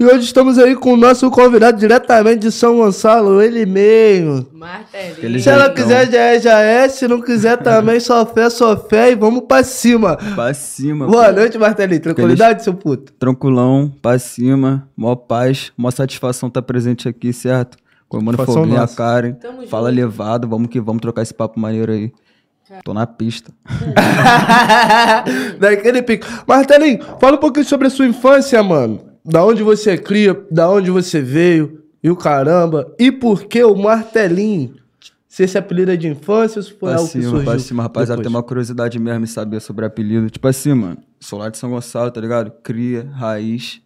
[0.00, 4.46] E hoje estamos aí com o nosso convidado diretamente de São Gonçalo, ele mesmo.
[4.52, 5.40] Martelinho.
[5.40, 6.88] Se ela quiser, já é, já é.
[6.88, 9.10] Se não quiser também, só fé, só fé.
[9.10, 10.16] E vamos pra cima.
[10.36, 11.08] Pra cima.
[11.08, 11.32] Boa pô.
[11.32, 12.00] noite, Martelinho.
[12.00, 13.12] Tranquilidade, seu puto?
[13.14, 17.76] Tranquilão, pra cima, mó paz, mó satisfação tá presente aqui, certo?
[18.08, 18.88] Com o Foguinha, a.
[18.88, 19.32] Karen.
[19.32, 20.00] Tamo Fala junto.
[20.00, 22.12] levado, vamos que vamos trocar esse papo maneiro aí.
[22.84, 23.50] Tô na pista.
[25.58, 26.24] Daquele pico.
[26.46, 29.07] Martelinho, fala um pouquinho sobre a sua infância, mano.
[29.28, 32.94] Da onde você cria, da onde você veio, e o caramba.
[32.98, 34.76] E por que o Martelinho?
[35.28, 37.58] Se esse apelido é de infância ou se foi Pra algo que cima, surgiu pra
[37.58, 40.30] cima, rapaziada, tem uma curiosidade mesmo em saber sobre apelido.
[40.30, 42.50] Tipo assim, mano, sou lá de São Gonçalo, tá ligado?
[42.62, 43.82] Cria, raiz,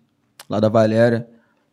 [0.49, 1.29] lá da Valéria.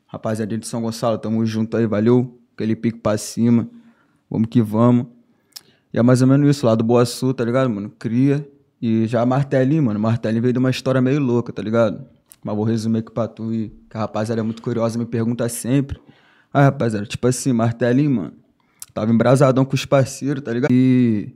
[0.07, 2.39] Rapaziada de São Gonçalo, tamo junto aí, valeu?
[2.55, 3.69] Aquele pique pra cima,
[4.27, 5.05] vamos que vamos.
[5.93, 7.91] E é mais ou menos isso, lá do Boa Sul, tá ligado, mano?
[7.99, 8.45] Cria.
[8.81, 12.03] E já Martelinho, mano, Martelinho veio de uma história meio louca, tá ligado?
[12.43, 15.47] Mas vou resumir aqui pra tu e que a rapaziada é muito curiosa, me pergunta
[15.49, 15.99] sempre.
[16.53, 18.33] Ah, rapaziada, tipo assim, Martelinho, mano,
[18.93, 20.71] tava embrasadão com os parceiros, tá ligado?
[20.71, 21.33] E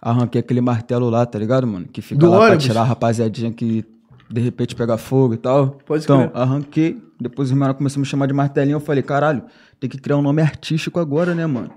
[0.00, 1.86] arranquei aquele martelo lá, tá ligado, mano?
[1.86, 2.48] Que fica Do lá ônibus?
[2.50, 3.84] pra tirar a rapaziadinha que
[4.30, 5.70] de repente pega fogo e tal.
[5.84, 6.40] Pode então, crer.
[6.40, 7.02] arranquei.
[7.20, 8.76] Depois os meninos começaram a me chamar de martelinho.
[8.76, 9.42] Eu falei, caralho,
[9.80, 11.70] tem que criar um nome artístico agora, né, mano?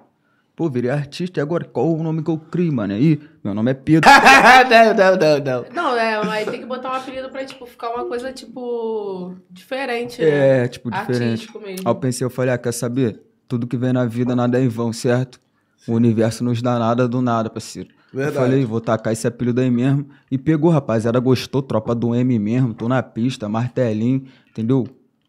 [0.60, 2.94] Pô, virei artista e agora qual o nome que eu crio, mano?
[2.94, 4.10] Aí, meu nome é Pedro.
[4.70, 5.74] não, não, não, não.
[5.74, 10.22] Não, é, mas tem que botar um apelido pra, tipo, ficar uma coisa, tipo, diferente,
[10.22, 10.64] né?
[10.64, 11.24] É, tipo, diferente.
[11.24, 11.88] Artístico mesmo.
[11.88, 13.22] Aí eu pensei, eu falei, ah, quer saber?
[13.48, 15.40] Tudo que vem na vida, nada é em vão, certo?
[15.88, 17.88] O universo nos dá nada do nada, parceiro.
[18.14, 18.36] Verdade.
[18.36, 20.10] Eu falei, vou tacar esse apelido aí mesmo.
[20.30, 24.86] E pegou, rapaziada, gostou, tropa do M mesmo, tô na pista, martelinho, entendeu?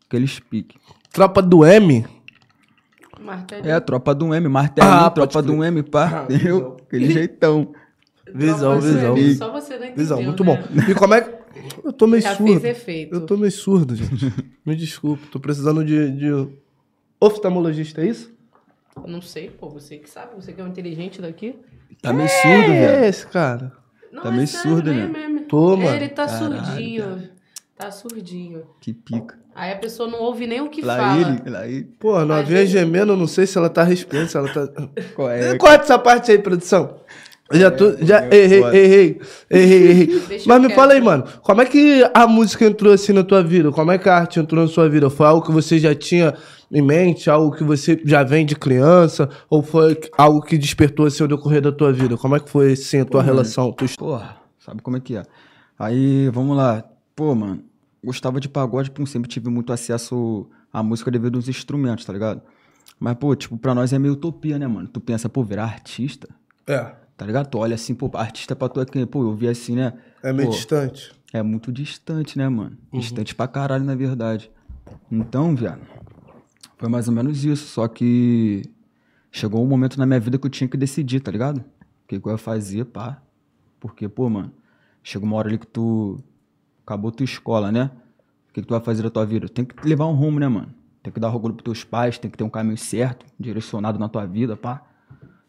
[0.08, 0.76] Aqueles piques.
[1.12, 2.04] Tropa do M?
[3.30, 3.70] Martelinho.
[3.74, 6.28] É, tropa do M, martelinho, Ah, tropa do M, pá, Ah.
[6.86, 7.72] Aquele jeitão.
[8.32, 9.16] Visão, visão.
[9.36, 10.56] Só você não entendeu, Visão, muito né?
[10.56, 10.90] bom.
[10.90, 11.40] E como é que.
[11.84, 12.60] Eu tô meio Já surdo.
[12.60, 13.14] fez efeito.
[13.14, 14.32] Eu tô meio surdo, gente.
[14.64, 15.26] Me desculpe.
[15.28, 16.48] Tô precisando de, de
[17.20, 18.32] oftalmologista, é isso?
[18.96, 21.56] Eu Não sei, pô, você que sabe, você que é o inteligente daqui.
[22.00, 23.04] Tá meio surdo, é velho.
[23.04, 23.72] esse, cara?
[24.12, 25.06] Não, Tá é meio sério surdo, né?
[25.08, 25.40] mesmo.
[25.46, 25.96] Tô, mano.
[25.96, 27.28] Ele tá Caralho, surdinho.
[27.80, 28.62] Tá surdinho.
[28.78, 29.38] Que pica.
[29.54, 31.20] Aí a pessoa não ouve nem o que Lá fala.
[31.20, 31.84] ele, lá ele.
[31.98, 34.68] Pô, novinha gemendo, eu não sei se ela tá respirando, se ela tá.
[35.16, 35.56] Qual é?
[35.56, 36.96] Corta essa parte aí, produção.
[37.50, 39.20] Eu Já, tô, já é errei, errei,
[39.50, 40.42] errei, errei.
[40.46, 43.72] Mas me fala aí, mano, como é que a música entrou assim na tua vida?
[43.72, 45.08] Como é que a arte entrou na sua vida?
[45.10, 46.34] Foi algo que você já tinha
[46.70, 47.28] em mente?
[47.30, 49.28] Algo que você já vem de criança?
[49.48, 52.16] Ou foi algo que despertou assim ao decorrer da tua vida?
[52.16, 53.72] Como é que foi assim a tua relação?
[53.72, 53.86] Tu...
[53.98, 55.22] Porra, sabe como é que é?
[55.78, 56.84] Aí, vamos lá.
[57.16, 57.64] Pô, mano,
[58.04, 62.42] gostava de pagode, pô, sempre tive muito acesso à música devido aos instrumentos, tá ligado?
[62.98, 64.88] Mas, pô, tipo, pra nós é meio utopia, né, mano?
[64.88, 66.28] Tu pensa, pô, virar artista,
[66.66, 67.48] É, tá ligado?
[67.48, 69.06] Tu olha assim, pô, artista pra tu é quem?
[69.06, 69.94] Pô, eu vi assim, né?
[70.22, 71.12] é meio Pô, distante.
[71.32, 72.76] É muito distante, né, mano?
[72.92, 74.50] Distante pra caralho, na verdade.
[75.10, 75.80] Então, viado,
[76.76, 77.68] foi mais ou menos isso.
[77.68, 78.62] Só que
[79.30, 81.58] chegou um momento na minha vida que eu tinha que decidir, tá ligado?
[81.58, 81.64] O
[82.08, 83.22] que, que eu ia fazer, pá.
[83.78, 84.52] Porque, pô, mano,
[85.02, 86.18] chega uma hora ali que tu
[86.90, 87.90] acabou tua escola, né?
[88.50, 89.48] O que, que tu vai fazer da tua vida?
[89.48, 90.74] Tem que levar um rumo, né, mano?
[91.02, 94.08] Tem que dar orgulho pros teus pais, tem que ter um caminho certo, direcionado na
[94.08, 94.82] tua vida, pá.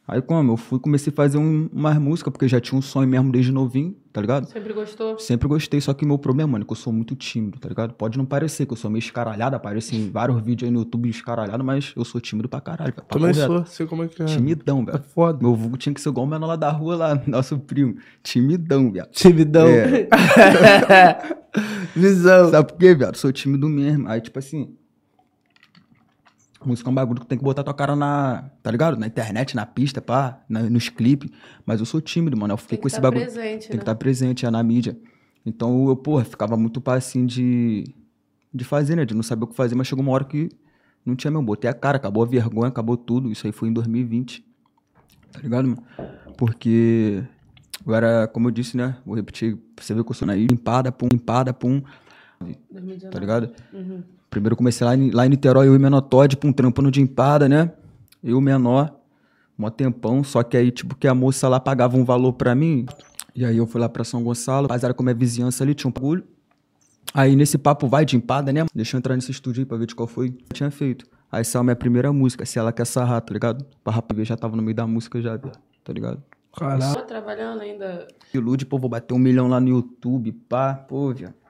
[0.08, 0.52] Aí como?
[0.52, 3.50] Eu fui comecei a fazer um, umas músicas, porque já tinha um sonho mesmo desde
[3.52, 4.46] novinho, tá ligado?
[4.50, 5.18] Sempre gostou?
[5.18, 7.94] Sempre gostei, só que meu problema, mano, é que eu sou muito tímido, tá ligado?
[7.94, 11.08] Pode não parecer que eu sou meio escaralhado, aparece em vários vídeos aí no YouTube
[11.08, 13.34] escaralhado, mas eu sou tímido pra caralho, velho.
[13.48, 14.26] sou, sei como é que é.
[14.26, 15.04] Timidão, É velho.
[15.14, 15.40] foda.
[15.42, 17.96] Meu vulgo tinha que ser igual o menor lá da rua lá, nosso primo.
[18.22, 19.12] Timidão, viado.
[19.12, 19.68] Timidão.
[19.68, 20.08] É.
[21.96, 22.50] Visão.
[22.50, 23.16] Sabe por quê, viado?
[23.16, 24.08] Sou tímido mesmo.
[24.08, 24.76] Aí, tipo assim.
[26.64, 28.50] Música é um bagulho que tem que botar tua cara na.
[28.62, 28.98] Tá ligado?
[28.98, 31.30] Na internet, na pista, pá, na- nos clipes.
[31.66, 32.54] Mas eu sou tímido, mano.
[32.54, 33.22] Eu fiquei com esse tá bagulho.
[33.22, 33.78] presente, tem né?
[33.78, 34.98] que estar presente, é na mídia.
[35.46, 37.84] Então eu, porra, ficava muito pá assim de.
[38.54, 39.06] De fazer, né?
[39.06, 40.50] De não saber o que fazer, mas chegou uma hora que
[41.06, 41.46] não tinha mesmo.
[41.46, 43.32] Botei a cara, acabou a vergonha, acabou tudo.
[43.32, 44.46] Isso aí foi em 2020.
[45.32, 45.84] Tá ligado, mano?
[46.38, 47.24] Porque.
[47.88, 48.98] Eu era, como eu disse, né?
[49.04, 51.82] Vou repetir, pra você ver que eu sou na empada, pum, empada, pum.
[52.70, 53.10] 2019.
[53.12, 53.52] Tá ligado?
[53.74, 54.04] Uhum.
[54.32, 56.90] Primeiro eu comecei lá em, lá em Niterói, eu e o menor Todd, pum, trampando
[56.90, 57.70] de empada, né?
[58.24, 58.90] Eu, o menor,
[59.58, 62.86] mó tempão, só que aí, tipo, que a moça lá pagava um valor pra mim.
[63.36, 65.92] E aí eu fui lá pra São Gonçalo, rapaziada, como é vizinhança ali, tinha um
[65.92, 66.24] bagulho.
[67.14, 68.64] Aí nesse papo vai de empada, né?
[68.74, 70.28] Deixa eu entrar nesse estúdio aí pra ver de qual foi.
[70.28, 71.06] Eu tinha feito.
[71.30, 73.66] Aí saiu minha primeira música, se ela quer sarrar, tá ligado?
[73.84, 76.24] Pra rapaz ver, já tava no meio da música já, viado, tá ligado?
[76.58, 76.94] Caralho.
[76.94, 78.08] Tô trabalhando ainda.
[78.34, 81.41] Ilude, pô, vou bater um milhão lá no YouTube, pá, pô, viado.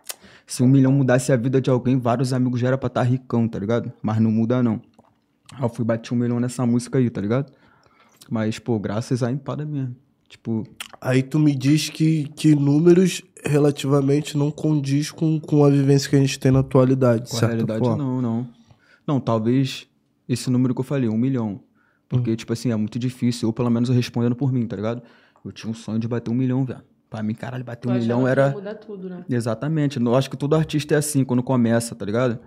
[0.52, 3.48] Se um milhão mudasse a vida de alguém, vários amigos já era pra estar ricão,
[3.48, 3.90] tá ligado?
[4.02, 4.82] Mas não muda, não.
[5.54, 7.54] Aí eu fui bater um milhão nessa música aí, tá ligado?
[8.30, 9.96] Mas, pô, graças à empada mesmo.
[10.28, 10.68] Tipo,
[11.00, 16.18] Aí tu me diz que, que números relativamente não condiz com, com a vivência que
[16.18, 18.04] a gente tem na atualidade, Com a certa realidade, forma.
[18.04, 18.50] não, não.
[19.08, 19.88] Não, talvez
[20.28, 21.62] esse número que eu falei, um milhão.
[22.10, 23.48] Porque, tipo assim, é muito difícil.
[23.48, 25.02] Eu, pelo menos, eu respondendo por mim, tá ligado?
[25.46, 26.82] Eu tinha um sonho de bater um milhão, velho.
[27.12, 28.52] Pra mim, caralho, bater um milhão era.
[28.52, 29.26] mudar tudo, né?
[29.30, 30.00] Exatamente.
[30.00, 32.40] Eu acho que todo artista é assim quando começa, tá ligado?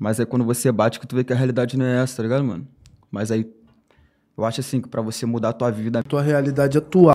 [0.00, 2.24] Mas é quando você bate que tu vê que a realidade não é essa, tá
[2.24, 2.66] ligado, mano?
[3.08, 3.48] Mas aí,
[4.36, 6.02] eu acho assim, que pra você mudar a tua vida.
[6.02, 7.14] Tua realidade atual.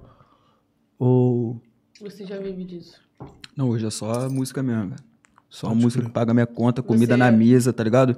[0.97, 1.61] Ou.
[1.99, 2.95] Você já vive disso.
[3.57, 5.03] Não, hoje é só a música mesmo, velho.
[5.49, 8.15] Só a música que paga minha conta, comida Você- na mesa, tá ligado?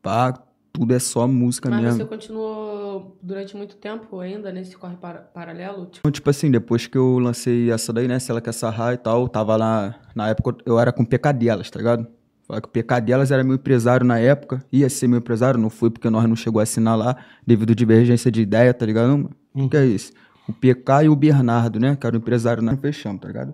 [0.00, 0.40] Pá,
[0.78, 1.98] tudo é só música Mas mesmo.
[1.98, 5.86] você continuou durante muito tempo ainda nesse corre para- paralelo?
[5.86, 8.18] Tipo, Então, Tipo assim, depois que eu lancei essa daí, né?
[8.18, 9.94] Se ela quer sarrar e tal, tava lá.
[10.14, 12.06] Na época eu era com PKDelas, tá ligado?
[12.46, 15.90] Falar que o PKDelas era meu empresário na época, ia ser meu empresário, não foi
[15.90, 17.16] porque nós não chegou a assinar lá,
[17.46, 19.08] devido à divergência de ideia, tá ligado?
[19.54, 20.12] Não, O que é isso?
[20.48, 21.94] O PK e o Bernardo, né?
[21.94, 23.52] Que era o empresário, nós fechamos, tá ligado?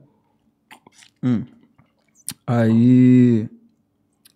[1.23, 1.43] Hum.
[2.47, 3.49] Aí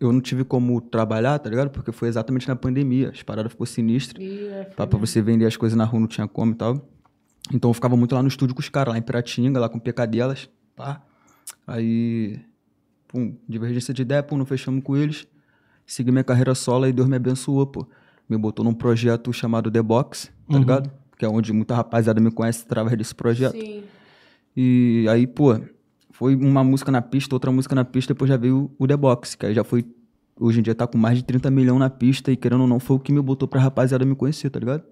[0.01, 1.71] eu não tive como trabalhar, tá ligado?
[1.71, 4.23] Porque foi exatamente na pandemia, as paradas ficou sinistras.
[4.25, 6.89] é, Pra, pra você vender as coisas na rua não tinha como e tal.
[7.53, 9.79] Então eu ficava muito lá no estúdio com os caras, lá em Piratinga, lá com
[9.79, 10.49] o PK delas.
[10.77, 11.03] Pá.
[11.67, 12.39] Aí,
[13.07, 15.27] pum, divergência de ideia, pum, não fechamos com eles.
[15.87, 17.87] Segui minha carreira solo e Deus me abençoou, pô.
[18.29, 20.91] Me botou num projeto chamado The Box, tá ligado?
[21.19, 23.57] Que é onde muita rapaziada me conhece através desse projeto.
[23.59, 23.83] Sim.
[24.55, 25.59] E aí, pô,
[26.19, 29.37] foi uma música na pista, outra música na pista, depois já veio o The Box,
[29.37, 29.85] que aí já foi.
[30.41, 32.79] Hoje em dia tá com mais de 30 milhões na pista e querendo ou não,
[32.79, 34.83] foi o que me botou pra rapaziada me conhecer, tá ligado?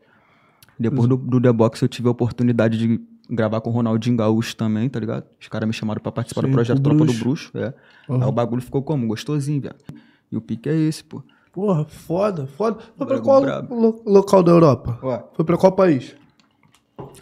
[0.79, 3.01] Depois do, do The Box eu tive a oportunidade de
[3.31, 5.25] gravar com o Ronaldinho Gaúcho também, tá ligado?
[5.41, 7.51] Os caras me chamaram pra participar Sim, do projeto Tropa do Bruxo.
[7.57, 7.73] É.
[8.09, 9.07] Aí o bagulho ficou como?
[9.07, 9.75] Gostosinho, velho.
[10.31, 11.23] E o pique é esse, pô.
[11.53, 12.79] Porra, foda, foda.
[12.97, 13.41] Foi pra qual
[13.71, 14.99] lo- local da Europa?
[15.03, 16.15] Ó, Foi pra qual país?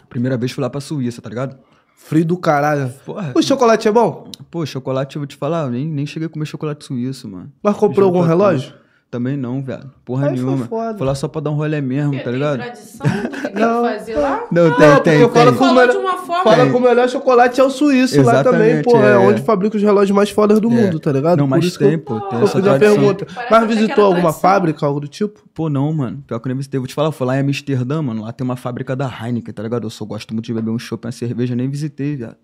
[0.09, 1.57] primeira vez fui lá pra Suíça, tá ligado?
[1.95, 2.93] Frio do caralho.
[3.05, 3.31] Porra.
[3.35, 4.29] O chocolate é bom?
[4.51, 7.51] Pô, chocolate, eu vou te falar, nem, nem cheguei a comer chocolate suíço, mano.
[7.63, 8.73] Mas comprou algum relógio?
[9.15, 9.89] Também não, velho.
[10.03, 10.65] Porra Aí foi nenhuma.
[10.67, 10.97] foda.
[10.97, 12.57] Foi lá só pra dar um rolê mesmo, Porque tá tem ligado?
[12.57, 13.83] tradição do que tem que Não.
[13.85, 14.43] fazer lá?
[14.51, 15.53] Não, Não, tem, porque tem, eu falo tem.
[15.53, 16.43] com- Falou melhor- de uma forma.
[16.43, 16.69] Fala Tem.
[16.71, 18.97] que o melhor chocolate é o suíço lá também, Exatamente, pô.
[18.97, 19.17] É, é.
[19.17, 20.71] onde fabrica os relógios mais fodas do É.
[20.71, 21.37] mundo, tá ligado?
[21.37, 22.19] Não, Por mas isso que tem, eu- pô.
[22.19, 22.95] Tem Eu essa fiz a tradição.
[22.97, 23.25] pergunta.
[23.25, 24.41] Parece Mas até visitou alguma tradição.
[24.41, 25.41] fábrica, algo do tipo?
[25.53, 26.21] Pô, não, mano.
[26.27, 26.77] Pior que eu nem visitei.
[26.77, 28.23] Vou te falar, eu fui lá em Amsterdã, mano.
[28.23, 29.85] Lá tem uma fábrica da Heineken, tá ligado?
[29.85, 32.35] Eu só gosto muito de beber um chopp, uma cerveja, nem visitei, viado.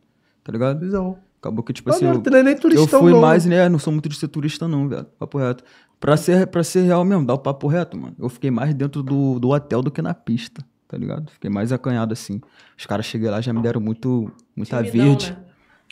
[0.44, 0.80] Tá ligado?
[0.80, 1.18] Visão.
[1.42, 2.06] Acabou que, tipo Mas assim.
[2.06, 3.20] não, Eu, tu não é nem eu turistão, fui não.
[3.20, 3.68] mais, né?
[3.68, 5.08] Não sou muito de ser turista, não, viado.
[5.18, 5.64] Papo reto.
[6.02, 8.16] Pra ser, pra ser real mesmo, dá o papo reto, mano.
[8.20, 11.30] Eu fiquei mais dentro do, do hotel do que na pista, tá ligado?
[11.32, 12.42] Fiquei mais acanhado assim.
[12.78, 15.38] Os caras cheguei lá já me deram muito, muita Timidão, verde.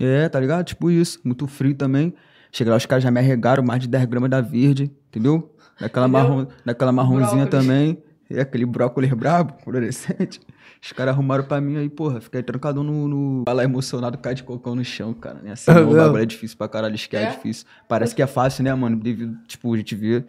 [0.02, 0.26] né?
[0.26, 0.66] É, tá ligado?
[0.66, 1.20] Tipo isso.
[1.24, 2.14] Muito frio também.
[2.52, 5.54] Cheguei lá, os caras já me arregaram mais de 10 gramas da verde, entendeu?
[5.80, 7.68] Daquela, marrom, daquela marronzinha Brócolis.
[7.68, 8.04] também.
[8.30, 10.40] E aquele brócolis brabo, fluorescente.
[10.82, 12.22] Os caras arrumaram pra mim aí, porra.
[12.22, 13.08] Fiquei trancado no.
[13.08, 13.44] no...
[13.48, 15.40] Lá emocionado, cai de cocão no chão, cara.
[15.44, 15.52] Né?
[15.52, 16.96] Assim, É não, o bagulho é difícil pra caralho.
[16.96, 17.30] Isso que é, É?
[17.32, 17.66] difícil.
[17.88, 18.96] Parece que é fácil, né, mano?
[18.96, 20.24] Devido, tipo, a gente vê.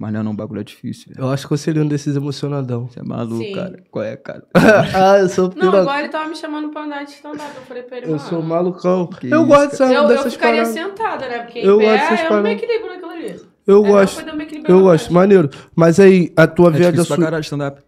[0.00, 1.12] Mas não, não, o bagulho é difícil.
[1.12, 1.26] velho.
[1.26, 2.86] Eu acho que eu seria um desses emocionadão.
[2.86, 3.52] Você é maluco, Sim.
[3.52, 3.82] cara.
[3.90, 4.44] Qual é, cara?
[4.94, 5.80] ah, eu sou Não, piroca.
[5.80, 7.50] agora ele tava me chamando pra andar de stand-up.
[7.56, 9.08] Eu falei pra ele, Eu sou malucão.
[9.08, 10.68] Que eu isso, gosto dessa, Eu, eu ficaria paradas.
[10.68, 11.38] sentada, né?
[11.40, 13.40] Porque Eu em gosto pé dessas eu não me equilibro naquilo ali.
[13.68, 14.22] Eu É, gosto.
[14.66, 15.50] Eu gosto, maneiro.
[15.76, 17.82] Mas aí, a tua, É viagem à stand-up.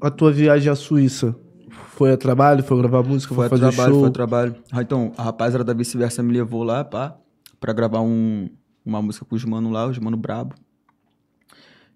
[0.00, 1.36] a tua viagem à Suíça
[1.70, 2.62] foi a trabalho?
[2.64, 3.34] Foi gravar música?
[3.34, 4.00] Foi, Foi a fazer trabalho, show?
[4.00, 4.56] foi a trabalho.
[4.72, 7.16] Ah, então, a rapaziada da vice-versa me levou lá, pá,
[7.60, 8.48] pra gravar um,
[8.84, 10.54] uma música com os mano lá, os mano brabo.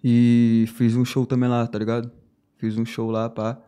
[0.04, 2.10] E fiz um show também lá, tá ligado?
[2.58, 3.58] Fiz um show lá, pá.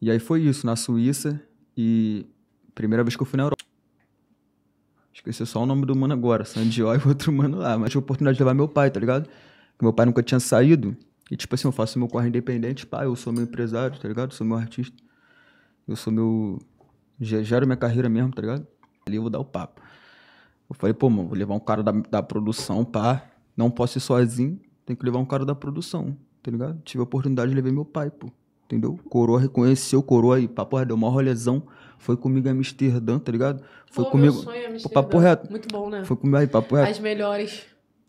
[0.00, 1.40] E aí foi isso, na Suíça.
[1.76, 2.26] E
[2.74, 3.64] primeira vez que eu fui na Europa.
[5.16, 7.78] Esqueci só o nome do mano agora, Sandió e outro mano lá.
[7.78, 9.26] Mas tive a oportunidade de levar meu pai, tá ligado?
[9.78, 10.94] Que meu pai nunca tinha saído.
[11.30, 14.32] E tipo assim, eu faço meu corre independente, pá, eu sou meu empresário, tá ligado?
[14.34, 14.96] Sou meu artista.
[15.88, 16.58] Eu sou meu.
[17.18, 18.66] ge- Gero minha carreira mesmo, tá ligado?
[19.06, 19.80] Ali eu vou dar o papo.
[20.68, 23.24] Eu falei, pô, mano, vou levar um cara da, da produção, pá.
[23.56, 26.78] Não posso ir sozinho, tem que levar um cara da produção, tá ligado?
[26.84, 28.30] Tive a oportunidade de levar meu pai, pô.
[28.66, 28.98] Entendeu?
[29.08, 31.62] Coroa reconheceu, coroa aí, papo deu uma rolezão.
[31.98, 33.62] Foi comigo em Amsterdã, tá ligado?
[33.90, 34.34] Foi Pô, comigo.
[34.34, 34.94] Meu sonho é Amsterdã.
[35.02, 35.50] papo reto.
[35.50, 36.04] Muito bom, né?
[36.04, 36.90] Foi comigo aí, papo reto.
[36.90, 37.66] As melhores.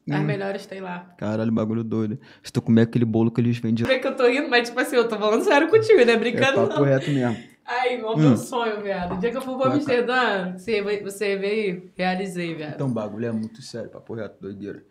[0.10, 1.14] As melhores tem lá.
[1.18, 2.18] Caralho, bagulho doido.
[2.42, 3.86] Se tu comer aquele bolo que eles vendem.
[3.86, 6.14] Vê é que eu tô rindo, mas tipo assim, eu tô falando sério contigo, né?
[6.14, 6.84] É Brincando papo não.
[6.84, 7.38] reto mesmo.
[7.66, 8.20] Ai, igual Hum.
[8.22, 9.16] meu sonho, viado.
[9.16, 12.76] O dia que eu for pra Amsterdã, você, você veio, realizei, viado.
[12.76, 14.82] Então, o bagulho é muito sério, papo reto, doideira.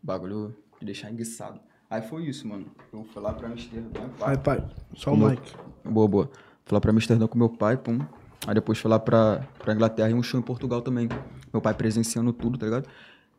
[0.00, 1.60] Bagulho de deixar enguiçado.
[1.90, 2.66] Aí foi isso, mano.
[2.92, 4.26] Eu fui lá pra Amsterdã, pá.
[4.26, 4.64] Vai, pai.
[4.94, 5.52] Só o Mike.
[5.84, 6.30] Boa, boa.
[6.68, 7.98] Fui lá pra Amsterdã com meu pai, pum.
[8.46, 11.08] Aí depois fui lá pra, pra Inglaterra e um show em Portugal também.
[11.50, 12.86] Meu pai presenciando tudo, tá ligado?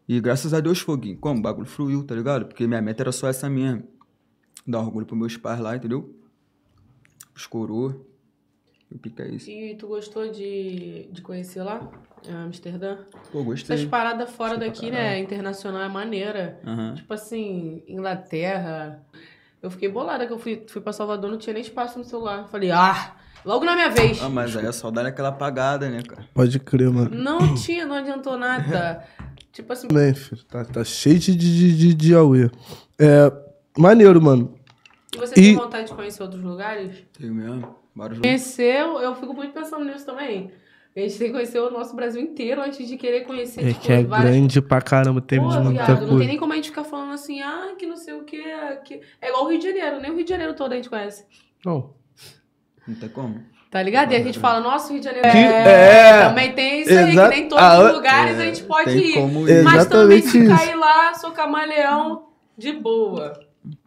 [0.07, 1.15] E graças a Deus, foguinho.
[1.17, 1.37] Como?
[1.37, 2.47] O bagulho fluiu, tá ligado?
[2.47, 3.83] Porque minha meta era só essa mesmo.
[4.65, 6.11] Dar orgulho pros meus pais lá, entendeu?
[7.35, 7.95] Os coroa.
[8.91, 9.47] O pique é isso.
[9.47, 11.87] E tu gostou de, de conhecer lá?
[12.27, 12.97] em Amsterdã?
[13.31, 13.75] Pô, gostei.
[13.75, 15.19] Essas paradas fora Gostei daqui, né?
[15.19, 16.59] Internacional é maneira.
[16.65, 16.95] Aham.
[16.95, 19.05] Tipo assim, Inglaterra.
[19.61, 22.47] Eu fiquei bolada que eu fui, fui pra Salvador, não tinha nem espaço no celular.
[22.47, 24.21] Falei, ah, logo na minha vez.
[24.21, 26.25] Ah, mas aí a saudade é aquela apagada, né, cara?
[26.33, 27.09] Pode crer, mano.
[27.13, 29.03] Não tinha, não adiantou nada.
[29.51, 30.43] tipo assim, Também, filho.
[30.45, 32.49] Tá, tá cheio de, de, de, de Aue.
[32.99, 33.31] É.
[33.77, 34.55] Maneiro, mano.
[35.15, 36.95] e você E- tem vontade de conhecer outros lugares?
[37.17, 37.75] Tenho mesmo.
[37.95, 40.51] Vários Conhecer, eu fico muito pensando nisso também.
[40.95, 43.79] A gente tem que conhecer o nosso Brasil inteiro antes de querer conhecer, É tipo,
[43.81, 46.25] que é várias grande pra caramba, tem Pô, de muita viado, não tem coisa.
[46.27, 48.41] nem como a gente ficar falando assim, ah, que não sei o que,
[48.83, 48.99] que...
[49.21, 51.25] É igual o Rio de Janeiro, nem o Rio de Janeiro todo a gente conhece.
[51.65, 51.93] Não.
[52.89, 53.35] Não tem como.
[53.71, 54.11] Tá ligado?
[54.11, 56.09] E a gente fala, nossa, o Rio de Janeiro Que- é...
[56.09, 56.27] é.
[56.27, 58.97] Também tem isso aí, que nem todos Ah, os lugares a É, gente pode tem
[59.11, 59.13] ir.
[59.13, 59.63] como ir.
[59.63, 63.39] Mas também se cair lá, sou camaleão de boa.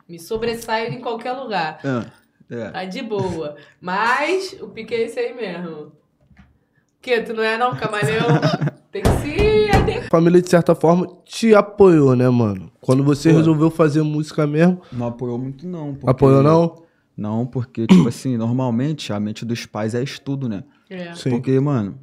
[0.09, 1.81] Me sobressaio em qualquer lugar.
[1.85, 2.05] Ah,
[2.49, 2.71] é.
[2.71, 3.57] Tá de boa.
[3.81, 5.91] Mas o pique é esse aí mesmo.
[7.01, 8.29] Que tu não é não, camaleão?
[8.93, 10.05] Tem que se adequar.
[10.07, 12.71] A família, de certa forma, te apoiou, né, mano?
[12.81, 13.39] Quando você Pô.
[13.39, 15.97] resolveu fazer música mesmo, Não apoiou muito, não.
[16.07, 16.82] apoiou não?
[17.17, 20.65] Não, porque, tipo assim, normalmente a mente dos pais é estudo, né?
[20.89, 21.15] É.
[21.15, 21.31] Sim.
[21.31, 21.99] Porque, mano,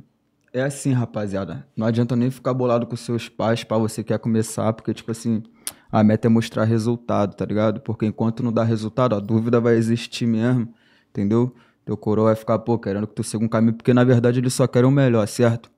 [0.53, 1.67] é assim, rapaziada.
[1.75, 5.43] Não adianta nem ficar bolado com seus pais pra você quer começar, porque, tipo assim,
[5.91, 7.81] a meta é mostrar resultado, tá ligado?
[7.81, 10.73] Porque enquanto não dá resultado, a dúvida vai existir mesmo,
[11.09, 11.53] entendeu?
[11.83, 14.53] Teu coroa vai ficar, pô, querendo que tu siga um caminho, porque na verdade eles
[14.53, 15.71] só querem o melhor, certo?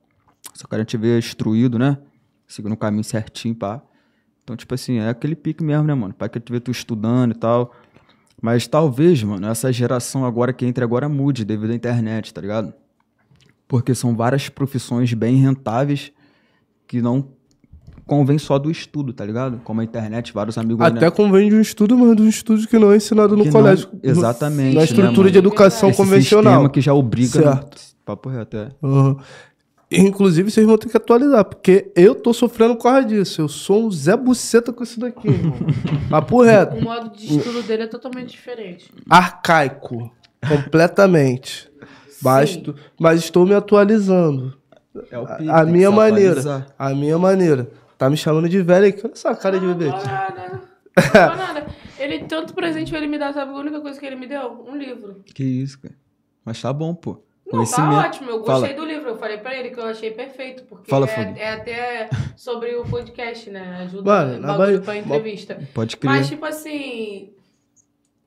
[0.54, 1.96] Só querem te ver instruído, né?
[2.46, 3.82] Seguindo um caminho certinho, pá.
[4.42, 6.12] Então, tipo assim, é aquele pique mesmo, né, mano?
[6.12, 7.74] Pai quer te ver tu estudando e tal.
[8.42, 12.74] Mas talvez, mano, essa geração agora que entra agora mude devido à internet, tá ligado?
[13.68, 16.10] Porque são várias profissões bem rentáveis
[16.88, 17.24] que não
[18.04, 19.60] convém só do estudo, tá ligado?
[19.62, 20.84] Como a internet, vários amigos...
[20.84, 21.10] Até né?
[21.12, 23.60] convém de um estudo, mas de um estudo que não é ensinado no Que não-
[23.60, 23.88] colégio.
[24.02, 25.30] exatamente, Na né, estrutura mano?
[25.30, 26.52] de educação Esse convencional.
[26.54, 27.30] sistema que já obriga...
[27.42, 27.80] Certo.
[28.04, 28.68] Papo reto, é.
[28.82, 29.16] Aham.
[30.00, 33.40] Inclusive, vocês vão ter que atualizar, porque eu tô sofrendo por causa disso.
[33.40, 35.56] Eu sou um Zé Buceta com isso daqui, irmão.
[36.08, 36.76] Papo reto.
[36.76, 38.90] O modo de estudo dele é totalmente diferente.
[39.08, 40.10] Arcaico.
[40.48, 41.70] Completamente.
[42.22, 44.56] Basto, mas estou me atualizando.
[45.10, 46.30] É o pique, A que minha maneira.
[46.40, 46.66] atualizar.
[46.78, 47.70] A minha maneira.
[47.98, 48.94] Tá me chamando de velho aí.
[49.04, 49.90] Olha essa cara de Não, bebê.
[49.90, 50.02] não
[51.36, 51.66] nada.
[51.98, 54.64] Ele, tanto presente que ele me dá, sabe a única coisa que ele me deu?
[54.68, 55.22] Um livro.
[55.24, 55.94] Que isso, cara.
[56.44, 57.22] Mas tá bom, pô.
[57.52, 58.06] Não, tá Conhecimento.
[58.06, 58.30] ótimo.
[58.30, 58.58] Eu Fala.
[58.60, 59.08] gostei do livro.
[59.10, 60.62] Eu falei pra ele que eu achei perfeito.
[60.64, 63.80] Porque Fala, é, é até sobre o podcast, né?
[63.84, 65.58] Ajuda Mano, na bagulho Bahia- pra entrevista.
[65.74, 66.10] Pode crer.
[66.10, 67.30] Mas, tipo assim...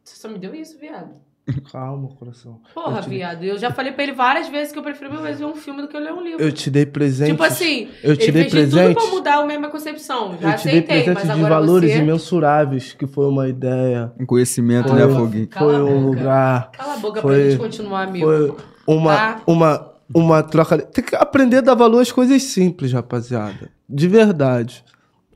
[0.04, 1.10] Você só me deu isso, viado.
[1.72, 2.60] Calma, coração.
[2.74, 3.44] Porra, Eu te- viado.
[3.44, 5.82] Eu já falei pra ele várias vezes que eu prefiro mil vezes ver um filme
[5.82, 6.42] do que eu ler um livro.
[6.44, 7.32] Eu te dei presente.
[7.32, 8.96] Tipo assim, eu te ele dei de tudo presente.
[8.96, 10.38] pra mudar a minha concepção.
[10.42, 11.98] Já Eu te dei aceitei, presente mas de valores você...
[12.00, 14.12] imensuráveis, que foi uma ideia.
[14.20, 15.48] Um conhecimento, Foi, né, Foguinho?
[15.56, 16.20] Foi um boca.
[16.20, 16.72] lugar.
[16.72, 18.26] Cala a boca Foi- pra gente continuar, amigo.
[18.26, 18.56] Foi
[18.88, 19.42] uma, Tá.
[19.48, 20.78] uma, uma troca.
[20.80, 23.70] Tem que aprender a dar valor às coisas simples, rapaziada.
[23.88, 24.84] De verdade.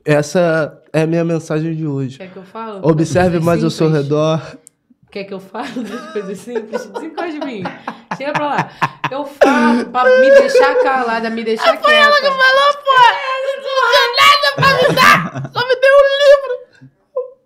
[0.04, 2.18] Essa é a minha mensagem de hoje.
[2.18, 2.80] Quer que eu falo?
[2.88, 4.04] Observe coisas mais ao seu simples?
[4.04, 4.56] redor.
[5.10, 6.86] Quer que eu falo das coisas simples?
[6.86, 7.62] Desencosta de mim.
[8.16, 8.70] Chega pra lá.
[9.10, 11.82] Eu falo pra me deixar calada, me deixar quieta.
[11.82, 13.00] Foi ela que falou, pô!
[13.46, 15.50] Não tinha nada pra me dar!
[15.52, 16.90] Só me deu um livro!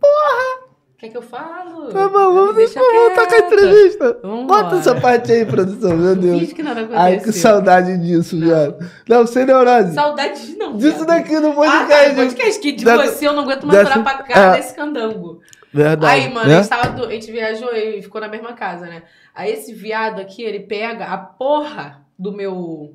[0.00, 0.73] Porra!
[1.04, 1.88] Quer que eu falo?
[1.92, 4.18] Tá bom, vamos, deixa vamos voltar com a entrevista.
[4.22, 4.62] Vambora.
[4.62, 6.40] Bota essa parte aí, produção, meu Deus.
[6.40, 7.02] Finge que nada aconteceu.
[7.02, 8.76] Ai, que saudade disso, viado.
[9.06, 9.92] Não, sem neurose.
[9.92, 10.78] Saudade de não.
[10.78, 11.06] Disso viado.
[11.08, 12.08] daqui no Ah, tá, podcast.
[12.08, 14.56] no podcast que de Dessa- você eu não aguento mais dessa- olhar pra cara é.
[14.56, 15.40] desse candango.
[15.74, 16.10] Verdade.
[16.24, 16.54] Aí, mano, Né?
[16.54, 19.02] a, gente tava do- a gente viajou e ficou na mesma casa, né?
[19.34, 22.94] Aí esse viado aqui, ele pega a porra do meu.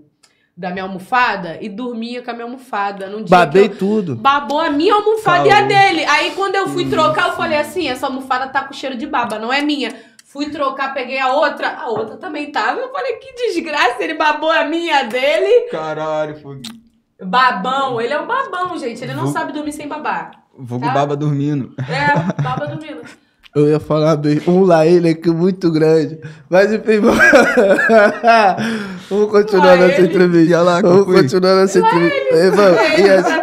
[0.60, 3.08] Da minha almofada e dormia com a minha almofada.
[3.08, 4.16] Num dia Babei que eu, tudo.
[4.18, 6.04] babou a minha almofada e a dele.
[6.06, 9.39] Aí quando eu fui trocar, eu falei assim: essa almofada tá com cheiro de baba,
[9.39, 9.96] não é minha.
[10.25, 12.80] Fui trocar, peguei a outra, a outra também tava.
[12.80, 15.70] Eu falei, que desgraça, ele babou a minha dele.
[15.72, 16.78] Caralho, Foguinho.
[17.24, 19.01] Babão, ele é um babão, gente.
[19.04, 20.32] Ele não Vou- sabe dormir sem babar.
[20.58, 20.92] Vulgo Tá.
[20.94, 21.74] baba dormindo.
[21.80, 23.01] É, baba dormindo.
[23.56, 24.16] Eu ia falar
[24.48, 26.20] um lá ele aqui muito grande.
[26.48, 27.00] Mas enfim,
[29.10, 30.08] vamos, vamos continuar Lá nessa ele.
[30.08, 30.51] entrevista.
[30.51, 32.36] Ia lá, vamos continuar nessa entrevista.
[32.36, 33.39] Ei, mano, É, ia, tá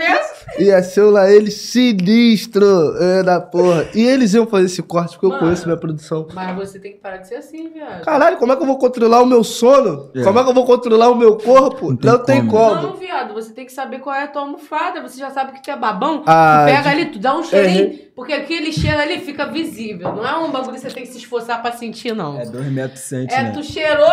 [0.58, 3.86] ia ser um lá ele sinistro é, da porra.
[3.94, 5.42] E eles iam fazer esse corte porque eu Mano.
[5.42, 6.26] conheço minha produção.
[6.34, 8.02] Mas você tem que parar de ser assim, viado.
[8.04, 10.10] Caralho, como é que eu vou controlar o meu sono?
[10.14, 10.22] É.
[10.22, 11.90] Como é que eu vou controlar o meu corpo?
[11.90, 12.74] Não tem Não tem como.
[12.76, 12.82] como.
[12.88, 15.02] Não, viado, você tem que saber qual é a tua almofada.
[15.02, 16.22] Você já sabe que tu é babão.
[16.26, 18.06] Ah, tu pega de- ali, tu dá um cheirinho.
[18.14, 20.14] Porque aquele cheiro ali fica visível.
[20.14, 22.40] Não é um bagulho que você tem que se esforçar pra sentir, não.
[22.40, 23.50] É dois metros cento, É, né?
[23.50, 24.08] tu cheirou,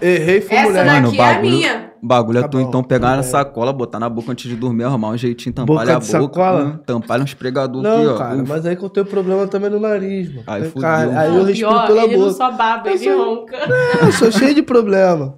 [0.00, 0.84] Errei, foi Essa mulher.
[0.84, 1.92] daqui Mano, o é a bagulho, minha.
[2.02, 3.22] o bagulho Tá é tu bom, então pegar na é.
[3.22, 6.22] sacola, botar na boca antes de dormir, arrumar um jeitinho, tampar Boca a de boca.
[6.22, 6.64] sacola?
[6.64, 8.14] hum, tampar uns pregadores Não, aqui, ó.
[8.16, 8.48] cara, Uf.
[8.48, 10.44] mas aí que eu tenho problema também no nariz, mano.
[10.46, 10.82] Aí fudeu.
[10.82, 12.34] cara- Aí Não, eu respiro pior, pela ele não boca.
[12.36, 13.56] só baba, Eu ele sou- ronca.
[14.02, 15.34] Eu sou cheio de problema.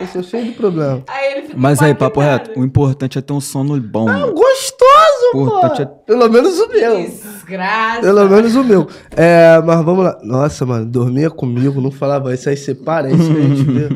[0.00, 1.02] Eu sou cheio de problema.
[1.06, 4.06] Aí ele fica Mas aí, papo reto, o importante é ter um sono bom.
[4.06, 4.32] mano.
[4.32, 4.91] Gostoso,
[5.32, 5.56] O pô.
[5.58, 6.96] importante é Pelo menos o meu.
[6.98, 8.00] Desgraça.
[8.00, 8.88] Pelo menos o meu.
[9.16, 10.18] É, mas vamos lá.
[10.22, 13.88] Nossa, mano, dormia comigo, não falava isso aí, separa, é isso que a gente vê.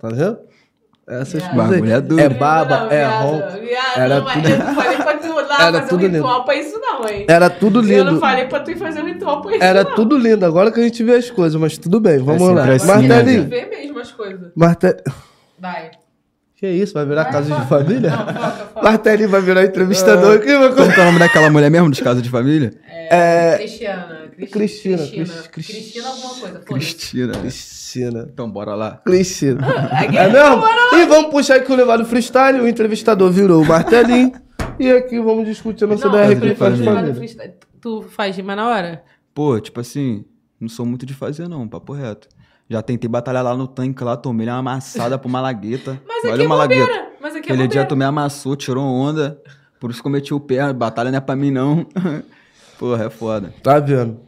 [0.00, 0.38] Tá vendo?
[1.10, 1.54] Essas Viado.
[1.56, 2.20] coisas aí.
[2.20, 2.22] É.
[2.24, 3.48] É baba, Não, é ronco.
[3.96, 6.16] Era mas tudo- Eu não falei pra tu lá Era fazer tudo um lindo.
[6.18, 7.26] ritual pra isso não, hein?
[7.28, 8.20] Era tudo Eu não lindo.
[8.20, 9.94] falei pra tu ir fazer um ritual pra isso Era não.
[9.94, 10.44] tudo lindo.
[10.44, 12.72] Agora que a gente vê as coisas, mas tudo bem, vamos sempre lá.
[12.74, 13.48] assim, né, Martelinho.
[13.48, 14.50] Vê mesmo as coisas.
[14.54, 14.94] Martel...
[15.58, 15.90] Vai.
[16.58, 16.92] Que isso?
[16.94, 18.10] Vai virar casa de família?
[18.10, 18.82] Não.
[18.82, 22.28] Martelinho vai virar entrevistador vai Como é o nome daquela mulher mesmo, dos casos de
[22.28, 22.72] família?
[22.88, 24.28] É, Cristiana.
[24.36, 25.24] Cris- Cristina, Cristina.
[25.24, 26.58] Cris- Cris- Cristina alguma coisa.
[26.60, 27.32] Cristina.
[27.38, 28.28] Piscina.
[28.32, 29.00] Então bora lá.
[29.04, 29.60] Cristina.
[29.92, 30.64] Aqui, É mesmo?
[30.94, 34.32] E vamos puxar aqui o levado freestyle, o entrevistador virou o martelinho.
[34.80, 37.14] e aqui vamos discutir a nossa Não, DR família.
[37.14, 37.52] freestyle.
[37.80, 39.02] Tu faz rima na hora?
[39.32, 40.24] Pô, tipo assim,
[40.60, 42.28] não sou muito de fazer não, papo reto.
[42.68, 46.00] Já tentei batalhar lá no tanque lá, tomei uma amassada pro Malagueta.
[46.06, 46.86] Mas Olha aqui é o Malagueta.
[46.86, 47.08] bobeira.
[47.20, 49.40] Mas aqui é Aquele dia me amassou, tirou onda.
[49.80, 51.86] Por isso que eu meti o pé, batalha não é pra mim não.
[52.78, 53.54] Porra, é foda.
[53.62, 54.20] Tá vendo?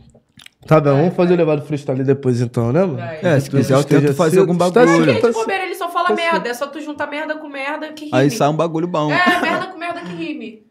[0.67, 0.97] Tá vendo?
[0.97, 2.97] Vamos fazer o levado freestyle depois então, né, mano?
[2.97, 3.21] Vai.
[3.23, 5.21] É, se Tu quiser eu tento fazer cedo, algum tá bagulho.
[5.21, 6.49] tá é de bobeira, ele só fala Tá merda.
[6.49, 8.17] É só tu juntar merda com merda que rime.
[8.17, 9.11] Aí sai um bagulho bom.
[9.11, 10.67] É, merda com merda que rime.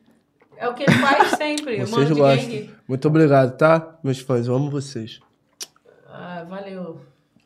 [0.57, 1.77] É o que ele faz sempre.
[1.77, 2.45] Vocês mano de gostam.
[2.49, 2.69] gangue.
[2.87, 3.95] Muito obrigado, tá?
[4.03, 5.19] Meus fãs, eu amo vocês.
[6.07, 6.99] Ah, valeu.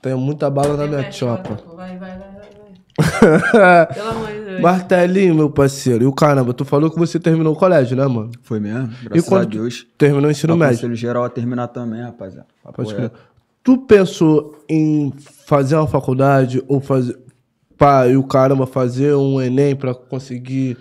[0.03, 1.57] Tenho muita bala na minha chopa.
[1.75, 2.27] Vai, vai, vai, vai.
[3.55, 3.85] vai.
[3.95, 4.59] Pelo amor de Deus.
[4.61, 6.03] Martelinho, meu parceiro.
[6.03, 8.29] E o caramba, tu falou que você terminou o colégio, né, mano?
[8.41, 8.89] Foi mesmo?
[9.01, 9.87] Graças quando a Deus.
[9.97, 10.75] Terminou o ensino médio.
[10.75, 12.45] Conselho geral a terminar também, rapaziada.
[12.75, 13.11] Pode crer.
[13.63, 15.13] Tu pensou em
[15.45, 17.17] fazer uma faculdade ou fazer.
[17.77, 20.77] Pá, e o caramba, fazer um Enem pra conseguir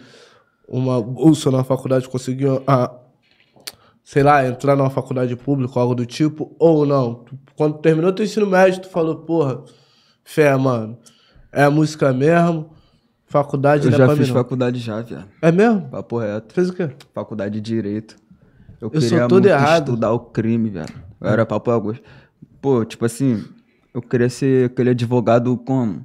[0.69, 2.91] uma bolsa na faculdade, conseguir a.
[4.05, 7.15] Sei lá, entrar numa faculdade pública, algo do tipo, ou não?
[7.15, 9.63] Tu- Quando terminou teu ensino médio, tu falou, porra,
[10.25, 10.99] fé, mano,
[11.53, 12.71] é a música mesmo,
[13.25, 14.35] faculdade Eu não é já pra fiz não.
[14.35, 15.29] faculdade já, viado.
[15.41, 15.83] É mesmo?
[15.89, 16.53] Papo reto.
[16.53, 16.91] Fez o quê?
[17.15, 18.17] Faculdade de Direito.
[18.81, 19.89] Eu, Eu sou queria todo muito errado.
[19.91, 20.89] estudar o crime, velho.
[21.21, 22.03] Eu era papo Augusto.
[22.61, 23.45] Pô, tipo assim,
[23.95, 26.05] eu queria ser aquele advogado como?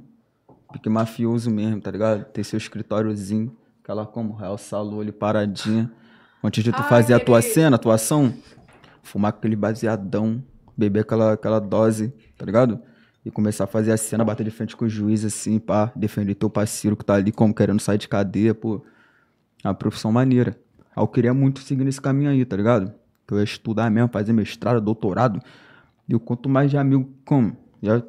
[0.72, 2.24] Pique mafioso mesmo, tá ligado?
[2.26, 5.90] Ter seu escritóriozinho, aquela como, real salô ali paradinha.
[6.44, 8.32] Antes de tu Ah, fazer a tua cena, a tua ação,
[9.02, 10.40] fumar aquele baseadão,
[10.78, 12.80] beber aquela, aquela dose, tá ligado?
[13.24, 16.36] E começar a fazer a cena, bater de frente com o juiz, assim, pá, defender
[16.36, 18.80] teu parceiro que tá ali como querendo sair de cadeia, pô.
[19.64, 20.56] É uma profissão maneira.
[20.94, 22.94] Aí Eu queria muito seguir nesse caminho aí, tá ligado?
[23.26, 25.40] Que eu ia estudar mesmo, fazer mestrado, doutorado.
[26.08, 27.56] E o quanto mais de amigo, como?
[27.82, 28.00] Já...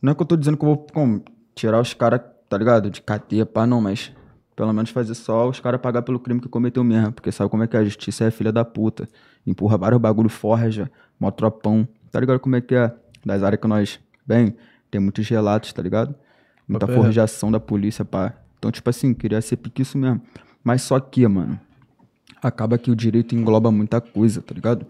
[0.00, 1.24] Não é que eu tô dizendo que eu vou, como?
[1.56, 2.88] Tirar os caras, tá ligado?
[2.88, 4.12] De cadeia, pá, não, mas
[4.54, 7.12] pelo menos fazer só os caras pagar pelo crime que cometeu mesmo.
[7.12, 7.80] Porque sabe como é que é?
[7.80, 9.08] A justiça é filha da puta.
[9.46, 11.86] Empurra vários bagulho forja, mó tropão.
[12.10, 12.94] Tá ligado como é que é?
[13.24, 14.54] Das áreas que nós, bem,
[14.90, 16.14] tem muitos relatos, tá ligado?
[16.66, 18.34] Muita forjação da polícia, pá.
[18.58, 20.20] Então, tipo assim, queria ser pique isso mesmo.
[20.62, 21.58] Mas só que, mano,
[22.42, 24.86] acaba que o direito engloba muita coisa, tá ligado?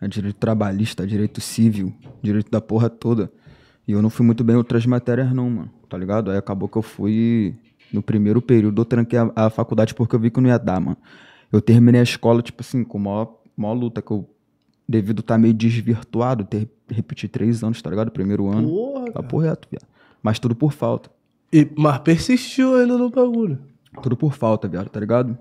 [0.00, 3.30] É direito trabalhista, direito civil, direito da porra toda.
[3.86, 6.30] E eu não fui muito bem em outras matérias, não, mano, tá ligado?
[6.30, 7.54] Aí acabou que eu fui.
[7.92, 10.80] No primeiro período, eu tranquei a, a faculdade porque eu vi que não ia dar,
[10.80, 10.96] mano.
[11.50, 14.28] Eu terminei a escola, tipo assim, com maior, maior luta, que eu,
[14.90, 18.10] devido estar meio desvirtuado, ter repeti três anos, tá ligado?
[18.10, 18.68] Primeiro ano.
[18.68, 19.86] Porra, Papo reto, viado.
[20.20, 21.08] Mas tudo por falta.
[21.52, 23.58] E, mas persistiu ainda no bagulho.
[24.02, 25.38] Tudo por falta, viado, tá ligado?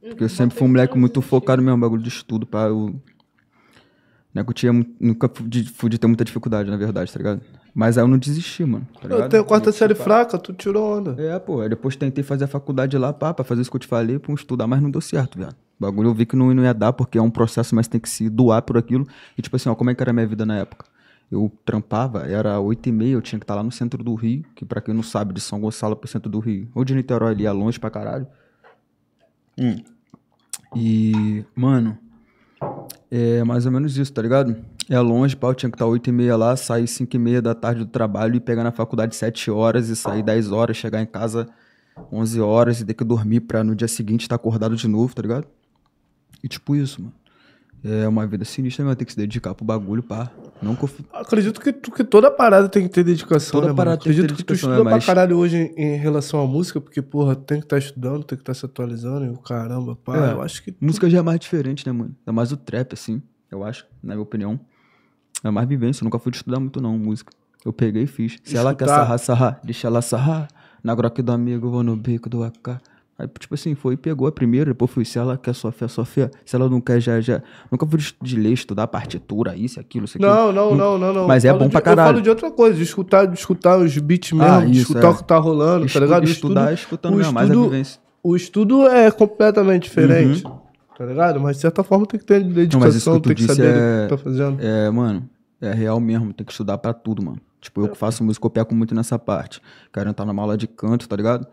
[0.00, 2.64] Porque eu sempre fui um moleque muito focado no meu bagulho de estudo, pá.
[2.64, 2.94] Eu...
[4.34, 7.10] Não é que eu tinha, nunca fui de, fui de ter muita dificuldade, na verdade,
[7.10, 7.40] tá ligado?
[7.74, 8.86] Mas aí eu não desisti, mano.
[8.94, 9.22] Tá ligado?
[9.22, 11.16] Eu tenho quarta Eu- série fraca, tu tirou onda.
[11.22, 11.60] É, pô.
[11.62, 14.18] Aí depois tentei fazer a faculdade lá, pá, pra fazer isso que eu te falei,
[14.18, 15.56] pra estudar, mas não deu certo, viado.
[15.82, 18.00] O bagulho eu vi que não, não ia dar, porque é um processo, mas tem
[18.00, 19.04] que se doar por aquilo.
[19.36, 20.84] E tipo assim, ó, como é que era a minha vida na época?
[21.28, 24.44] Eu trampava, era 8 e meia, eu tinha que estar lá no centro do Rio,
[24.54, 27.32] que pra quem não sabe, de São Gonçalo pro centro do Rio, ou de Niterói
[27.32, 28.28] ali, é longe pra caralho.
[30.76, 31.98] E, mano,
[33.10, 34.54] é mais ou menos isso, tá ligado?
[34.88, 37.42] É longe, pá, eu tinha que estar 8 e meia lá, sair 5 e meia
[37.42, 41.02] da tarde do trabalho e pegar na faculdade 7 horas e sair 10 horas, chegar
[41.02, 41.48] em casa
[42.12, 45.22] 11 horas e ter que dormir pra no dia seguinte estar acordado de novo, tá
[45.22, 45.46] ligado?
[46.42, 47.14] E tipo isso, mano.
[47.84, 50.30] É uma vida sinistra, mas tem que se dedicar pro bagulho, pá.
[50.62, 53.76] Não fi- Acredito que, tu- que toda parada tem que ter dedicação, Toda né, mano?
[53.76, 55.94] parada tem que ter Acredito que tu dedicação, estuda é, pra mas- caralho hoje em,
[55.94, 59.24] em relação à música, porque, porra, tem que estar estudando, tem que estar se atualizando,
[59.26, 60.32] e o caramba, pá, É.
[60.32, 60.72] eu acho que...
[60.80, 62.14] Música já é mais diferente, né, mano?
[62.24, 64.60] É mais o trap, assim, eu acho, na minha opinião.
[65.42, 67.32] É mais vivência, eu nunca fui estudar muito, não, música.
[67.64, 68.38] Eu peguei e fiz.
[68.44, 69.00] Se ela quer Escutar.
[69.02, 70.46] sarrar, sarrar, deixa ela sarrar.
[70.84, 72.80] Na groque do amigo, eu vou no bico do AK.
[73.22, 75.86] Aí, tipo assim, foi e pegou a primeira, depois fui, se ela quer sua fé.
[76.44, 77.40] Se ela não quer, já, já.
[77.70, 80.30] Nunca fui de- de ler, estudar partitura, isso, aquilo, isso, aquilo.
[80.32, 81.26] Não, não, não, não, não.
[81.28, 82.00] Mas é bom pra de- caralho.
[82.08, 84.80] Eu falo de outra coisa, de escutar, de escutar os beats mesmo, Ah, de isso,
[84.92, 85.10] escutar é.
[85.10, 86.24] o que tá rolando, Estu- tá ligado?
[86.24, 88.00] Estudar, estudo- escutando mesmo, mais a vivência.
[88.22, 90.42] O estudo é completamente diferente,
[90.98, 91.40] tá ligado?
[91.40, 94.00] Mas de certa forma tem que ter Não, dedicação, que tu tem que saber é-
[94.00, 94.58] o que tá fazendo.
[94.60, 95.28] É, mano,
[95.60, 97.38] é real mesmo, tem que estudar pra tudo, mano.
[97.60, 99.60] Tipo, eu que faço música, eu peco muito nessa parte.
[99.92, 101.46] Quero entrar numa aula de canto, tá ligado?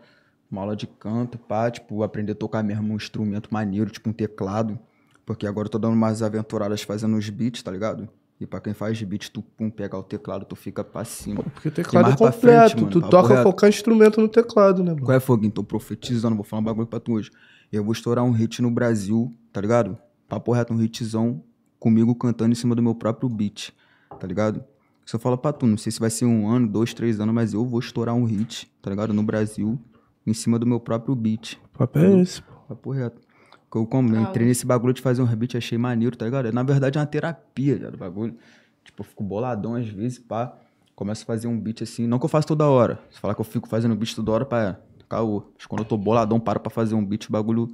[0.50, 4.12] Uma aula de canto, pá, tipo, aprender a tocar mesmo um instrumento maneiro, tipo um
[4.12, 4.78] teclado.
[5.24, 8.08] Porque agora eu tô dando umas aventuradas fazendo os beats, tá ligado?
[8.40, 11.42] E pra quem faz beat, tu pum, pega o teclado, tu fica pra cima.
[11.42, 13.42] Porque teclado é completo, frente, mano, tu toca reto.
[13.42, 15.04] qualquer instrumento no teclado, né, mano?
[15.04, 15.52] Qual é, Foguinho?
[15.52, 17.30] Tô profetizando, vou falar um bagulho pra tu hoje.
[17.70, 19.96] Eu vou estourar um hit no Brasil, tá ligado?
[20.26, 21.44] Papo reto, um hitzão
[21.78, 23.72] comigo cantando em cima do meu próprio beat,
[24.18, 24.64] tá ligado?
[25.04, 27.34] Se eu falo pra tu, não sei se vai ser um ano, dois, três anos,
[27.34, 29.12] mas eu vou estourar um hit, tá ligado?
[29.12, 29.78] No Brasil,
[30.30, 31.54] em cima do meu próprio beat.
[31.74, 32.52] O papel é esse, pô.
[32.68, 33.20] Papo reto.
[33.70, 36.52] Que Eu, como, eu entrei nesse bagulho de fazer um beat, achei maneiro, tá ligado?
[36.52, 38.36] Na verdade é uma terapia, já, do bagulho.
[38.84, 40.56] Tipo, eu fico boladão às vezes, pá.
[40.94, 42.06] Começo a fazer um beat assim.
[42.06, 42.98] Não que eu faço toda hora.
[43.10, 44.76] Se falar que eu fico fazendo beat toda hora, pá, é
[45.08, 45.44] caô.
[45.56, 47.68] Mas quando eu tô boladão, paro pra fazer um beat, o bagulho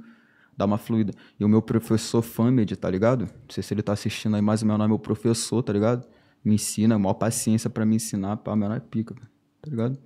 [0.55, 1.13] dá uma fluida.
[1.39, 3.21] E o meu professor Famed, tá ligado?
[3.21, 5.71] Não sei se ele tá assistindo aí, mas o meu nome é meu professor, tá
[5.71, 6.07] ligado?
[6.43, 9.13] Me ensina, maior paciência pra me ensinar, pá, meu nome é pica,
[9.61, 9.97] tá ligado?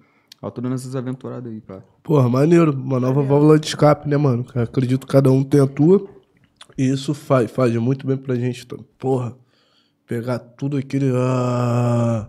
[0.41, 1.81] Eu tô dando essas aventuradas aí, pá.
[2.01, 2.71] Porra, maneiro.
[2.71, 4.45] Uma nova válvula de escape, né, mano?
[4.55, 6.03] Acredito que cada um tem a tua.
[6.77, 8.65] E isso faz, faz muito bem pra gente.
[8.65, 8.75] tá?
[8.97, 9.35] Porra,
[10.07, 11.11] pegar tudo aquele.
[11.15, 12.27] Ah,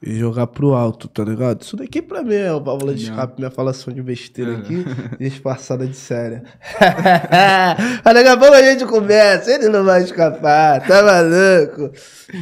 [0.00, 1.62] e jogar pro alto, tá ligado?
[1.62, 4.84] Isso daqui pra mim é uma válvula de escape, minha falação de besteira aqui,
[5.18, 6.44] disfarçada de séria.
[8.04, 11.92] Mas daqui a pouco a gente conversa, ele não vai escapar, tá maluco?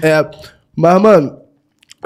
[0.02, 0.30] É,
[0.76, 1.40] mas, mano,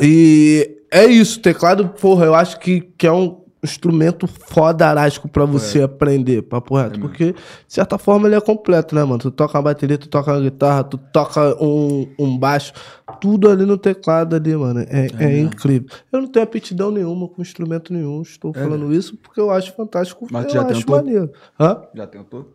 [0.00, 5.82] e é isso, teclado, porra, eu acho que, que é um instrumento fodarástico pra você
[5.82, 6.98] aprender, papo reto.
[6.98, 9.18] porque, de certa forma, ele é completo, né, mano?
[9.18, 12.72] Tu toca uma bateria, tu toca uma guitarra, tu toca um, um baixo,
[13.20, 14.80] tudo ali no teclado ali, mano.
[14.88, 15.90] É, é incrível.
[16.10, 20.26] Eu não tenho aptidão nenhuma com instrumento nenhum, estou falando isso porque eu acho fantástico,
[20.30, 20.96] Mas eu já acho tentou?
[20.96, 21.30] maneiro.
[21.60, 21.82] Hã?
[21.94, 22.48] Já tentou?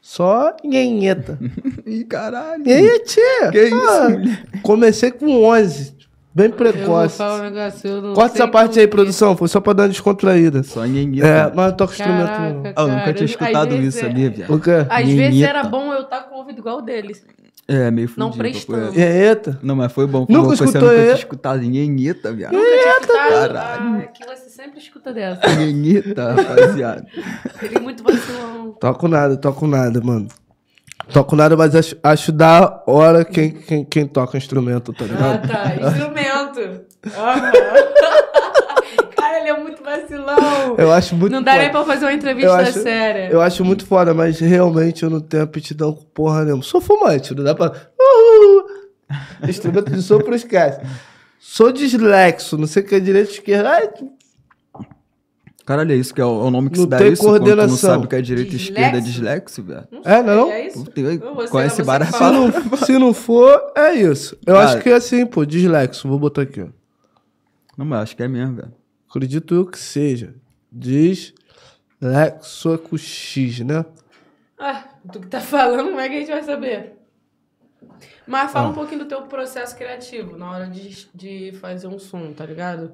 [0.00, 1.38] Só nhenheta.
[1.84, 2.62] Ih, caralho.
[2.66, 3.50] E aí, tia?
[3.50, 4.44] Que isso, Ah, mulher?
[4.62, 5.94] Comecei com 11,
[6.34, 7.22] bem Eu precoce.
[7.22, 9.36] um negócio, eu não Corta essa parte aí, que- produção.
[9.36, 10.62] Foi só pra dar uma descontraída.
[10.62, 11.26] Só nhenheta.
[11.26, 12.62] É, mas não toco instrumento não.
[12.76, 14.54] Ah, eu nunca tinha escutado isso, é- sabia, viado?
[14.54, 14.70] O quê?
[14.88, 15.50] Às vezes Nhenheta.
[15.50, 17.24] era bom eu estar com o ouvido igual o deles.
[17.70, 18.24] É, meio fudido.
[18.24, 18.92] Não prestando.
[18.92, 19.58] Nhenheta?
[19.62, 20.20] Não, mas foi bom.
[20.20, 21.18] Nunca Nunca você escutou nunca tinha Nhenheta?
[21.18, 22.52] escutado nhenheta, viado.
[22.54, 23.28] Nunca tinha escutado.
[23.28, 23.96] caralho.
[23.98, 25.46] Ah, que você sempre escuta dessa.
[25.54, 27.06] Nhenheta, rapaziada.
[27.62, 28.70] Ele é muito vacilão.
[28.80, 30.28] Toco nada, toco nada, mano.
[31.12, 35.48] Toco nada, mas acho, acho da hora quem, quem, quem toca instrumento, tá Ah, ligado?
[35.48, 35.74] tá.
[35.88, 36.80] Instrumento.
[39.16, 40.74] Cara, ele é muito vacilão.
[40.76, 43.30] Eu acho muito Não dá nem pra fazer uma Eu entrevista acho, séria.
[43.30, 46.62] eu acho muito foda, mas realmente eu não tenho aptidão com porra nenhuma.
[46.62, 47.72] Sou fumante, não dá pra.
[47.98, 48.64] Uhul.
[49.48, 50.80] Instrumento de sopro esquece.
[51.40, 53.70] Sou dislexo, não sei o que é direita e esquerda.
[53.70, 53.88] Ai,
[55.68, 57.22] Caralho, é isso que é o, é o nome que Não se dá tem isso
[57.22, 57.90] quando tu não coordenação.
[57.90, 59.62] sabe o que é direita e esquerda, é Dislexo?
[59.62, 60.50] Não É, não é não?
[60.50, 60.82] É isso?
[60.82, 64.34] Você- conhece várias Se não, se não for, é isso.
[64.46, 64.64] Eu Cara.
[64.66, 66.08] acho que é assim, pô, dislexo.
[66.08, 66.68] Vou botar aqui, ó.
[67.76, 68.72] Não, mas acho que é mesmo, velho.
[69.10, 70.34] Acredito eu que seja.
[72.00, 73.84] Dislexo com X, né?
[74.58, 76.94] Ah, tu que tá falando, como é que a gente vai saber?
[78.26, 78.48] Mas Ah.
[78.48, 82.46] fala um pouquinho do teu processo criativo na hora de, de fazer um som, tá
[82.46, 82.92] ligado?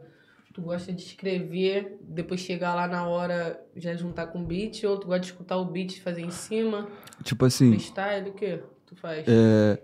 [0.54, 4.96] Tu gosta de escrever, depois chegar lá na hora já juntar com o beat, ou
[4.96, 6.86] tu gosta de escutar o beat e fazer em cima,
[7.24, 9.26] Tipo assim, freestyle, o que tu faz?
[9.28, 9.78] é,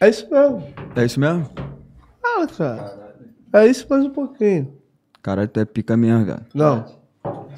[0.00, 0.64] É isso mesmo.
[0.96, 1.50] é isso mesmo?
[2.24, 3.16] Ah, cara.
[3.52, 4.78] É isso mais um pouquinho.
[5.22, 6.46] Caralho, tu é pica mesmo, velho.
[6.54, 6.97] Não.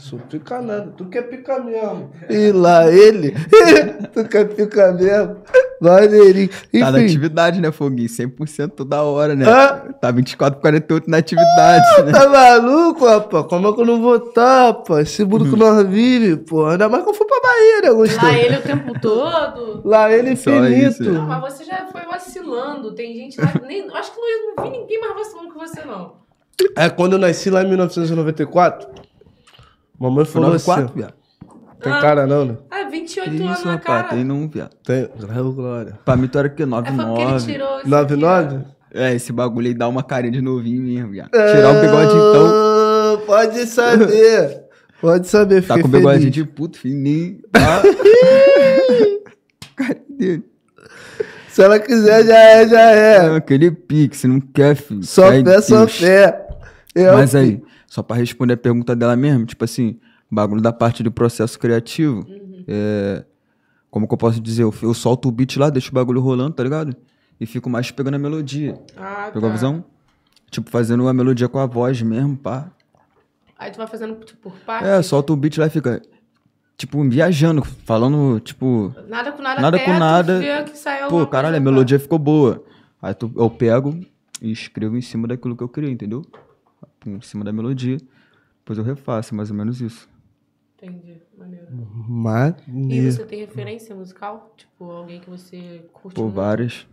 [0.01, 0.95] Sou pica nada.
[0.97, 2.11] Tu quer pica mesmo.
[2.31, 3.35] E lá ele.
[4.15, 5.37] tu quer pica mesmo.
[5.79, 6.49] Maneirinho.
[6.73, 8.09] Tá na atividade, né, Foguinho?
[8.09, 9.45] 100% toda hora, né?
[9.47, 9.93] Ah.
[10.01, 12.13] Tá 24 por 48 na atividade, né?
[12.13, 13.47] Tá maluco, rapaz?
[13.47, 15.09] Como é que eu não vou estar, rapaz?
[15.09, 16.67] Esse mundo que nós vive, pô.
[16.67, 18.27] Ainda mais que eu fui pra Bahia, né, Gustavo?
[18.27, 19.83] Lá ele o tempo todo.
[19.85, 21.03] Lá ele infinito.
[21.03, 21.13] isso.
[21.13, 22.95] Não, mas você já foi vacilando.
[22.95, 23.53] Tem gente lá.
[23.67, 26.21] Nem, acho que Luiz não vi ninguém mais vacilando que você, não.
[26.77, 29.10] É quando eu nasci lá em 1994.
[30.01, 30.95] Mamãe Foi falou 94, assim.
[30.97, 31.15] viado.
[31.83, 32.01] Tem Ah.
[32.01, 32.57] cara não, né?
[32.71, 34.03] Ah, 28 Que anos isso, na rapaz?
[34.03, 34.09] cara.
[34.15, 34.71] Tem não, viado.
[34.85, 35.09] Tem.
[35.19, 35.99] Glória, Glória.
[36.05, 36.63] Pra mim, tu era o quê?
[36.63, 37.53] É foi porque ele 99.
[37.53, 38.57] tirou isso 99?
[38.57, 41.31] aqui, É, esse bagulho aí dá uma carinha de novinho mesmo, viado.
[41.31, 43.27] Tirar o bigode, então.
[43.27, 44.63] Pode saber.
[45.01, 46.33] Pode saber, Tá fiquei com o feliz.
[46.33, 47.39] de puto, fininho.
[47.53, 47.83] Tá?
[49.77, 50.45] Cara dele.
[51.49, 53.37] Se ela quiser, já é, já É, é.
[53.37, 55.03] aquele pique, se não quer, filho.
[55.03, 56.47] Só fé, só fé.
[56.95, 59.99] É, Mas aí, só pra responder a pergunta dela mesmo, tipo assim,
[60.31, 62.65] bagulho da parte do processo criativo, Uhum.
[62.69, 63.25] é,
[63.91, 64.63] como que eu posso dizer?
[64.63, 66.95] Eu, eu solto o beat lá, deixo o bagulho rolando, tá ligado?
[67.41, 68.81] E fico mais pegando a melodia.
[68.97, 69.57] Ah, Pegou a tá.
[69.57, 69.85] visão?
[70.51, 72.71] Tipo, fazendo a melodia com a voz mesmo, pá.
[73.59, 74.87] Aí tu vai fazendo tipo, por parte.
[74.87, 76.01] É, solta o beat lá e fica,
[76.77, 80.39] tipo, viajando, falando, tipo, Nada com nada Nada até com nada.
[80.39, 82.63] ver que saiu pô, caralho, a melodia ficou boa.
[83.03, 83.99] Aí tu, eu pego
[84.41, 86.23] e escrevo em cima daquilo que eu criei, entendeu?
[87.07, 87.97] Em cima da melodia.
[88.59, 90.09] Depois eu refaço, é mais ou menos isso.
[90.77, 91.67] Entendi, maneiro.
[91.71, 92.05] Uhum.
[92.07, 93.13] E Maneiro.
[93.13, 94.55] você tem referência musical?
[94.57, 96.35] Tipo, alguém que você curte Pô, muito?
[96.35, 96.87] várias.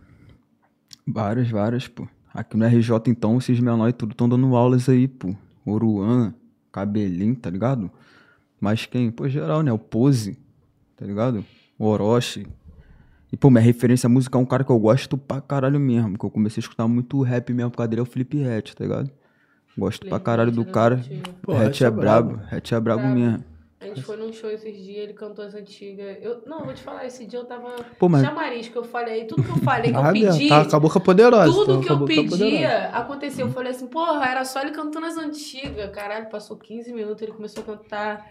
[1.06, 2.08] Várias, várias, pô.
[2.34, 5.34] Aqui no RJ, então, esses menores tudo estão dando aulas aí, pô.
[5.66, 6.34] Oruan,
[6.72, 7.90] Cabelinho, tá ligado?
[8.60, 9.10] Mas quem?
[9.12, 9.72] Pô, geral, né?
[9.72, 10.38] O Pose,
[10.96, 11.46] tá ligado?
[11.78, 12.46] O Orochi.
[13.32, 16.18] E, pô, minha referência musical é um cara que eu gosto pra caralho mesmo.
[16.18, 18.76] Que eu comecei a escutar muito rap mesmo por causa dele, é o Felipe Ret,
[18.76, 19.12] tá ligado?
[19.78, 21.00] Gosto pra Felipe caralho do cara.
[21.42, 22.40] Pô, Ret é é brabo.
[22.50, 23.16] Ret é brabo Brabo.
[23.16, 23.44] mesmo.
[23.80, 26.18] A gente foi num show esses dias, ele cantou as antigas.
[26.20, 28.84] Eu, não, eu vou te falar, esse dia eu tava Pô, mas- chamariz, que eu
[28.84, 31.54] falei, tudo que eu falei, que eu Ah, mesmo, pedi, tá, acabou com a poderosa.
[31.54, 33.46] tudo que eu pedia aconteceu.
[33.46, 35.92] Eu falei assim, porra, era só ele cantando as antigas.
[35.92, 38.28] Caralho, passou 15 minutos, ele começou a cantar.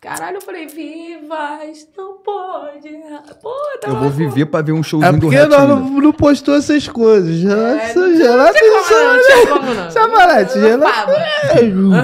[0.00, 2.88] Caralho, eu falei, vivas, não pode.
[2.88, 3.52] errar." Pô,
[3.86, 6.88] Eu vou viver pra ver um É showzinho do porque Ret nós não, postou essas
[6.88, 7.36] coisas.
[7.36, 9.90] Já, É, já, não já, tinha como não, não tinha como não.
[9.90, 11.12] Chamarete, Eu gela- fava.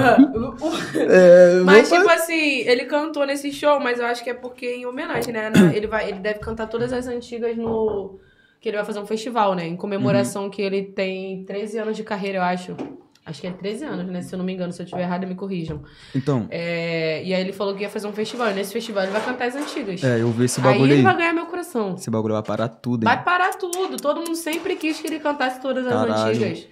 [0.95, 4.85] É, Mas, tipo assim, ele cantou nesse show, mas eu acho que é porque em
[4.85, 5.51] homenagem, né?
[5.73, 8.19] Ele, vai, ele deve cantar todas as antigas no.
[8.59, 9.67] Que ele vai fazer um festival, né?
[9.67, 10.49] Em comemoração Uhum.
[10.49, 12.75] que ele tem 13 anos de carreira, eu acho.
[13.27, 14.21] Acho que é 13 anos, né?
[14.21, 15.83] Se eu não me engano, se eu estiver errado, me corrijam.
[16.15, 18.49] Então, É, e aí ele falou que ia fazer um festival.
[18.51, 20.01] E nesse festival ele vai cantar as antigas.
[20.03, 21.01] é, eu vi esse aí bagulho ele aí.
[21.03, 21.95] vai ganhar meu coração.
[21.95, 23.05] Esse bagulho vai parar tudo, hein?
[23.05, 23.97] Vai parar tudo.
[23.97, 26.29] Todo mundo sempre quis que ele cantasse todas as Caralho.
[26.31, 26.67] antigas.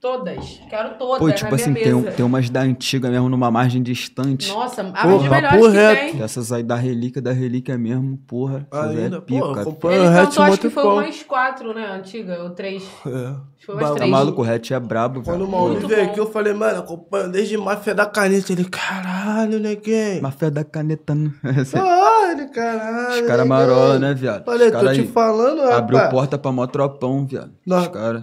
[0.00, 0.60] Todas.
[0.68, 4.52] Quero todas Pô, tipo assim, tem, tem umas da antiga mesmo numa margem distante.
[4.52, 6.12] Nossa, a Porra, de melhores papo que reto.
[6.12, 6.22] tem.
[6.22, 8.66] Essas aí da relíquia, da relíquia mesmo, porra.
[8.70, 9.60] Aí Ainda, é pica.
[9.62, 10.92] acompanha Ele o Hatch acho que foi bom.
[10.94, 11.86] umas quatro, né?
[11.96, 12.82] Antiga, ou três.
[13.06, 13.08] É.
[13.08, 14.10] Acho que foi umas Tá Tá três.
[14.10, 15.48] maluco, o Hatch é brabo, Quando o.
[15.50, 18.52] Maurício Muito veio aqui, eu falei, mano, acompanha desde Máfia da Caneta.
[18.52, 20.22] Ele, caralho, neguinho.
[20.22, 21.14] Máfia da caneta.
[21.14, 21.32] né?
[21.72, 23.08] Caralho, caralho.
[23.22, 23.46] Os caras neguinho.
[23.48, 24.44] marola, né, viado?
[24.44, 26.12] Falei, tô te falando, Abriu rapaz.
[26.14, 27.50] porta pra mó tropão, viado.
[27.66, 28.22] Os caras.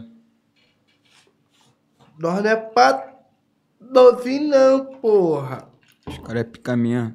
[2.20, 3.12] Nós não é pra
[3.82, 5.68] novinho, não, porra.
[6.08, 7.14] Os caras é pica mesmo.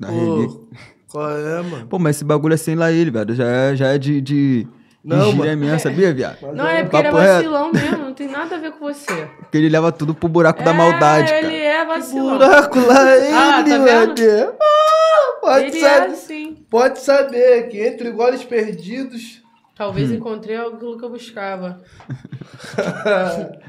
[0.00, 0.60] Da Pô, relíquia.
[1.08, 1.86] qual é, mano?
[1.86, 3.34] Pô, mas esse bagulho é sem lá ele, velho.
[3.34, 4.68] Já é, já é de, de, de
[5.04, 5.56] Não, mano.
[5.56, 6.38] mesmo, sabia, viado?
[6.54, 9.12] Não, é porque ele é vacilão mesmo, não tem nada a ver com você.
[9.40, 11.52] Porque ele leva tudo pro buraco da maldade, é, cara.
[11.52, 12.38] ele é vacilão.
[12.38, 14.54] Buraco lá, ele, Ah, tá vendo?
[14.60, 16.12] Ah, pode Ele é saber.
[16.12, 16.66] assim.
[16.70, 19.41] Pode saber que entre goles perdidos.
[19.74, 20.14] Talvez Hum.
[20.14, 21.80] encontrei aquilo que eu buscava.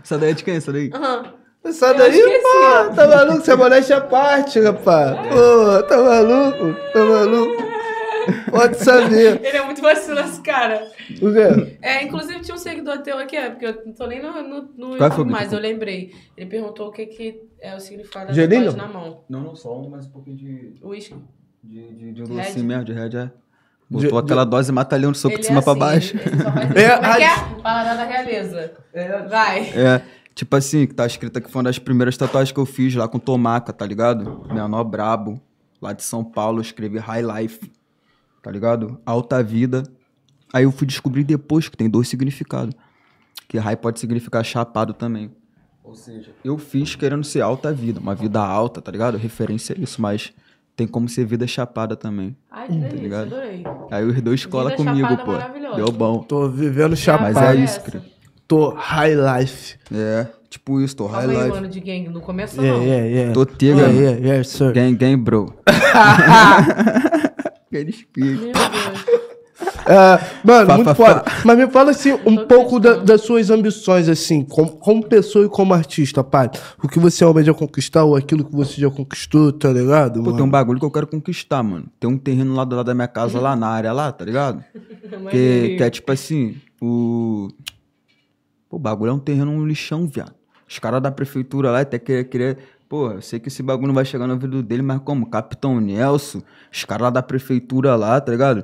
[0.02, 0.56] Essa daí é de quem?
[0.56, 0.90] Essa daí?
[0.94, 1.34] Aham.
[1.64, 3.42] Essa Eu daí, pô, tá maluco?
[3.42, 5.16] Você é modéstia à parte, rapaz.
[5.30, 6.76] Pô, tá maluco?
[6.92, 7.64] Tá maluco?
[8.52, 9.40] Pode saber.
[9.44, 10.92] Ele é muito vacilão, esse cara.
[11.22, 11.78] O quê?
[11.82, 14.62] É, inclusive tinha um seguidor teu aqui, é, porque eu não tô nem no, no,
[14.78, 16.14] no Qual foi mais, eu lembrei.
[16.38, 18.74] Ele perguntou o que, que é o significado da Gelinho?
[18.76, 19.24] na mão.
[19.30, 20.74] Não, não só um, mas um pouquinho de.
[20.84, 21.16] Uísque.
[21.64, 22.44] De, de, de um Red?
[22.44, 23.10] docinho mesmo, de red, é.
[23.10, 23.32] De-
[24.02, 26.18] Botou aquela dose mata-leão de soco Ele de cima é pra assim, baixo.
[26.18, 27.62] Ele, ele só faz É, Como é que a- é?
[27.62, 28.74] Paladar da realeza.
[29.30, 29.60] Vai.
[29.70, 30.02] É,
[30.36, 33.08] tipo assim, que tá escrito aqui, foi uma das primeiras tatuagens que eu fiz lá
[33.08, 34.46] com Tomaca, tá ligado?
[34.52, 35.40] Menor brabo,
[35.82, 37.72] lá de São Paulo, eu escrevi High Life,
[38.42, 39.00] tá ligado?
[39.06, 39.84] Alta vida.
[40.54, 42.76] Aí eu fui descobrir depois que tem dois significados.
[43.48, 45.32] Que high pode significar chapado também.
[45.84, 49.18] Ou seja, eu fiz querendo ser alta vida, uma vida alta, tá ligado?
[49.18, 50.32] Referência a isso, mas
[50.76, 52.36] tem como ser vida chapada também.
[52.52, 53.28] Ai, que delícia, ligado?
[53.36, 53.64] adorei.
[53.92, 55.76] Aí os dois colam Vida comigo, chapada pô.
[55.76, 56.20] Deu bom.
[56.24, 57.34] Tô vivendo chapado.
[57.34, 58.06] Mas é isso, querido.
[58.48, 59.78] Tô high life.
[59.94, 61.56] É, tipo isso, tô high Calma aí, life.
[61.62, 62.10] mano, de gang.
[62.10, 62.86] Não começa Yeah, não.
[62.86, 63.34] yeah, yeah.
[63.34, 64.74] Tô tega, yeah, yeah, yeah, sir.
[64.74, 65.54] Gang, gang, bro.
[67.72, 68.44] Eles picam.
[68.44, 69.13] Meu Deus.
[69.86, 71.24] É, mano, Fá, muito fá, foda.
[71.46, 75.46] Mas me fala assim, um Tô pouco da- das suas ambições, assim, como, como pessoa
[75.46, 76.50] e como artista, pai.
[76.82, 80.16] O que você almeja conquistar ou aquilo que você já conquistou, tá ligado?
[80.20, 80.36] Pô, mano?
[80.38, 81.86] tem um bagulho que eu quero conquistar, mano.
[82.00, 84.64] Tem um terreno lá do lado da minha casa, lá na área lá, tá ligado?
[85.30, 87.50] Que, que é tipo assim, o.
[88.70, 90.34] Pô, o bagulho é um terreno, um lixão, viado.
[90.68, 92.58] Os caras da prefeitura lá até querer, querer.
[92.90, 95.26] Pô, eu sei que esse bagulho não vai chegar no ouvido dele, mas como?
[95.28, 96.42] Capitão Nelson,
[96.72, 98.64] os caras lá da prefeitura lá, tá ligado?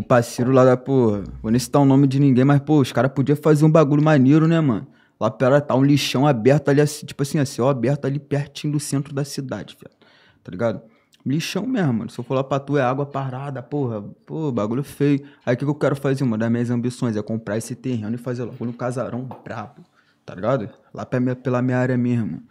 [0.00, 2.90] O parceiro lá da, pô, vou nem citar o nome de ninguém, mas, pô, os
[2.90, 4.86] caras podiam fazer um bagulho maneiro, né, mano?
[5.20, 8.72] Lá pera tá um lixão aberto ali, assim, tipo assim, a céu aberto ali pertinho
[8.72, 9.94] do centro da cidade, viado.
[10.42, 10.80] Tá ligado?
[11.26, 12.08] Lixão mesmo, mano.
[12.10, 14.00] Se eu for lá pra tu, é água parada, porra.
[14.24, 15.20] Pô, bagulho feio.
[15.44, 16.24] Aí o que, que eu quero fazer?
[16.24, 19.82] Uma das minhas ambições é comprar esse terreno e fazer logo um casarão brabo.
[20.24, 20.70] Tá ligado?
[20.94, 22.42] Lá pra minha- pela minha área mesmo.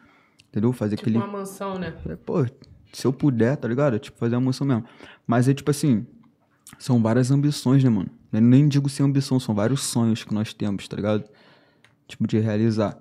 [0.50, 0.72] Entendeu?
[0.72, 1.24] Fazer Tipo aquele.
[1.24, 1.96] uma mansão, né?
[2.08, 2.46] É, Pô,
[2.94, 3.98] se eu puder, tá ligado?
[3.98, 4.86] Tipo, fazer a moção mesmo.
[5.26, 6.06] Mas é tipo assim,
[6.80, 8.10] são várias ambições, né, mano?
[8.34, 11.24] Eu nem digo sem ambição, são vários sonhos que nós temos, tá ligado?
[12.08, 12.98] Tipo, de realizar.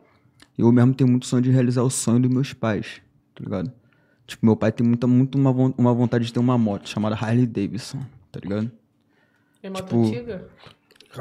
[0.58, 3.00] Eu mesmo tenho muito sonho de realizar o sonho dos meus pais,
[3.34, 3.72] tá ligado?
[4.26, 7.46] Tipo, meu pai tem muita, muito uma, uma vontade de ter uma moto chamada Harley
[7.46, 8.00] Davidson,
[8.32, 8.70] tá ligado?
[9.62, 10.48] É moto Tipo, antiga?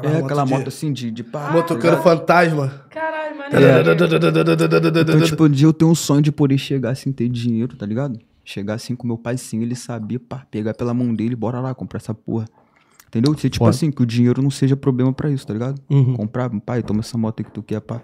[0.02, 1.50] é aquela de- moto assim de, de pá.
[1.52, 2.84] Motoqueiro fantasma.
[2.90, 3.82] Caralho, É.
[3.82, 3.90] maneiro.
[5.00, 7.86] Então, tipo, um dia eu tenho um sonho de poder chegar assim, ter dinheiro, tá
[7.86, 8.18] ligado?
[8.48, 11.74] Chegar assim com meu pai, sim, ele sabia, pá, pegar pela mão dele, bora lá,
[11.74, 12.46] comprar essa porra.
[13.06, 13.36] Entendeu?
[13.36, 13.76] Ser, tipo Foda.
[13.76, 15.78] assim, que o dinheiro não seja problema pra isso, tá ligado?
[15.90, 16.14] Uhum.
[16.14, 18.00] Comprar, pai, toma essa moto aí que tu quer, pá.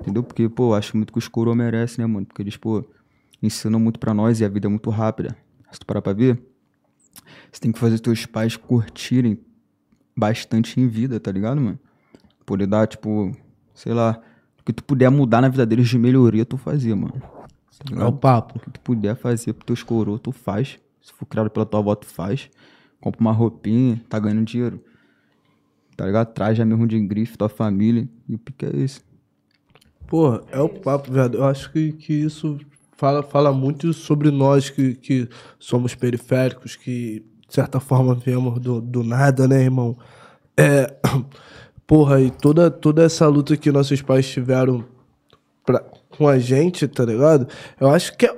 [0.00, 0.24] Entendeu?
[0.24, 2.26] Porque, pô, acho muito que os coroa merecem, né, mano?
[2.26, 2.84] Porque eles, pô,
[3.40, 5.36] ensinam muito pra nós e a vida é muito rápida.
[5.70, 6.42] Se tu parar pra ver,
[7.52, 9.38] você tem que fazer teus pais curtirem
[10.16, 11.78] bastante em vida, tá ligado, mano?
[12.44, 13.30] Poder dar, tipo,
[13.72, 14.20] sei lá,
[14.60, 17.35] o que tu puder mudar na vida deles de melhoria, tu fazia, mano.
[17.94, 18.58] É o papo.
[18.58, 20.78] O que tu puder fazer pros teus coroas, tu faz.
[21.00, 22.50] Se for criado pela tua avó, tu faz.
[23.00, 24.82] Compra uma roupinha, tá ganhando dinheiro.
[25.96, 26.32] Tá ligado?
[26.32, 28.08] Traz já mesmo de grife tua família.
[28.28, 29.00] E o pique é esse.
[30.06, 31.36] Porra, é o papo, velho.
[31.36, 32.58] Eu acho que, que isso
[32.96, 38.80] fala, fala muito sobre nós que, que somos periféricos, que de certa forma viemos do,
[38.80, 39.96] do nada, né, irmão?
[40.56, 40.94] É,
[41.86, 44.84] porra, e toda, toda essa luta que nossos pais tiveram
[45.66, 45.84] pra,
[46.16, 47.46] com a gente, tá ligado?
[47.80, 48.34] Eu acho que é,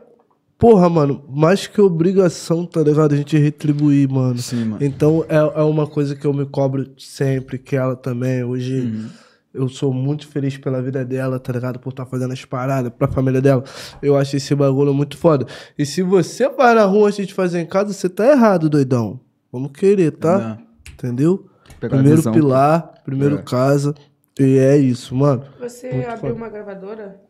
[0.58, 3.12] porra, mano, mais que obrigação, tá ligado?
[3.12, 4.38] A gente retribuir, mano.
[4.38, 4.78] Sim, mano.
[4.84, 8.42] Então é, é uma coisa que eu me cobro sempre, que ela também.
[8.42, 9.08] Hoje Uhum.
[9.54, 11.78] eu sou muito feliz pela vida dela, tá ligado?
[11.78, 13.62] Por estar fazendo as paradas pra família dela.
[14.02, 15.46] Eu acho esse bagulho muito foda.
[15.78, 19.20] E se você vai na rua antes de fazer em casa, você tá errado, doidão.
[19.52, 20.58] Vamos querer, tá?
[20.92, 21.46] Entendeu?
[21.80, 22.32] Pegar primeiro visão.
[22.32, 23.42] pilar, primeiro É.
[23.42, 23.94] casa.
[24.38, 25.44] E é isso, mano.
[25.58, 26.34] Você Muito abriu foda.
[26.34, 27.20] uma gravadora?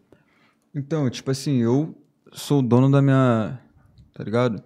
[0.74, 1.94] Então, tipo assim, eu
[2.32, 3.58] sou o dono da minha.
[4.12, 4.62] Tá ligado?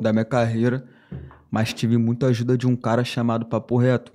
[0.00, 0.84] Da minha carreira.
[1.50, 4.12] Mas tive muita ajuda de um cara chamado Papo Reto.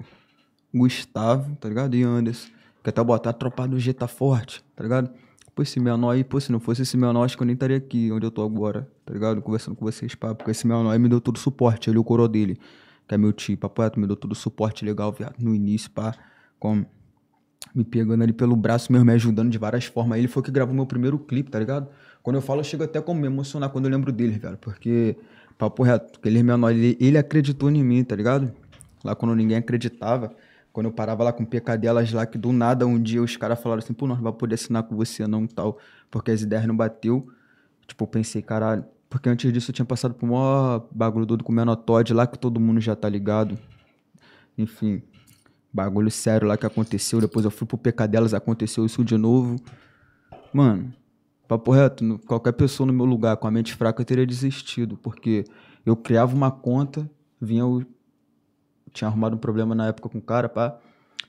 [0.74, 1.96] Gustavo, tá ligado?
[1.96, 2.50] E Anderson.
[2.84, 5.10] Que até botar a tropa do G tá forte, tá ligado?
[5.56, 7.78] Pô, esse menor aí, pô, se não fosse esse menor, acho que eu nem estaria
[7.78, 9.42] aqui onde eu tô agora, tá ligado?
[9.42, 10.36] Conversando com vocês, pá.
[10.36, 12.60] Porque esse menor aí me deu todo o suporte, ele e o coro dele.
[13.08, 15.36] Que é meu tio, Papo Reto, me deu todo o suporte legal, viado.
[15.40, 16.14] No início, pá.
[16.60, 16.86] Como
[17.76, 20.18] me pegando ali pelo braço mesmo, me ajudando de várias formas.
[20.18, 21.90] Ele foi que gravou meu primeiro clipe, tá ligado?
[22.24, 24.58] Quando eu falo, eu chego até como me emocionar quando eu lembro dele, velho.
[24.58, 25.18] Porque,
[25.58, 28.52] papo reto, porque ele é menor, ele, ele acreditou em mim, tá ligado?
[29.04, 30.34] Lá quando ninguém acreditava,
[30.72, 33.80] quando eu parava lá com pecadelas lá, que do nada um dia os caras falaram
[33.80, 35.78] assim, pô, nós não vamos poder assinar com você não, tal.
[36.10, 37.28] Porque as ideias não bateu.
[37.86, 38.86] Tipo, eu pensei, caralho.
[39.10, 42.26] Porque antes disso eu tinha passado por maior bagulho todo com o menor Todd lá,
[42.26, 43.58] que todo mundo já tá ligado.
[44.58, 45.04] Enfim,
[45.76, 47.20] bagulho sério lá que aconteceu.
[47.20, 49.58] Depois eu fui pro PK delas, aconteceu isso de novo.
[50.54, 50.94] Mano,
[51.48, 54.96] papo reto, qualquer pessoa no meu lugar com a mente fraca teria desistido.
[54.98, 55.44] Porque
[55.86, 57.10] eu criava uma conta,
[57.42, 57.84] vinha o.
[58.94, 60.78] Tinha arrumado um problema na época com o cara, pá.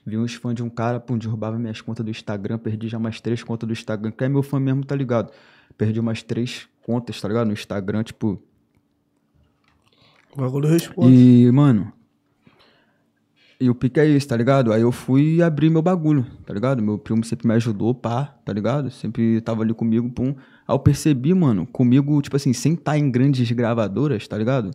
[0.05, 3.19] Vinha os fãs de um cara, pum, derrubava minhas contas do Instagram, perdi já umas
[3.19, 4.11] três contas do Instagram.
[4.11, 5.33] Quem é meu fã mesmo, tá ligado?
[5.77, 7.47] Perdi umas três contas, tá ligado?
[7.47, 8.41] No Instagram, tipo,
[10.33, 11.13] O bagulho responde.
[11.13, 11.91] e, mano.
[13.59, 14.71] E o pique é isso, tá ligado?
[14.71, 16.81] Aí eu fui e abri meu bagulho, tá ligado?
[16.81, 18.91] Meu primo sempre me ajudou, pá, tá ligado?
[18.91, 20.35] Sempre tava ali comigo, pum.
[20.67, 24.71] Aí eu percebi, mano, comigo, tipo assim, sem estar em grandes gravadoras, tá ligado?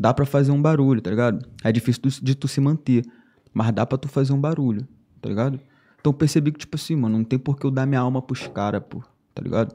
[0.00, 1.46] Dá pra fazer um barulho, tá ligado?
[1.62, 3.04] É difícil de tu se manter,
[3.52, 4.88] mas dá pra tu fazer um barulho,
[5.20, 5.60] tá ligado?
[6.00, 8.22] Então eu percebi que, tipo assim, mano, não tem por que eu dar minha alma
[8.22, 9.02] pros caras, pô,
[9.34, 9.74] tá ligado?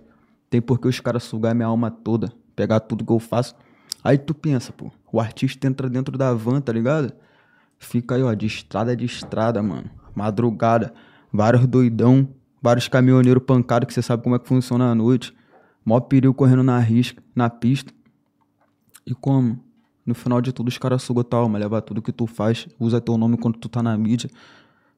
[0.50, 3.56] Tem por que os caras sugar minha alma toda, pegar tudo que eu faço.
[4.04, 7.13] Aí tu pensa, pô, o artista entra dentro da van, tá ligado?
[7.80, 9.90] Fica aí, ó, de estrada de estrada, mano.
[10.16, 10.94] Madrugada,
[11.32, 12.28] vários doidão,
[12.62, 15.34] vários caminhoneiros pancados que você sabe como é que funciona à noite.
[15.86, 17.94] Mó perigo correndo na risca, na pista.
[19.06, 19.60] E como?
[20.06, 23.00] No final de tudo, os caras sugam tua alma, leva tudo que tu faz, usa
[23.00, 24.30] teu nome quando tu tá na mídia.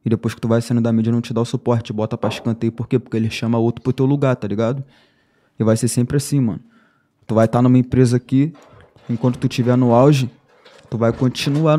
[0.05, 2.29] E depois que tu vai saindo da mídia, não te dá o suporte, bota pra
[2.29, 2.71] escanteio.
[2.71, 2.97] Por quê?
[2.97, 4.83] Porque ele chama outro pro teu lugar, tá ligado?
[5.59, 6.61] E vai ser sempre assim, mano.
[7.27, 8.53] Tu vai estar numa empresa aqui,
[9.09, 10.31] enquanto tu estiver no auge,
[10.89, 11.77] tu vai continuar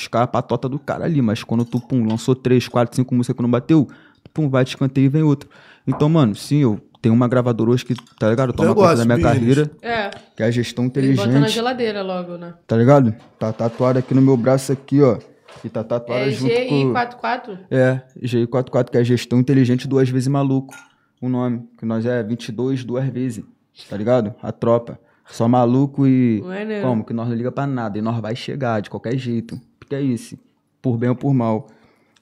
[0.00, 3.36] os caras patota do cara ali, mas quando tu, pum, lançou três, quatro, cinco músicas
[3.36, 3.86] que não bateu,
[4.22, 5.48] tu, pum, vai te escanteio e vem outro.
[5.86, 8.52] Então, mano, sim, eu tenho uma gravadora hoje que, tá ligado?
[8.52, 9.32] Toma conta da minha business.
[9.32, 10.10] carreira, É.
[10.36, 12.54] que é a gestão Ele bota na inteligente, geladeira logo, né?
[12.66, 13.14] tá ligado?
[13.38, 15.18] Tá tatuado aqui no meu braço aqui, ó.
[15.64, 16.92] E tá tatuada É junto com...
[16.92, 17.58] GI44?
[17.70, 20.74] É, GI44, que é gestão inteligente duas vezes maluco.
[21.20, 23.44] O nome, que nós é 22 duas vezes,
[23.88, 24.34] tá ligado?
[24.42, 24.98] A tropa.
[25.26, 26.42] Só maluco e.
[26.44, 26.86] Maneiro.
[26.86, 27.04] Como?
[27.04, 27.96] Que nós não liga pra nada.
[27.98, 29.60] E nós vai chegar de qualquer jeito.
[29.90, 30.38] Porque é isso.
[30.80, 31.66] Por bem ou por mal.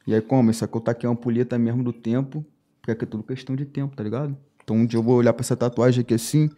[0.07, 0.51] E aí, como?
[0.51, 2.43] Isso aqui eu taquei uma ampulheta mesmo do tempo.
[2.81, 4.35] Porque aqui é tudo questão de tempo, tá ligado?
[4.65, 6.49] Então um dia eu vou olhar pra essa tatuagem aqui assim,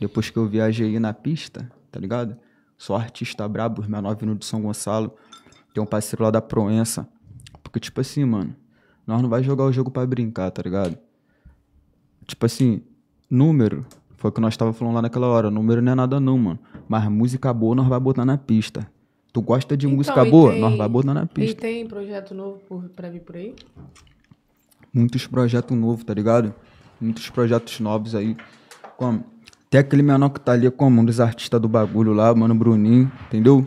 [0.00, 2.38] depois que eu viajei na pista, tá ligado?
[2.78, 5.14] Sou artista brabo, os menor vindo de São Gonçalo.
[5.74, 7.06] Tem um parceiro lá da Proença.
[7.62, 8.56] Porque, tipo assim, mano,
[9.06, 10.96] nós não vai jogar o jogo pra brincar, tá ligado?
[12.26, 12.80] Tipo assim,
[13.28, 13.84] número,
[14.16, 15.50] foi o que nós tava falando lá naquela hora.
[15.50, 16.58] Número não é nada não, mano.
[16.88, 18.90] Mas música boa nós vai botar na pista.
[19.36, 20.50] Tu gosta de Então, música e boa?
[20.52, 21.60] tem- Nós vai na E pista.
[21.60, 23.54] tem projeto novo por, pra vir por aí?
[24.90, 26.54] Muitos projetos novos, tá ligado?
[26.98, 28.34] Muitos projetos novos aí.
[28.96, 29.22] Como?
[29.68, 33.12] Tem aquele menor que tá ali como um dos artistas do bagulho lá, mano Bruninho,
[33.26, 33.66] entendeu?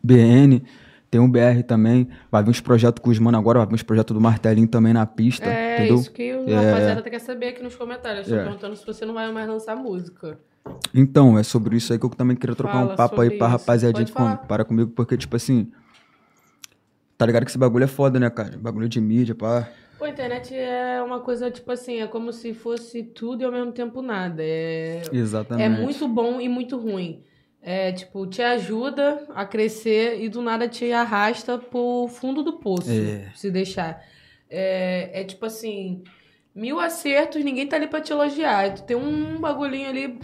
[0.00, 0.62] BN.
[1.10, 2.08] Tem um BR também.
[2.30, 4.92] Vai vir uns projetos com os mano agora, vai vir uns projetos do Martelinho também
[4.92, 5.96] na pista, É, entendeu?
[5.96, 6.54] isso que o É.
[6.54, 8.28] rapaziada até quer saber aqui nos comentários.
[8.28, 8.44] Tô É.
[8.44, 10.38] perguntando se você não vai mais lançar música.
[10.94, 13.46] Então, é sobre isso aí que eu também queria trocar Fala um papo aí pra
[13.48, 13.56] isso.
[13.58, 15.70] rapaziadinha com- para comigo, porque, tipo assim.
[17.18, 18.56] Tá ligado que esse bagulho é foda, né, cara?
[18.58, 19.68] Bagulho de mídia, pá.
[19.98, 23.52] Pô, a internet é uma coisa, tipo assim, é como se fosse tudo e ao
[23.52, 24.42] mesmo tempo nada.
[24.42, 25.64] É, Exatamente.
[25.64, 27.22] é muito bom e muito ruim.
[27.62, 32.90] É, tipo, te ajuda a crescer e do nada te arrasta pro fundo do poço,
[32.90, 33.30] É.
[33.34, 34.04] se deixar.
[34.50, 36.04] É, é tipo assim,
[36.56, 38.66] mil acertos, ninguém tá ali pra te elogiar.
[38.68, 40.18] E tu tem um bagulhinho ali,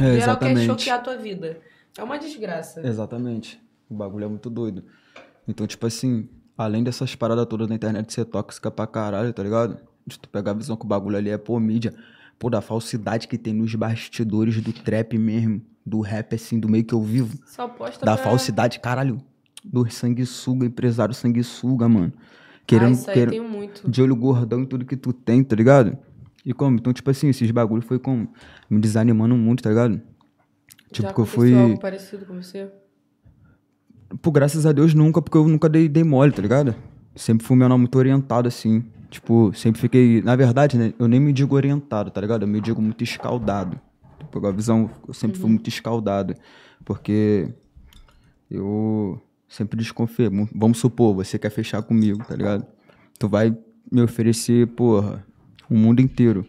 [0.00, 1.60] É, geral quer choquear a tua vida.
[1.96, 2.86] É uma desgraça.
[2.86, 3.60] Exatamente.
[3.88, 4.84] O bagulho é muito doido.
[5.46, 9.78] Então, tipo assim, além dessas paradas todas da internet ser tóxica pra caralho, tá ligado?
[10.04, 11.94] De tu pegar a visão que o bagulho ali é, pô, mídia.
[12.38, 15.62] Pô, da falsidade que tem nos bastidores do trap mesmo.
[15.84, 17.38] Do rap, assim, do meio que eu vivo.
[17.46, 18.24] Só posta Da pra...
[18.24, 19.18] falsidade, caralho.
[19.64, 22.12] Do sanguessuga, empresário sanguessuga, mano.
[22.68, 23.90] Ah, Querendo, isso aí querendo, tem muito.
[23.90, 25.96] de olho gordão em tudo que tu tem, tá ligado?
[26.44, 26.76] E como?
[26.76, 28.28] Então, tipo assim, esses bagulho foi como?
[28.68, 30.00] Me desanimando muito, tá ligado?
[30.92, 31.54] Tipo, Já que eu fui.
[31.54, 32.70] algo parecido com você?
[34.22, 36.74] Pô, graças a Deus nunca, porque eu nunca dei, dei mole, tá ligado?
[37.14, 38.84] Sempre fui um menor muito orientado, assim.
[39.10, 40.22] Tipo, sempre fiquei.
[40.22, 40.92] Na verdade, né?
[40.98, 42.42] Eu nem me digo orientado, tá ligado?
[42.42, 43.78] Eu me digo muito escaldado.
[44.18, 46.34] Tipo, a visão, eu sempre fui muito escaldado.
[46.84, 47.52] Porque
[48.50, 50.28] eu sempre desconfiei.
[50.28, 52.66] Mu- Vamos supor, você quer fechar comigo, tá ligado?
[53.18, 53.56] Tu vai
[53.90, 55.24] me oferecer, porra,
[55.68, 56.44] o mundo inteiro.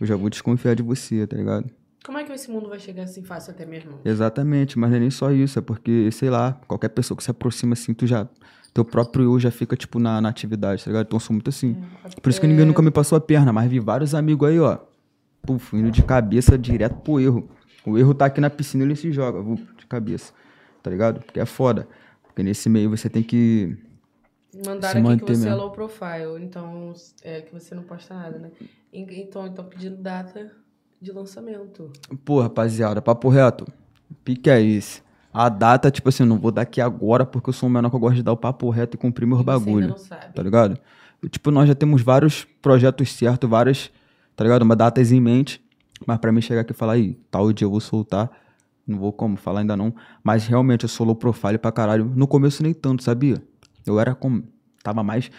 [0.00, 1.70] Eu já vou desconfiar de você, tá ligado?
[2.04, 4.00] Como é que esse mundo vai chegar assim fácil até mesmo?
[4.04, 7.30] Exatamente, mas não é nem só isso, é porque, sei lá, qualquer pessoa que se
[7.30, 8.26] aproxima assim, tu já.
[8.72, 11.06] Teu próprio eu já fica, tipo, na, na atividade, tá ligado?
[11.06, 11.76] Então eu sou muito assim.
[12.22, 14.78] Por isso que ninguém nunca me passou a perna, mas vi vários amigos aí, ó.
[15.42, 17.48] Puf, indo de cabeça direto pro erro.
[17.84, 19.42] O erro tá aqui na piscina ele se joga,
[19.76, 20.32] de cabeça.
[20.82, 21.20] Tá ligado?
[21.20, 21.86] Porque é foda.
[22.40, 23.76] Porque nesse meio você tem que.
[24.66, 25.62] Mandaram aqui que você é mesmo.
[25.62, 28.50] low profile, então é que você não posta nada, né?
[28.92, 30.50] En- Então, então pedindo data
[31.00, 31.92] de lançamento.
[32.24, 33.66] Pô, rapaziada, papo reto.
[34.24, 35.02] Pique é esse.
[35.32, 37.90] A data, tipo assim, eu não vou dar aqui agora porque eu sou um menor
[37.90, 39.90] que eu gosto de dar o papo reto e cumprir meus bagulho.
[39.90, 40.32] não sabe.
[40.34, 40.78] tá ligado?
[41.30, 43.90] Tipo, nós já temos vários projetos certos, várias,
[44.34, 44.62] tá ligado?
[44.62, 45.62] Uma datas em mente,
[46.06, 48.30] mas pra mim chegar aqui e falar, aí, tal dia eu vou soltar,
[48.86, 52.12] não vou como falar ainda não, mas realmente eu sou low profile pra caralho.
[52.14, 53.42] No começo nem tanto, sabia?
[53.86, 54.42] Eu era como,
[54.82, 55.30] tava mais,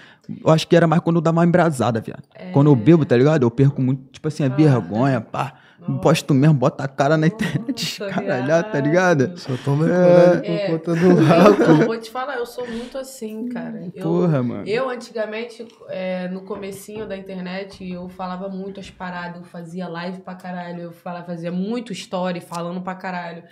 [0.43, 2.23] eu acho que era mais quando eu dava uma embrasada, viado.
[2.53, 3.43] Quando eu bebo, tá ligado?
[3.43, 5.53] Eu perco muito, tipo assim, a vergonha, pá.
[6.01, 9.37] Posto mesmo, bota a cara na internet, Nossa, caralhado, tá ligado?
[9.37, 10.67] Só toma por É.
[10.67, 13.89] conta do Eu, não, vou te falar, eu sou muito assim, cara.
[13.95, 14.67] Eu, Porra, mano.
[14.67, 20.19] Eu, antigamente, é, no comecinho da internet, eu falava muito as paradas, eu fazia live
[20.21, 23.43] pra caralho, eu falava, fazia muito story falando pra caralho.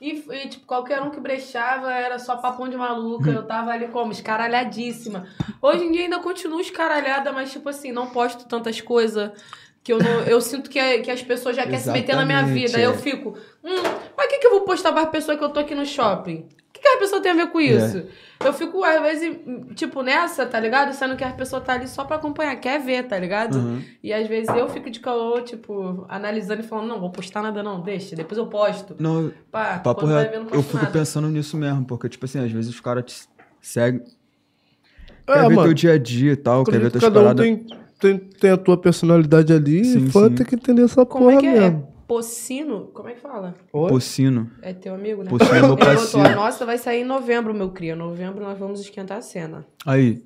[0.00, 3.88] E, e, tipo, qualquer um que brechava era só papão de maluca, eu tava ali
[3.88, 5.26] como, escaralhadíssima.
[5.62, 9.30] Hoje em dia ainda continuo escaralhada, mas, tipo assim, não posto tantas coisas
[9.86, 12.24] que eu, não, eu sinto que, é- que as pessoas já querem se meter na
[12.24, 12.76] minha vida.
[12.76, 12.98] Aí eu é.
[12.98, 13.82] fico, hum,
[14.16, 15.86] mas o que, que eu vou postar para as pessoas que eu tô aqui no
[15.86, 16.38] shopping?
[16.68, 18.02] O que, que a pessoa tem a ver com isso?
[18.44, 19.36] Eu fico, às vezes,
[19.76, 20.92] tipo, nessa, tá ligado?
[20.92, 23.58] Sendo que a pessoa tá ali só pra acompanhar, quer ver, tá ligado?
[23.58, 23.80] Uhum.
[24.02, 27.62] E às vezes eu fico de caô, tipo, analisando e falando, não, vou postar nada
[27.62, 28.96] não, deixa, depois eu posto.
[28.98, 30.90] Não, Pá, Papo quando vai reto, ver, não eu posto fico nada.
[30.90, 33.28] pensando nisso mesmo, porque, tipo assim, às vezes os caras te
[33.60, 34.02] seguem,
[35.28, 35.62] É, quer ver mano.
[35.62, 37.46] teu dia a dia e tal, quer ver tuas cada um paradas.
[37.46, 37.66] tem,
[37.98, 40.34] tem, tem a tua personalidade ali Sim, e fã sim.
[40.34, 41.60] tem que entender essa Como porra é que é?
[41.60, 41.96] mesmo.
[42.06, 42.82] Pocino?
[42.94, 43.54] Como é que fala?
[43.72, 43.88] Oi?
[43.88, 44.48] Pocino.
[44.62, 45.28] É teu amigo, né?
[45.30, 46.28] Pocino é meu parceiro.
[46.28, 47.96] a nossa vai sair em novembro, meu cria.
[47.96, 49.66] Novembro nós vamos esquentar a cena.
[49.84, 50.22] Aí,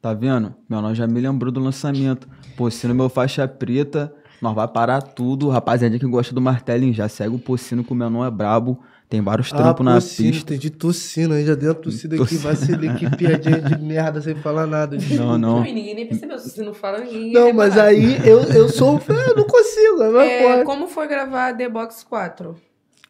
[0.00, 0.52] tá vendo?
[0.68, 2.28] Meu nome já me lembrou do lançamento.
[2.56, 5.48] Pocino, meu faixa preta, nós vai parar tudo.
[5.48, 8.80] Rapaziada que gosta do martelinho, já segue o Pocino que o meu nome é brabo.
[9.12, 10.54] Tem vários Ah, trampos na tossino, pista.
[10.54, 14.66] entendi tossindo aí, já deu a tossida aqui, vacilei, que piadinha de merda sem falar
[14.66, 14.96] nada.
[15.14, 15.66] Não, não.
[15.66, 16.38] e ninguém nem percebeu.
[16.38, 19.98] Se você não fala, ninguém Não, mas aí eu, eu sou eu não consigo.
[20.14, 20.64] Mas É, pode.
[20.64, 22.56] como foi gravar The Box 4?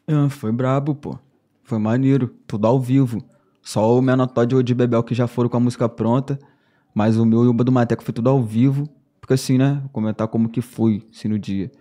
[0.09, 1.17] Ah, foi brabo, pô.
[1.63, 2.35] Foi maneiro.
[2.45, 3.23] Tudo ao vivo.
[3.61, 6.37] Só o Menor Todd e o de Bebel que já foram com a música pronta.
[6.93, 8.89] Mas o meu e o do Mateco foi tudo ao vivo.
[9.21, 9.77] Porque assim, né?
[9.83, 11.71] Vou comentar como que foi, assim, no dia.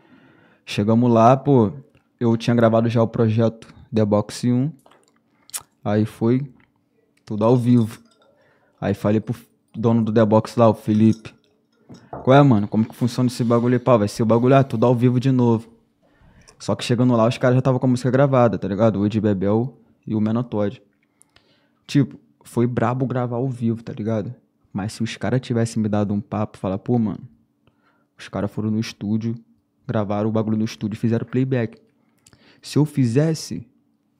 [0.65, 1.73] Chegamos lá, pô,
[2.21, 4.71] eu tinha gravado já o projeto The Box 1.
[5.85, 6.51] Aí foi
[7.25, 8.01] tudo ao vivo.
[8.81, 9.35] Aí falei pro
[9.75, 11.35] dono do The Box lá, o Felipe.
[12.23, 12.69] Qual é, mano?
[12.69, 13.79] Como que funciona esse bagulho aí?
[13.79, 15.69] Pá, vai ser o bagulho, ah, tudo ao vivo de novo.
[16.59, 19.01] Só que chegando lá, os caras já estavam com a música gravada, tá ligado?
[19.01, 19.77] O Ed Bebel
[20.07, 20.81] e o Menotod.
[21.87, 24.35] Tipo, foi brabo gravar ao vivo, tá ligado?
[24.73, 27.21] Mas se os caras tivessem me dado um papo, falar, pô, mano,
[28.17, 29.35] os caras foram no estúdio,
[29.87, 31.79] gravaram o bagulho no estúdio e fizeram playback.
[32.63, 33.67] Se eu fizesse,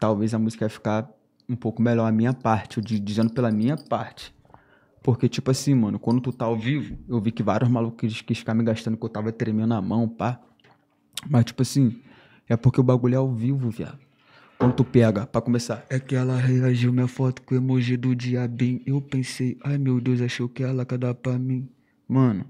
[0.03, 1.09] talvez a música ia ficar
[1.49, 4.35] um pouco melhor, a minha parte, eu dizendo pela minha parte.
[5.01, 8.39] Porque, tipo assim, mano, quando tu tá ao vivo, eu vi que vários malucos quis
[8.39, 10.41] ficar me gastando que eu tava tremendo a mão, pá.
[11.31, 12.01] Mas, tipo assim,
[12.49, 14.01] é porque o bagulho é ao vivo, viado.
[14.59, 18.13] Quando tu pega, pra começar, é que ela reagiu minha foto com o emoji do
[18.13, 18.81] diabinho.
[18.85, 21.69] Eu pensei, ai meu Deus, achou que ela quer dar pra mim.
[22.09, 22.45] Mano,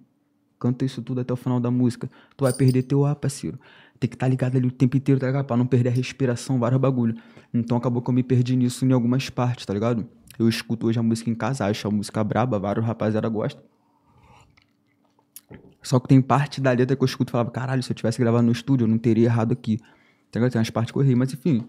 [0.58, 2.10] canta isso tudo até o final da música.
[2.34, 3.58] Tu vai perder teu ar, parceiro.
[4.00, 5.46] Tem que estar tá ligado ali o tempo inteiro, tá ligado?
[5.46, 7.14] Pra não perder a respiração, vários bagulho.
[7.52, 10.08] Então acabou que eu me perdi nisso em algumas partes, tá ligado?
[10.38, 13.62] Eu escuto hoje a música em casa, acho a música braba, vários rapaziada gostam.
[15.82, 18.18] Só que tem parte da letra que eu escuto e falava, caralho, se eu tivesse
[18.18, 19.78] gravado no estúdio, eu não teria errado aqui.
[20.30, 20.52] Tá ligado?
[20.52, 21.68] Tem umas partes que eu errei, mas enfim.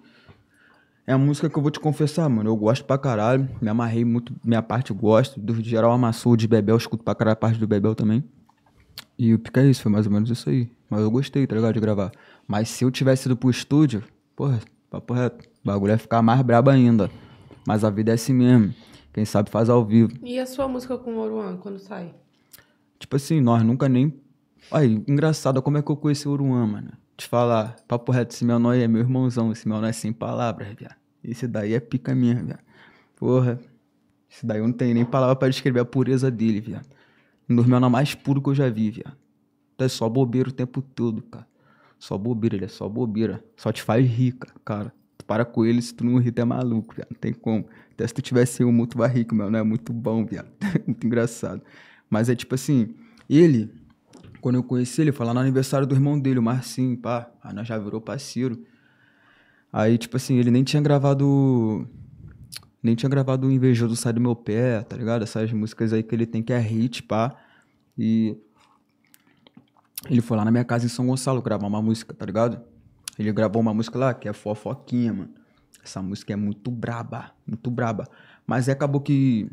[1.05, 2.49] É a música que eu vou te confessar, mano.
[2.49, 3.49] Eu gosto pra caralho.
[3.61, 4.33] Me amarrei muito.
[4.43, 5.39] Minha parte gosto.
[5.39, 8.23] Do geral amassou de Bebel, escuto pra caralho a parte do Bebel também.
[9.17, 10.71] E o pica é isso, foi mais ou menos isso aí.
[10.89, 11.73] Mas eu gostei, tá ligado?
[11.73, 12.11] De gravar.
[12.47, 14.03] Mas se eu tivesse ido pro estúdio,
[14.35, 15.52] porra, papo reto.
[15.63, 17.09] O bagulho ia ficar mais brabo ainda.
[17.65, 18.73] Mas a vida é assim mesmo.
[19.13, 20.11] Quem sabe faz ao vivo.
[20.21, 22.13] E a sua música com o Oruan, quando sai?
[22.99, 24.19] Tipo assim, nós nunca nem.
[24.69, 26.91] Aí, engraçado, como é que eu conheci o Oruan, mano?
[27.15, 30.11] Te falar, papo reto, esse meu nome é meu irmãozão, esse meu nome é sem
[30.11, 30.95] palavras, viado.
[31.23, 32.59] Esse daí é pica minha, viado.
[33.15, 33.59] Porra,
[34.29, 36.87] esse daí eu não tenho nem palavra para descrever a pureza dele, viado.
[37.49, 39.15] Um dos meus mais puros que eu já vi, viado.
[39.77, 41.47] Tu é só bobeira o tempo todo, cara.
[41.99, 43.41] Só bobeira, ele é só bobeira.
[43.55, 44.93] Só te faz rica, cara.
[45.33, 47.07] Para com ele, se tu não rir, tu é maluco, viado.
[47.09, 47.65] Não tem como.
[47.91, 50.47] Até se tu tivesse um muito vai rico, meu, não é muito bom, viado.
[50.85, 51.59] muito engraçado.
[52.07, 52.93] Mas é tipo assim,
[53.27, 53.73] ele,
[54.41, 57.31] quando eu conheci ele, foi lá no aniversário do irmão dele, o Marcinho, pá.
[57.43, 58.63] Aí nós já virou parceiro.
[59.71, 61.87] Aí, tipo assim, ele nem tinha gravado.
[62.83, 65.23] Nem tinha gravado o Invejoso Sai do Meu Pé, tá ligado?
[65.23, 67.35] Essas músicas aí que ele tem que é hit, pá.
[67.97, 68.37] E.
[70.07, 72.61] Ele foi lá na minha casa em São Gonçalo gravar uma música, tá ligado?
[73.17, 75.29] Ele gravou uma música lá que é Fofoquinha, mano.
[75.83, 78.07] Essa música é muito braba, muito braba.
[78.47, 79.49] Mas é, acabou que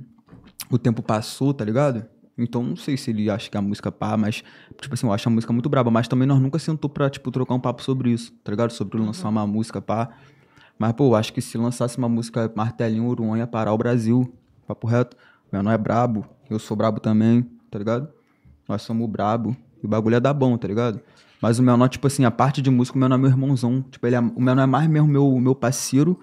[0.70, 2.06] o tempo passou, tá ligado?
[2.38, 4.42] Então não sei se ele acha que a música pá, mas,
[4.80, 5.90] tipo assim, eu acho a música muito braba.
[5.90, 8.70] Mas também nós nunca sentou pra, tipo, trocar um papo sobre isso, tá ligado?
[8.70, 10.10] Sobre lançar uma música pá.
[10.78, 14.32] Mas, pô, eu acho que se lançasse uma música Martelinho Uruan ia parar o Brasil.
[14.66, 15.16] Papo reto.
[15.52, 18.08] Meu nome é brabo, eu sou brabo também, tá ligado?
[18.68, 19.56] Nós somos brabo.
[19.82, 21.00] E o bagulho é dar bom, tá ligado?
[21.40, 23.82] Mas o Menor, tipo assim, a parte de música, o Menor é meu irmãozão.
[23.90, 26.18] Tipo, ele é, o Menor é mais mesmo meu, meu parceiro,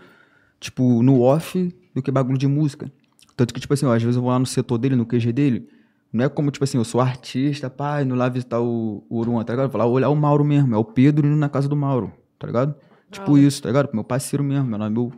[0.59, 2.91] tipo, no off, do que bagulho de música.
[3.36, 5.32] Tanto que, tipo assim, ó, às vezes eu vou lá no setor dele, no QG
[5.32, 5.70] dele,
[6.11, 9.43] não é como, tipo assim, eu sou artista, pá, indo lá visitar o, o Uruan,
[9.43, 9.70] tá ligado?
[9.70, 12.47] Vou lá olhar o Mauro mesmo, é o Pedro indo na casa do Mauro, tá
[12.47, 12.76] ligado?
[13.11, 13.39] Tipo ah.
[13.39, 13.89] isso, tá ligado?
[13.93, 15.13] Meu parceiro mesmo, meu nome é meu,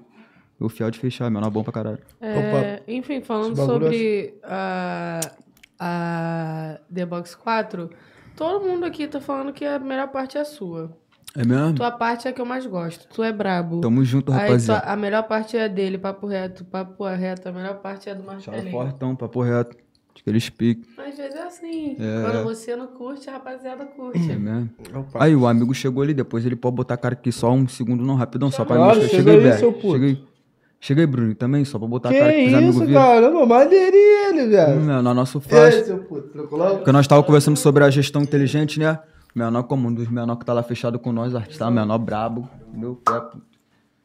[0.60, 2.00] meu fiel de fechar, meu nome é bom pra caralho.
[2.20, 5.20] É, enfim, falando sobre a,
[5.80, 7.90] a The Box 4,
[8.40, 10.98] todo mundo aqui tá falando que a melhor parte é a sua.
[11.36, 11.76] É mesmo?
[11.76, 13.06] Tua parte é a que eu mais gosto.
[13.14, 13.82] Tu é brabo.
[13.82, 14.88] Tamo junto, rapaziada.
[14.88, 16.64] Aí, a melhor parte é dele, papo reto.
[16.64, 17.50] Papo reto.
[17.50, 18.64] A melhor parte é do Marcelinho.
[18.64, 19.78] Tchau, fortão, papo reto.
[20.20, 20.98] Aqueles piques.
[20.98, 21.98] Às vezes é assim.
[22.00, 22.22] É.
[22.24, 24.32] Quando você não curte, a rapaziada curte.
[24.32, 24.70] É mesmo.
[25.16, 28.04] Aí o amigo chegou ali, depois ele pode botar a cara aqui só um segundo,
[28.04, 29.02] não, rapidão, só pra mim.
[29.08, 29.82] Chega aí, velho.
[29.82, 30.29] Chega aí.
[30.82, 32.94] Chega aí, Bruno, também, só pra botar que a cara pros amigos verem.
[32.94, 34.80] caramba, maneirinho ele, velho.
[34.80, 35.84] Não, no nosso flash.
[36.78, 38.98] Porque nós tava conversando sobre a gestão inteligente, né?
[39.36, 42.96] Menor como um dos menor que tá lá fechado com nós, artista, menor brabo, meu
[42.96, 43.22] pé.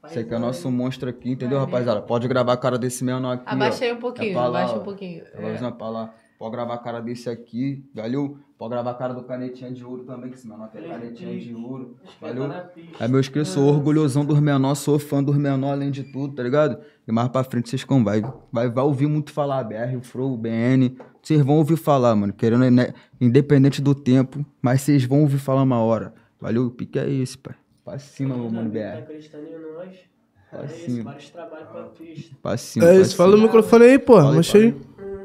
[0.07, 2.03] Esse aqui é o nosso monstro aqui, entendeu, rapaziada?
[2.03, 3.45] Pode gravar a cara desse menor aqui.
[3.47, 5.23] Abaixei um pouquinho, é abaixa um pouquinho.
[5.33, 5.71] É.
[5.71, 6.11] Pra lá.
[6.39, 8.39] Pode gravar a cara desse aqui, valeu?
[8.59, 11.55] Pode gravar a cara do canetinha de ouro também, que esse menor tem canetinha de
[11.55, 12.51] ouro, valeu?
[12.99, 16.43] É meus que sou orgulhosão dos menores, sou fã dos menores além de tudo, tá
[16.43, 16.79] ligado?
[17.07, 20.33] E mais pra frente vocês como vai, vai, vai ouvir muito falar, BR, o Fro,
[20.33, 22.93] o BN, vocês vão ouvir falar, mano, querendo, né?
[23.21, 26.67] independente do tempo, mas vocês vão ouvir falar uma hora, valeu?
[26.67, 27.55] O pique é esse, pai.
[27.85, 28.79] Pra cima, meu mano, BR.
[28.79, 30.14] Tá acreditando em nós?
[30.59, 31.05] Pra cima.
[31.05, 32.37] Vários trabalhos pra pista.
[32.43, 32.87] Pra cima.
[32.89, 34.75] É isso, fala o microfone aí, pô, mostra aí.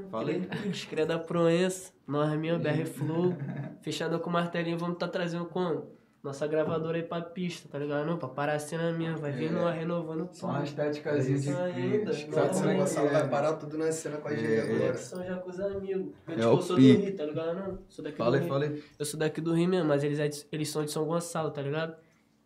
[0.10, 0.42] Fala aí.
[0.90, 3.36] Cria da Proença, nós minha BR Flow.
[3.82, 5.84] Fechador com martelinho, vamos estar tá trazendo com
[6.22, 8.06] nossa gravadora aí pra pista, tá ligado?
[8.06, 10.36] Não, pra parar a cena minha, vai vir numa renovando tudo.
[10.36, 12.12] Só uma estéticazinha Isso ainda.
[12.12, 13.12] de Nossa, São Nossa, Gonçalo é.
[13.12, 14.80] vai parar tudo na cena com a gente É, agora.
[14.80, 16.08] Conexão já com os amigos.
[16.28, 16.82] Eu, É tipo, o eu sou do.
[16.82, 17.56] Rio, tá ligado?
[17.56, 18.48] Não, sou daqui Fala do Rio.
[18.50, 18.84] fala aí.
[19.00, 21.52] Eu sou daqui do Rio mesmo, mas eles, é de- eles são de São Gonçalo,
[21.52, 21.96] tá ligado?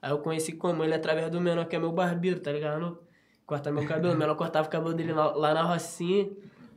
[0.04, 2.97] Aí eu conheci como ele através do menor, que é meu barbeiro, tá ligado?
[3.45, 4.14] Corta meu cabelo.
[4.14, 6.28] O menor cortava o cabelo dele lá, lá na Rocinha.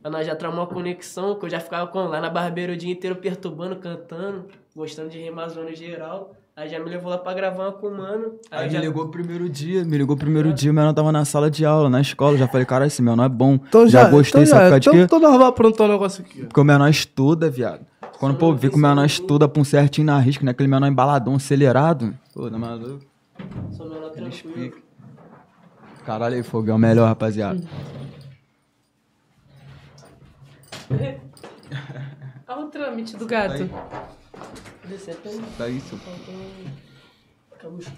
[0.01, 2.77] Aí nós já tramamos uma conexão, que eu já ficava com, lá na barbeira o
[2.77, 6.31] dia inteiro perturbando, cantando, gostando de rimar zona geral.
[6.55, 8.35] Aí já me levou lá pra gravar uma com o mano.
[8.49, 8.79] Aí, Aí já...
[8.79, 11.51] me ligou o primeiro dia, me ligou o primeiro dia, o menor tava na sala
[11.51, 12.37] de aula, na escola.
[12.37, 13.55] Já falei, cara, esse menor é bom.
[13.55, 14.79] Então já, já gostei, então sabe já.
[14.79, 14.99] de Então, quê?
[15.03, 16.43] então nós vamos aprontar um negócio aqui.
[16.45, 17.85] Porque o menor estuda, viado.
[18.19, 20.51] Quando o povo vê que o menor estuda pra um certinho na risca, né?
[20.51, 22.17] Aquele menor embaladão, acelerado.
[22.33, 23.16] Pô, tá maluco?
[23.71, 24.81] Sou menor tranquilo.
[26.05, 27.61] Caralho, aí, fogão melhor, rapaziada.
[32.47, 33.63] Olha o trâmite do gato.
[33.63, 35.13] Até.
[35.57, 35.99] Tá isso.
[37.51, 37.93] Acabou os né?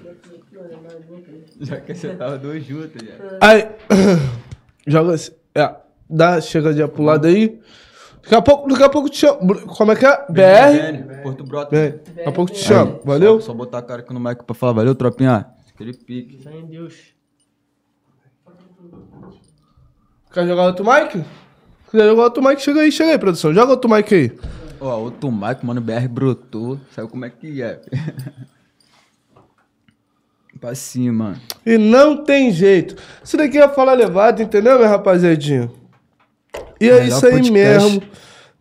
[1.59, 3.13] Já que você tava dois juntos, já.
[3.41, 3.69] Aí,
[4.87, 5.31] joga assim.
[5.53, 5.75] É,
[6.09, 7.59] dá, chega de pro lado aí.
[8.21, 9.65] Daqui a pouco, daqui a pouco te chamo.
[9.65, 10.25] Como é que é?
[10.29, 11.21] BR?
[11.23, 11.71] Porto Broto.
[11.71, 12.99] Bem, daqui a pouco te chamo.
[13.03, 13.39] Valeu?
[13.39, 15.47] Só, só botar a cara aqui no mic pra falar, valeu, tropinha?
[15.73, 16.37] Aquele pique.
[16.43, 17.13] Fé em Deus.
[20.31, 21.25] Quer jogar outro mic?
[21.91, 22.61] Quer jogar outro mic?
[22.61, 23.53] Chega aí, chega aí, produção.
[23.53, 24.31] Joga outro mic aí.
[24.79, 26.79] Ó, outro mic, mano, BR brotou.
[26.93, 27.81] Sabe como é que é?
[30.59, 31.41] pra cima, mano.
[31.65, 32.95] E não tem jeito.
[33.23, 35.71] Isso daqui é falar levado, entendeu, minha rapaziadinha?
[36.79, 37.51] E é isso aí podcast.
[37.51, 38.01] mesmo.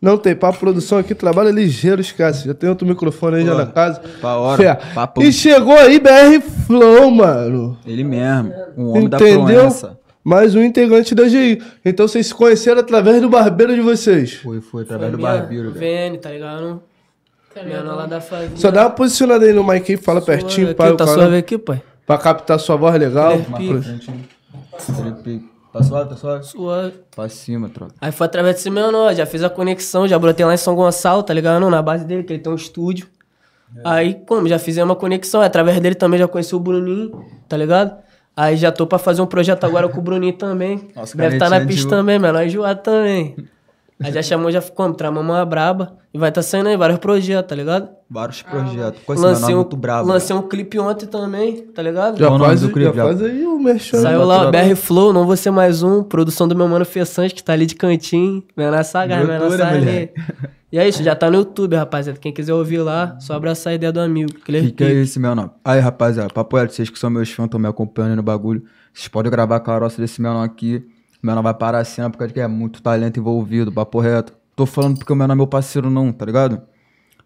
[0.00, 2.46] Não tem papo, produção aqui trabalha ligeiro, esquece.
[2.46, 4.00] Já tem outro microfone aí já Pô, na casa.
[4.20, 5.22] pra hora, papo.
[5.22, 7.76] E chegou aí BR Flow, mano.
[7.84, 9.44] Ele mesmo, um homem da Entendeu?
[9.44, 9.98] promessa.
[10.22, 11.60] Mais um integrante da GI.
[11.84, 14.34] Então vocês se conheceram através do barbeiro de vocês.
[14.34, 15.72] Foi, foi, através do Minha barbeiro.
[15.72, 16.82] VN, tá ligado?
[17.54, 18.08] Tá Menor lá ligado?
[18.10, 18.20] da.
[18.56, 21.16] Só dá uma posicionada aí no mic aí, fala pertinho, Aqui, para o Tá cara,
[21.18, 21.82] suave aqui, pai?
[22.06, 23.36] pra captar sua voz legal.
[23.38, 23.58] Pra
[25.78, 26.44] Tá suave, tá suave?
[26.44, 26.92] Suave.
[27.14, 27.94] Pra cima, tropa.
[28.00, 31.22] Aí foi através desse menor, já fiz a conexão, já brotei lá em São Gonçalo,
[31.22, 31.68] tá ligado?
[31.70, 33.06] Na base dele, que ele tem um estúdio.
[33.84, 37.96] Aí, como, já fizemos uma conexão, através dele também já conheci o Bruninho, tá ligado?
[38.36, 40.88] Aí já tô pra fazer um projeto agora com o Bruninho também.
[40.96, 43.36] Nossa, Deve estar na canetinha pista de- também, menor enjoado também.
[44.02, 45.96] Aí já chamou, já ficou, tramamos uma braba.
[46.14, 47.88] E vai tá saindo aí vários projetos, tá ligado?
[48.08, 49.02] Vários projetos.
[49.04, 50.08] Com esse menor Lancei um, muito brabo.
[50.08, 52.16] lancei um clipe ontem também, tá ligado?
[52.16, 53.04] Já, o faz, do clipe, já já?
[53.04, 54.00] faz aí o merchan.
[54.00, 56.02] Saiu Tá lá, BR Flow, não vou ser mais um.
[56.02, 58.42] Produção do meu mano Fessante, que tá ali de cantinho.
[58.56, 59.82] Menor Sagar, menor Sagar.
[60.70, 62.18] E é isso, já tá no YouTube, rapaziada.
[62.18, 64.32] Quem quiser ouvir lá, só abraçar a ideia do amigo.
[64.34, 65.50] Que Que é esse meu nome?
[65.64, 68.62] Aí, rapaziada, papo reto, vocês que são meus fãs, estão me acompanhando aí no bagulho.
[68.92, 70.86] Vocês podem gravar a caroça desse meu nome aqui.
[71.22, 74.32] O meu nome vai parar a cena porque é muito talento envolvido, papo reto.
[74.54, 76.60] Tô falando porque o meu nome é meu parceiro, não, tá ligado?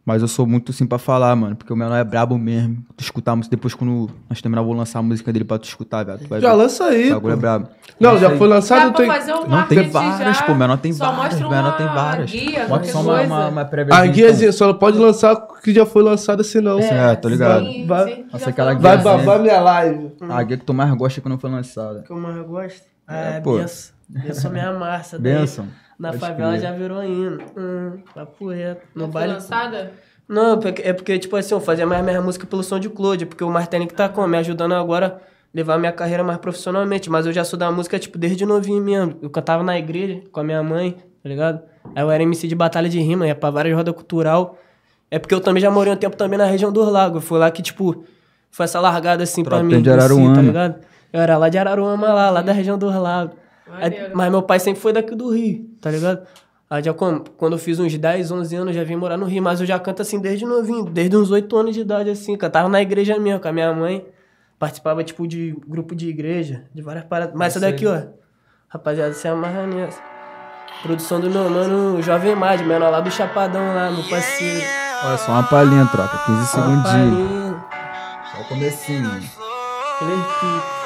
[0.05, 2.85] Mas eu sou muito assim pra falar, mano, porque o meu nome é brabo mesmo.
[2.97, 5.59] Tu escutar a música, depois quando nós terminar, eu vou lançar a música dele pra
[5.61, 6.19] tu escutar, velho.
[6.19, 6.55] Tu Já ver.
[6.57, 7.11] lança aí.
[7.13, 7.41] O bagulho é pô.
[7.41, 7.69] brabo.
[8.01, 8.53] Não, já Lança foi aí.
[8.53, 8.79] lançado.
[8.81, 9.07] Dá pra tem...
[9.07, 10.43] fazer o Não, tem várias, já.
[10.43, 12.31] pô, menor tem Só várias, mostra menor tem várias.
[12.33, 14.11] guia, qualquer só uma, uma, uma A então.
[14.13, 16.81] guiazinha só não pode lançar que já foi lançada, senão.
[16.81, 17.65] É, tô ligado.
[17.67, 18.83] Sim, Vai- sim, Nossa, já aquela falou.
[18.83, 20.11] Vai babar minha live.
[20.29, 22.03] A guia que tu mais gosta é que não foi lançada.
[22.03, 22.92] que eu mais gosto.
[23.09, 23.59] É, É, pô.
[23.59, 23.93] benção.
[24.09, 25.19] Benção minha massa.
[25.19, 25.67] Benção.
[25.99, 26.63] Na Pode favela crer.
[26.63, 27.39] já virou hino.
[27.57, 28.83] Hum, papo reto.
[28.95, 29.35] No Não foi baile.
[29.35, 29.93] lançada?
[30.29, 33.45] Não, é porque, tipo assim, eu fazia mais minha música pelo som de Claude, porque
[33.45, 35.21] o Martini que tá com, me ajudando agora a
[35.55, 37.11] levar minha carreira mais profissionalmente.
[37.11, 39.17] Mas eu já sou da música, tipo, desde novinho mesmo.
[39.23, 40.93] Eu cantava na igreja com a minha mãe,
[41.23, 41.61] tá ligado?
[41.95, 44.59] Aí eu era MC de batalha de rima, ia pra várias rodas cultural.
[45.11, 47.23] É porque eu também já morei um tempo também na região dos lagos.
[47.25, 48.05] Foi lá que, tipo,
[48.51, 49.83] foi essa largada assim pra Tropinha mim.
[49.83, 50.81] de si, tá ligado?
[51.13, 53.37] Eu era lá de Araruama, lá, lá da região dos lagos.
[53.71, 56.27] Aí- mas meu pai sempre foi daqui do Rio, tá ligado?
[56.71, 59.61] Aí já quando, eu fiz uns 10, 11 anos, já vim morar no Rio, mas
[59.61, 62.35] eu já canto assim desde novinho, desde uns 8 anos de idade, assim.
[62.37, 64.07] Cantava na igreja mesmo, com a minha mãe.
[64.59, 67.35] Participava, tipo, de grupo de igreja, de várias paradas.
[67.35, 68.01] Mas essa daqui, ó,
[68.69, 70.01] rapaziada, se amarra nessa.
[70.83, 74.65] Produção do meu mano Jovem Mad, menor lá do Chapadão, lá, meu parceiro.
[75.05, 76.17] Olha só uma palhinha, tropa.
[76.27, 77.57] 15 segundinhos.
[78.33, 79.11] Só o comecinho.
[79.11, 80.82] aquele.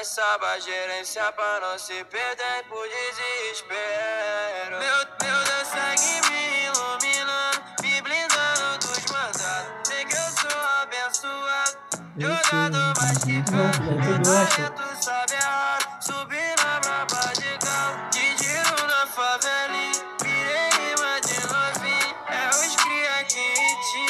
[0.00, 4.78] Mas saiba gerenciar pra não se perder por desespero.
[4.78, 9.70] Meu, meu Deus segue me iluminando, me blindando dos mandados.
[9.84, 11.76] Sei que eu sou abençoado,
[12.16, 13.92] jogador mais que pego.
[14.00, 20.00] Meu talento sabe a hora, subir na braba de carro, de giro na favelinha.
[20.22, 23.48] Virei rima de novinho, é os cria que
[23.84, 24.04] te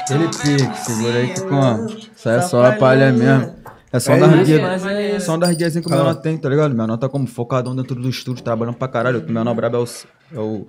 [0.00, 1.86] Aquele pique, segura aí que como?
[1.86, 3.66] Isso é só a palha mesmo.
[3.96, 4.84] É só É das
[5.20, 6.72] Só das guias assim que o menor tem, tá ligado?
[6.72, 9.24] O menor tá como focadão dentro do estúdio, trabalhando pra caralho.
[9.26, 9.86] O menor brabo é o,
[10.32, 10.66] é o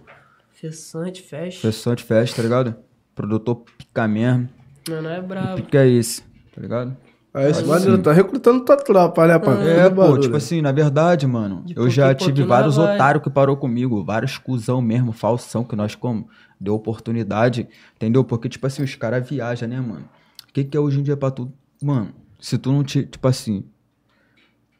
[0.51, 1.61] Fessante, fecha.
[1.61, 2.75] professor de festa, tá ligado?
[3.13, 4.49] Produtor pica mesmo.
[4.87, 5.55] Meu não é brabo.
[5.57, 6.21] Pica é esse,
[6.53, 6.97] tá ligado?
[7.33, 8.01] É isso, maneiro.
[8.01, 9.69] Tá recrutando tua tropa, né, pai?
[9.69, 10.21] É, pô, barulho.
[10.21, 14.37] tipo assim, na verdade, mano, De eu já tive vários otários que parou comigo, vários
[14.39, 16.27] cuzão mesmo, falsão, que nós como
[16.59, 18.23] deu oportunidade, entendeu?
[18.23, 20.09] Porque, tipo assim, os caras viajam, né, mano?
[20.49, 21.51] O que que é hoje em dia pra tu?
[21.81, 23.63] Mano, se tu não te, tipo assim,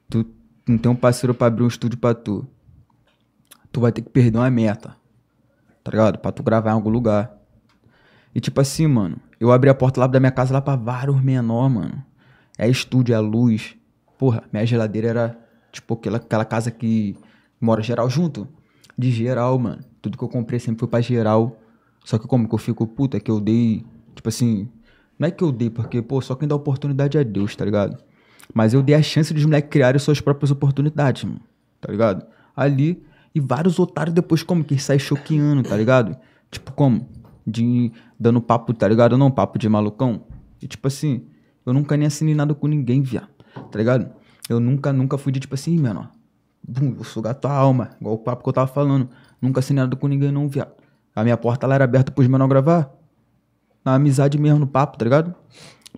[0.10, 0.26] tu
[0.68, 2.46] não tem um parceiro pra abrir um estúdio pra tu,
[3.72, 4.96] tu vai ter que perder uma meta,
[5.84, 6.20] tá ligado?
[6.20, 7.36] Pra tu gravar em algum lugar.
[8.34, 11.22] E tipo assim, mano, eu abri a porta lá da minha casa lá pra vários
[11.22, 12.04] menor, mano.
[12.58, 13.76] É estúdio, é luz.
[14.18, 15.40] Porra, minha geladeira era,
[15.72, 17.16] tipo, aquela, aquela casa que
[17.62, 18.48] mora geral junto.
[18.98, 19.84] De geral, mano.
[20.02, 21.60] Tudo que eu comprei sempre foi pra geral.
[22.04, 23.86] Só que como que eu fico, puta, que eu dei,
[24.16, 24.68] tipo assim...
[25.20, 27.98] Não é que eu dei, porque, pô, só quem dá oportunidade é Deus, tá ligado?
[28.54, 31.42] Mas eu dei a chance dos moleques criarem suas próprias oportunidades, mano.
[31.80, 32.26] Tá ligado?
[32.56, 36.18] Ali, e vários otários depois como que sai choqueando, tá ligado?
[36.50, 37.08] Tipo, como?
[37.46, 39.18] De dando papo, tá ligado?
[39.18, 40.24] Não, papo de malucão.
[40.62, 41.26] E tipo assim,
[41.66, 43.30] eu nunca nem assinei nada com ninguém, viado.
[43.72, 44.10] Tá ligado?
[44.50, 46.10] Eu nunca, nunca fui de tipo assim, mano.
[46.68, 47.92] Bum, vou sugar tua alma.
[48.02, 49.10] Igual o papo que eu tava falando.
[49.42, 50.72] Nunca assinei nada com ninguém, não, viado.
[51.16, 52.92] A minha porta lá era aberta pros menor gravar.
[53.86, 55.34] Na amizade mesmo, no papo, tá ligado?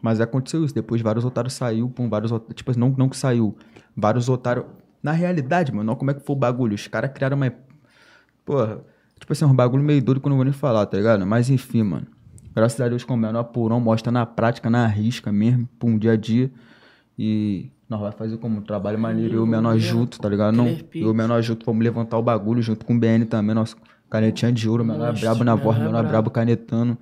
[0.02, 0.74] Mas aconteceu isso.
[0.74, 2.56] Depois vários otários saiu, pum, vários otários.
[2.56, 3.56] Tipo assim, não, não que saiu.
[3.96, 4.66] Vários otários.
[5.02, 6.76] Na realidade, mano, como é que foi o bagulho.
[6.76, 7.54] Os caras criaram uma.
[8.46, 8.82] Porra.
[9.20, 11.26] Tipo assim, um bagulho meio doido que eu não vou nem falar, tá ligado?
[11.26, 12.08] Mas enfim, mano.
[12.56, 16.14] Graças a Deus, como é no apurão, mostra na prática, na risca mesmo, pum, dia
[16.14, 16.52] a dia.
[17.18, 20.56] E nós vai fazer como um trabalho maneiro, eu e o menor junto, tá ligado?
[20.56, 23.56] Não, eu e o menor junto, vamos levantar o bagulho junto com o BN também,
[23.56, 23.76] nosso
[24.10, 26.08] canetinha de ouro, o menor é Nossa, brabo na menor voz, o é menor é
[26.08, 26.98] brabo canetando.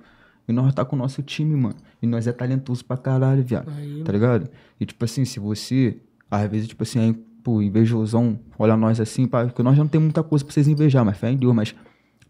[0.48, 1.76] E nós tá com o nosso time, mano.
[2.00, 3.70] E nós é talentoso pra caralho, viado.
[4.04, 4.48] Tá ligado?
[4.80, 5.98] E tipo assim, se você,
[6.30, 7.12] às vezes, tipo assim, aí,
[7.44, 10.66] pô, invejosão, olha nós assim, pá, porque nós já não tem muita coisa pra vocês
[10.66, 11.74] invejar, mas fé em Deus, mas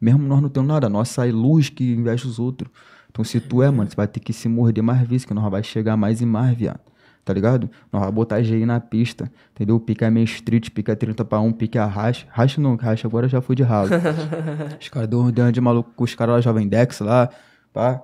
[0.00, 2.70] mesmo nós não temos nada, nossa é luz que inveja os outros.
[3.10, 5.50] Então se tu é, mano, você vai ter que se morder mais vezes, que nós
[5.50, 6.80] vai chegar mais e mais, viado.
[7.24, 7.68] Tá ligado?
[7.92, 9.78] Nós vai botar GI na pista, entendeu?
[9.78, 12.26] Pica é meio street, pica é 30 pra 1, pica é racha.
[12.30, 13.90] Racha não, racha agora já foi de ralo.
[14.80, 17.28] os caras deu um de maluco com os caras lá, Jovem Dex lá,
[17.70, 18.02] pá.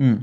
[0.00, 0.18] Hum.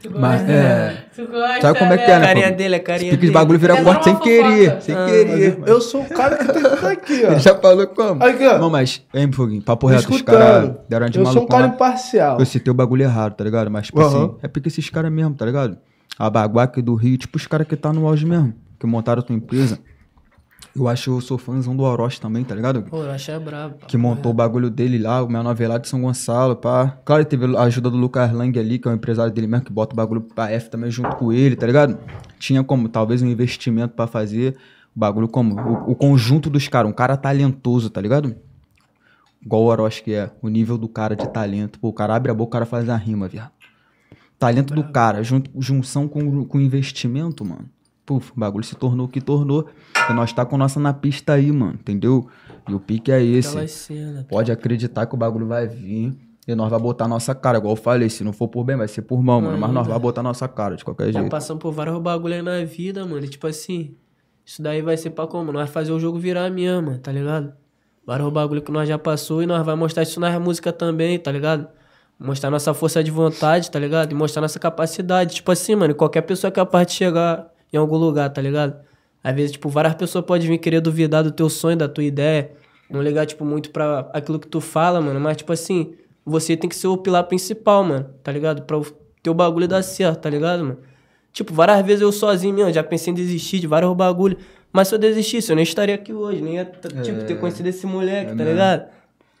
[0.00, 0.52] Tu Mas, gosta?
[0.52, 1.04] é.
[1.16, 2.26] Tu gosta, Sabe como é que é, A né?
[2.26, 2.56] carinha pô?
[2.56, 3.32] dele, a carinha Esse pique de dele.
[3.32, 5.58] bagulho vira Quer corte dar sem querer, sem Ah, querer.
[5.66, 7.30] Eu sou o cara que estar aqui, ó.
[7.32, 8.22] Ele já falou como?
[8.22, 8.58] Aqui, ó.
[8.58, 11.66] Não, mas, hein, Foguinho, papo reto, os caras deram de Eu sou um maluco cara
[11.66, 11.74] lá.
[11.74, 12.38] imparcial.
[12.38, 13.68] Eu citei o bagulho errado, tá ligado?
[13.68, 15.76] Mas, tipo assim, é porque esses caras mesmo, tá ligado?
[16.16, 19.22] A Baguaca do Rio, tipo os caras que tá no auge mesmo, que montaram a
[19.24, 19.80] tua empresa.
[20.78, 22.82] Eu acho que eu sou fãzão do Orochi também, tá ligado?
[22.82, 23.76] Pô, eu achei brabo.
[23.86, 26.98] Que montou o bagulho dele lá, o menor velado de São Gonçalo, pá.
[27.04, 29.64] Claro, ele teve a ajuda do Lucas Lang ali, que é o empresário dele mesmo,
[29.64, 31.98] que bota o bagulho pra F também junto com ele, tá ligado?
[32.38, 34.54] Tinha como, talvez, um investimento pra fazer
[34.94, 38.36] o bagulho como, o, o conjunto dos caras, um cara talentoso, tá ligado?
[39.42, 41.78] Igual o Orochi que é, o nível do cara de talento.
[41.78, 43.52] Pô, o cara abre a boca, o cara faz a rima, viado.
[44.38, 47.70] Talento do cara, jun- junção com, com investimento, mano.
[48.06, 49.66] Puf, o bagulho se tornou o que tornou.
[50.08, 52.28] E nós tá com nossa na pista aí, mano, entendeu?
[52.68, 53.66] E o pique é esse.
[53.68, 54.24] Cena.
[54.28, 57.58] Pode acreditar que o bagulho vai vir e nós vai botar nossa cara.
[57.58, 59.58] Igual eu falei, se não for por bem, vai ser por mal, mano.
[59.58, 61.28] Mas nós vai botar nossa cara de qualquer Tá jeito.
[61.30, 63.24] passando por vários bagulho aí na vida, mano.
[63.24, 63.96] E, tipo assim,
[64.44, 65.46] isso daí vai ser pra como?
[65.50, 67.52] Nós vai fazer o jogo virar mesmo, mano, tá ligado?
[68.06, 71.32] Vários bagulho que nós já passou e nós vai mostrar isso na música também, tá
[71.32, 71.66] ligado?
[72.20, 74.12] Mostrar nossa força de vontade, tá ligado?
[74.12, 75.34] E mostrar nossa capacidade.
[75.34, 78.76] Tipo assim, mano, qualquer pessoa é capaz de chegar em algum lugar, tá ligado?
[79.22, 82.52] Às vezes, tipo, várias pessoas podem vir querer duvidar do teu sonho, da tua ideia.
[82.88, 85.18] Não ligar, tipo, muito pra aquilo que tu fala, mano.
[85.18, 85.94] Mas, tipo assim,
[86.24, 88.62] você tem que ser o pilar principal, mano, tá ligado?
[88.62, 88.86] Pra o
[89.22, 90.78] teu bagulho dar certo, tá ligado, mano?
[91.32, 94.36] Tipo, várias vezes eu sozinho mesmo, já pensei em desistir de vários bagulho.
[94.72, 96.40] Mas se eu desistisse, eu nem estaria aqui hoje.
[96.40, 98.95] Nem ia, tipo, ter conhecido esse moleque, tá ligado?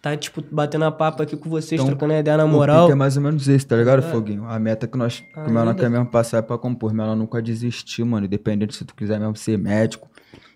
[0.06, 2.88] Tá, tipo, batendo a papo aqui com vocês, Então, trocando a ideia na moral.
[2.88, 4.44] é mais ou menos esse, tá ligado, Foguinho?
[4.44, 6.94] A meta que nós, que o quer mesmo passar é pra compor.
[6.94, 8.24] Menor nunca desistiu, mano.
[8.24, 10.08] Independente se tu quiser mesmo ser médico,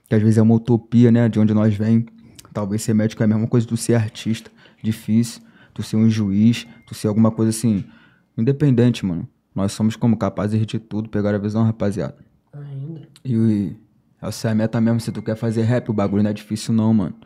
[0.09, 2.07] que às vezes é uma utopia, né, de onde nós vem.
[2.55, 4.53] Talvez ser médico é a mesma coisa do ser artista.
[4.85, 5.43] Difícil.
[5.75, 7.85] Tu ser um juiz, tu ser alguma coisa assim.
[8.39, 9.29] Independente, mano.
[9.53, 11.09] Nós somos como capazes de tudo.
[11.09, 12.19] Pegar a visão, rapaziada.
[12.53, 13.09] Ainda.
[13.25, 13.75] E
[14.23, 15.01] essa é a meta mesmo.
[15.01, 17.17] Se tu quer fazer rap, o bagulho não é difícil, não, mano.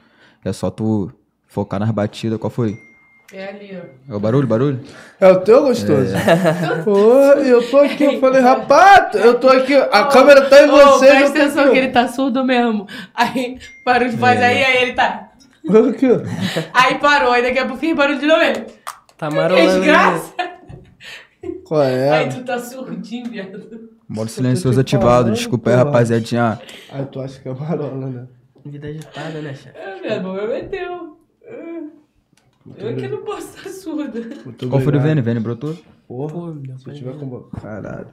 [0.42, 1.12] É só tu
[1.55, 2.38] focar nas batidas.
[2.38, 2.76] Qual foi?
[3.32, 3.78] É ali,
[4.11, 4.12] ó.
[4.12, 4.80] É o barulho, barulho?
[5.20, 6.12] É o teu gostoso.
[6.84, 10.70] Pô, e eu tô aqui, eu falei, rapaz, eu tô aqui, a câmera tá em
[10.70, 11.07] Ô, você.
[11.07, 12.86] presta atenção que ele tá surdo mesmo.
[13.14, 15.30] Aí parou de fazer, aí, aí ele tá.
[16.74, 18.66] Aí parou, aí daqui a pouquinho parou de novo ele.
[19.16, 19.66] Tá Que marolando.
[19.80, 20.34] desgraça.
[21.64, 22.11] Qual é?
[22.11, 23.88] Aí tu tá surdinho, viado.
[24.09, 25.09] Modo silencioso ativado.
[25.09, 25.86] falando, Desculpa aí, porra.
[25.86, 26.61] rapaziadinha.
[26.92, 28.26] Aí tu acha que é marola, né?
[28.66, 29.76] Vida agitada, né, chefe?
[29.78, 30.92] É, viado, o problema é teu.
[30.92, 31.13] É.
[32.76, 34.20] Eu que não posso estar surda.
[34.45, 35.01] Muito Qual foi o.
[35.01, 35.20] Vene?
[35.20, 35.76] Vene brotou?
[36.09, 37.40] Porra, Pô, se eu tiver com...
[37.61, 38.09] Caralho.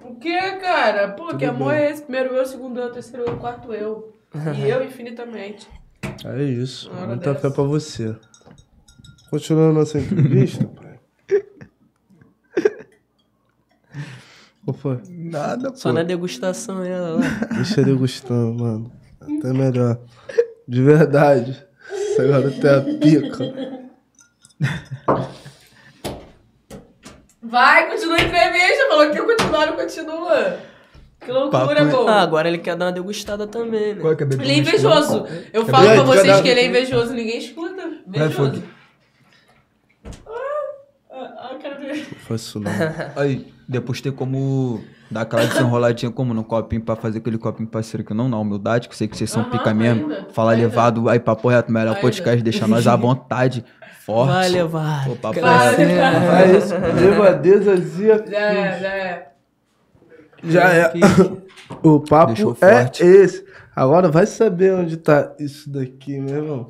[0.00, 1.08] O que, cara?
[1.12, 1.82] Pô, que amor bem.
[1.82, 2.02] é esse?
[2.02, 4.12] Primeiro eu, segundo eu, terceiro eu, quarto eu.
[4.56, 5.68] E eu infinitamente.
[6.24, 6.88] É isso.
[6.90, 7.48] Uma Muita dessa.
[7.48, 8.16] fé pra você.
[9.30, 11.00] Continuando nossa entrevista, pai.
[14.64, 15.00] Qual foi?
[15.08, 17.22] Nada, Só na degustação ela lá.
[17.54, 18.92] Deixa degustando, mano.
[19.20, 19.98] Até melhor.
[20.66, 21.65] De verdade.
[22.16, 23.76] Essa garota é a pica.
[27.42, 28.88] Vai, continua a entrevista.
[28.88, 30.58] Falou que eu continuar, não continua.
[31.20, 32.08] Que loucura, Papo- pô.
[32.08, 34.00] Ah, agora ele quer dar uma degustada também, né?
[34.00, 35.26] Qual é que é Ele é invejoso.
[35.52, 37.82] Eu falo Vai, pra vocês cada- que ele é invejoso, ninguém escuta.
[38.06, 38.62] Invejoso.
[41.10, 42.06] Ah, ah, cara dele.
[42.12, 42.70] Não faz isso não.
[43.16, 48.04] Aí, depois tem como dar aquela desenroladinha como no copinho pra fazer aquele copinho parceiro
[48.04, 50.10] que não, na humildade, que eu sei que vocês são Aham, pica mesmo.
[50.10, 50.62] ainda, Falar ainda.
[50.64, 52.00] levado aí papo reto, melhor Ainda.
[52.00, 53.64] podcast, deixar nós à vontade,
[54.04, 54.32] forte.
[54.32, 55.04] Vai levar.
[55.06, 55.28] Reto.
[55.30, 56.40] levar.
[56.42, 56.74] É isso.
[56.74, 58.24] Levadezazia.
[58.28, 59.32] Já é, já é.
[60.44, 60.92] Já é.
[61.82, 63.02] O papo Deixou é forte.
[63.02, 63.44] esse.
[63.74, 66.68] Agora vai saber onde tá isso daqui, meu irmão.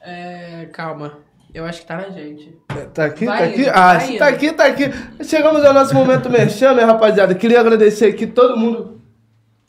[0.00, 1.12] É, calma.
[1.54, 2.56] Eu acho que tá na gente.
[2.94, 3.68] Tá aqui, Vai tá aqui?
[3.68, 4.18] Ah, vai se indo.
[4.18, 4.84] tá aqui, tá aqui.
[5.22, 7.34] Chegamos ao nosso momento merchan, né, rapaziada?
[7.34, 9.01] Queria agradecer aqui todo mundo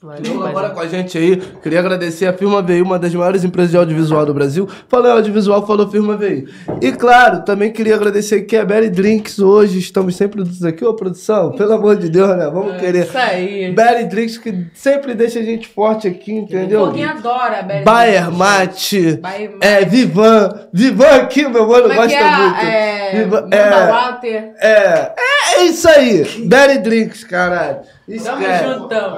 [0.04, 0.76] que Valeu, colabora pai.
[0.76, 1.38] com a gente aí.
[1.62, 4.68] Queria agradecer a Firma VI, uma das maiores empresas de audiovisual do Brasil.
[4.90, 6.46] Falou audiovisual, falou Firma VI.
[6.82, 9.40] E claro, também queria agradecer aqui a Berry Drinks.
[9.40, 11.52] Hoje estamos sempre produtos aqui, ô produção.
[11.54, 12.50] Pelo amor de Deus, né?
[12.52, 13.06] Vamos querer.
[13.06, 13.72] Isso aí.
[13.72, 16.82] Berry Drinks que sempre deixa a gente forte aqui, entendeu?
[16.86, 18.38] Alguém adora a Belly Bayer Drinks.
[18.38, 19.66] Mate, Bayer Mate.
[19.66, 20.68] é, Vivan.
[20.74, 22.38] Vivan aqui, meu mano, Como é que gosta é?
[22.38, 22.60] muito.
[22.66, 24.52] É, Vivan- é, Walter.
[24.60, 25.12] é,
[25.56, 26.24] é isso aí.
[26.46, 27.78] Berry Drinks, caralho.
[28.06, 28.64] Tamo Esquece.
[28.66, 29.18] juntão.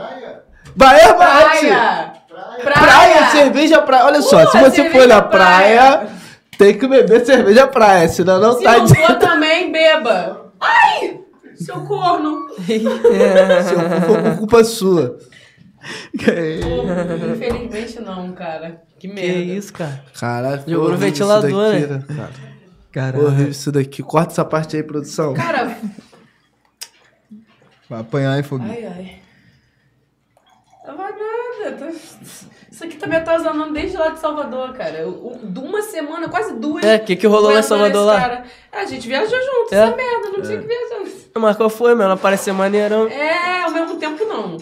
[0.75, 1.67] Bayer Mate.
[1.67, 2.13] Praia.
[2.61, 2.73] Praia.
[2.73, 4.05] Praia, cerveja praia.
[4.05, 5.97] Olha só, Pô, se você for na praia.
[5.99, 6.09] praia,
[6.57, 8.95] tem que beber cerveja praia, senão não Se tá não de...
[8.95, 10.51] for também, beba.
[10.59, 11.19] Ai!
[11.55, 12.49] Seu corno.
[12.65, 15.17] Se eu for com culpa sua.
[16.17, 18.81] Pô, Infelizmente não, cara.
[18.99, 19.39] Que Que merda.
[19.39, 20.03] isso, cara?
[20.19, 22.15] Caralho, foi Jogou no ventilador, isso daqui, né?
[22.17, 22.31] Cara.
[22.91, 23.25] Caralho.
[23.25, 24.03] Horrível isso daqui.
[24.03, 25.33] Corta essa parte aí, produção.
[25.33, 25.77] Cara,
[27.89, 28.71] Vai apanhar, hein, Foguinho?
[28.71, 29.24] ai, ai.
[31.71, 34.97] Tô- Isso aqui tá me atazanando desde lá de Salvador, cara.
[34.99, 35.09] Eu-
[35.41, 36.83] um- De uma semana, quase duas.
[36.83, 38.19] É, o que que rolou lá em Salvador lá?
[38.19, 38.43] cara.
[38.71, 39.77] É, a gente viajou junto, É?
[39.77, 40.29] essa merda.
[40.29, 41.11] Não tinha que viajar.
[41.37, 42.13] Mas qual foi, mano?
[42.13, 43.07] Apareceu maneirão.
[43.07, 44.57] É, ao mesmo tempo não.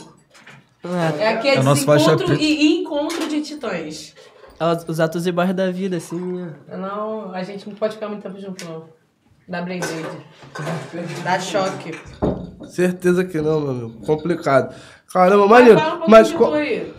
[0.86, 2.44] Ah, É aqui é É o nosso faixa desencontro preta.
[2.44, 4.14] e, e encontro de titãs.
[4.60, 6.20] os- os atos e bairros da vida, assim.
[6.20, 6.54] né?
[6.70, 8.86] Não, a gente não pode ficar muito tempo junto, não.
[9.48, 9.88] Dá blended.
[11.24, 11.92] Dá choque.
[12.70, 14.06] Certeza que não, meu amigo.
[14.06, 14.74] Complicado.
[15.14, 15.76] Caramba, maneiro.
[15.80, 16.52] Mas fala um Mas de qual...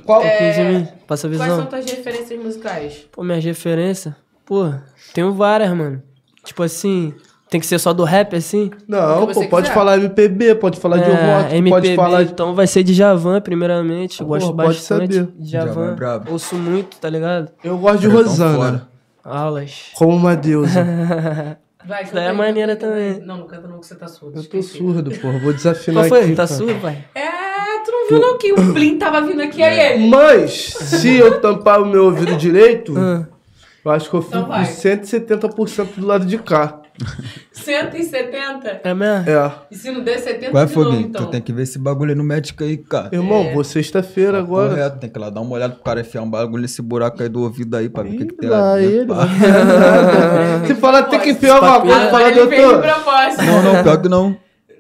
[0.05, 0.51] qual- É,
[0.83, 0.89] de?
[1.07, 1.57] Passa a Quais visão.
[1.59, 3.07] são tuas referências musicais?
[3.12, 4.15] Pô, minhas referências?
[4.47, 4.73] Pô,
[5.12, 6.03] tenho várias, mano.
[6.45, 7.12] Tipo assim,
[7.51, 8.71] tem que ser só do rap, assim?
[8.87, 9.75] Não, pô, pode quiser.
[9.75, 12.33] falar MPB, pode falar de É, rock, MPB, pode falar de...
[12.33, 14.21] então vai ser de Javan, primeiramente.
[14.21, 15.27] Eu gosto pode bastante saber.
[15.39, 16.23] de Djavan Javan.
[16.29, 16.31] é.
[16.31, 17.51] Ouço muito, tá ligado?
[17.65, 18.89] Eu gosto de Reggaeton Rosana.
[19.25, 19.87] Aulas.
[19.97, 20.85] Como uma deusa.
[21.87, 23.21] Vai, Isso daí é maneira também.
[23.21, 24.39] Não, não canta não que você tá surdo.
[24.39, 24.79] Eu tô esqueci.
[24.79, 25.39] surdo, porra.
[25.39, 26.21] Vou desafinar Qual foi?
[26.25, 26.31] aqui.
[26.35, 26.59] tá cara.
[26.59, 27.05] surdo, pai?
[27.15, 27.21] É,
[27.85, 29.68] tu não viu não que o Blin tava vindo aqui, É.
[29.68, 30.09] aí ele.
[30.09, 33.26] Mas, se eu tampar o meu ouvido direito, Ah,
[33.85, 34.64] eu acho que eu fico Então vai.
[34.66, 36.80] com 170% do lado de cá.
[37.53, 38.80] 170.
[38.85, 39.28] é mesmo?
[39.28, 39.53] É.
[39.70, 41.09] E se não der 70 Qual é, de novo, Foguinho?
[41.09, 41.24] então.
[41.26, 43.09] Tu tem que ver esse bagulho aí no médico aí, cara.
[43.12, 43.53] Irmão, É.
[43.53, 44.70] vou sexta-feira agora.
[44.70, 47.20] Correto, tem que ir lá dar uma olhada pro cara enfiar um bagulho nesse buraco
[47.22, 48.95] aí do ouvido aí pra ver o que, que tem Lá lá dentro.
[48.95, 49.26] ele, pá.
[50.66, 52.82] Se falar tem que enfiar uma coisa, Ah, fala, ele fez de doutor.
[52.82, 53.43] propósito.
[53.43, 54.37] Não, não, pior que não.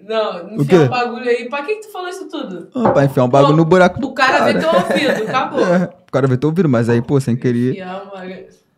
[0.06, 1.48] Não, enfiar um bagulho aí.
[1.48, 2.68] Pra que que tu falou isso tudo?
[2.74, 5.64] Ah, pra enfiar um bagulho Pô, no buraco do O cara vê teu ouvido, acabou.
[5.64, 7.72] É, o cara vai ter ouvido, mas aí, pô, sem querer.
[7.72, 8.24] Enfiar uma...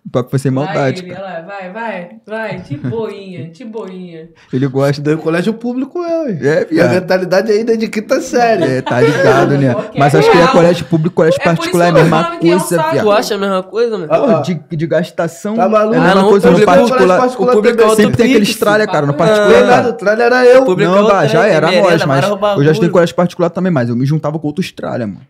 [0.07, 3.65] O papo foi sem Vai, maldade, ele, olha lá, vai, vai, vai, de boinha, de
[3.65, 4.29] boinha.
[4.53, 5.13] Ele gosta.
[5.13, 6.39] Em colégio público, eu, hein?
[6.41, 6.91] É, Minha viado.
[6.93, 8.63] mentalidade ainda é de quinta série.
[8.63, 9.75] É, tá ligado, né?
[9.99, 10.53] Mas acho que é real.
[10.53, 12.83] colégio público, colégio É particular é a mesma que é um coisa.
[13.01, 14.13] Tu acha a mesma coisa, mano?
[14.13, 15.57] Ah, Pô, de, de gastação.
[15.57, 15.95] Tá maluco?
[15.97, 17.27] É a mesma não, coisa no público é particular.
[17.27, 19.07] o público é outro Sempre tem aquele pique, tralha, cara.
[19.07, 19.61] No particular.
[19.61, 20.65] Não, nada, o tralha era eu.
[20.65, 21.53] Não, é outro, já né?
[21.53, 22.25] era Merenda, nós, mas
[22.59, 25.23] eu já estudei em colégio particular também, mas eu me juntava com outros tralha, mano.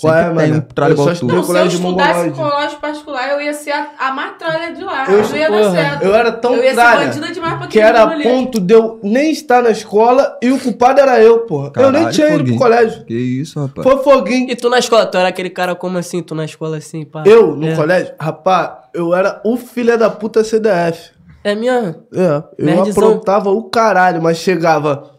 [0.00, 0.54] Qual Sempre é, tem mano?
[0.54, 1.12] um Eu só igual tu.
[1.12, 4.72] estudei Não, em se eu estudasse colégio particular, eu ia ser a, a mais tralha
[4.72, 5.04] de lá.
[5.06, 6.02] Eu- Eu não ia dar porra, certo.
[6.02, 8.72] Eu era tão eu ia ser tralha bandida demais pra que era a ponto de
[8.74, 11.72] eu nem estar na escola e o culpado era eu, porra.
[11.76, 12.58] eu nem Caralho, tinha ido pro Foguinho.
[12.58, 13.04] colégio.
[13.04, 13.86] Que isso, rapaz.
[13.86, 14.50] Foi foguinho.
[14.50, 15.04] E tu na escola?
[15.04, 16.22] Tu era aquele cara como assim?
[16.22, 17.22] Tu na escola assim, pá?
[17.26, 17.76] Eu, no é.
[17.76, 21.10] colégio, rapaz, eu era o filho da puta CDF.
[21.44, 22.02] É mesmo?
[22.14, 22.90] É, eu Nerdzão.
[23.08, 25.10] aprontava o caralho, mas chegava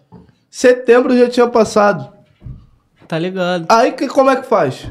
[0.50, 2.13] Setembro já tinha passado.
[3.08, 3.66] Tá ligado?
[3.70, 4.90] Aí que, como é que faz?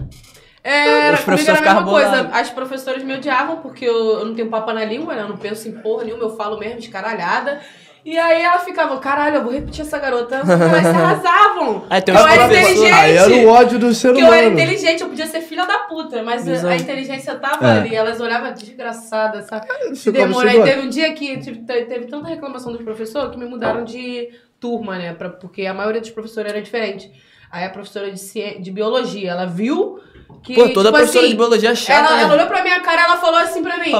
[0.65, 2.31] É, era, Os comigo professores era a mesma coisa.
[2.33, 5.23] As professoras me odiavam porque eu, eu não tenho papo na língua, né?
[5.23, 7.61] Eu não penso em porra nenhuma, eu falo mesmo escaralhada.
[8.05, 10.37] E aí ela ficava, caralho, eu vou repetir essa garota.
[10.37, 10.53] Elas se
[10.89, 11.85] arrasavam.
[11.89, 12.93] Aí tem eu era inteligente.
[12.93, 14.37] Aí era o ódio do ser Porque humano.
[14.37, 16.71] eu era inteligente, eu podia ser filha da puta, mas a- Visão.
[16.71, 17.79] a inteligência tava É.
[17.79, 17.95] ali.
[17.95, 19.67] Elas olhavam desgraçada, sabe?
[19.97, 20.51] Se demora.
[20.51, 23.85] Aí teve um dia que tipo, te- teve tanta reclamação dos professores que me mudaram
[23.85, 24.29] de
[24.61, 25.13] turma, né?
[25.13, 27.11] Pra, porque a maioria dos professores era diferente.
[27.53, 30.01] Aí a professora de, ciê- de biologia, ela viu
[30.43, 30.55] que.
[30.55, 32.23] Pô, toda tipo professora assim, de biologia é chata, ela, né?
[32.23, 33.91] ela olhou pra minha cara e ela falou assim pra mim.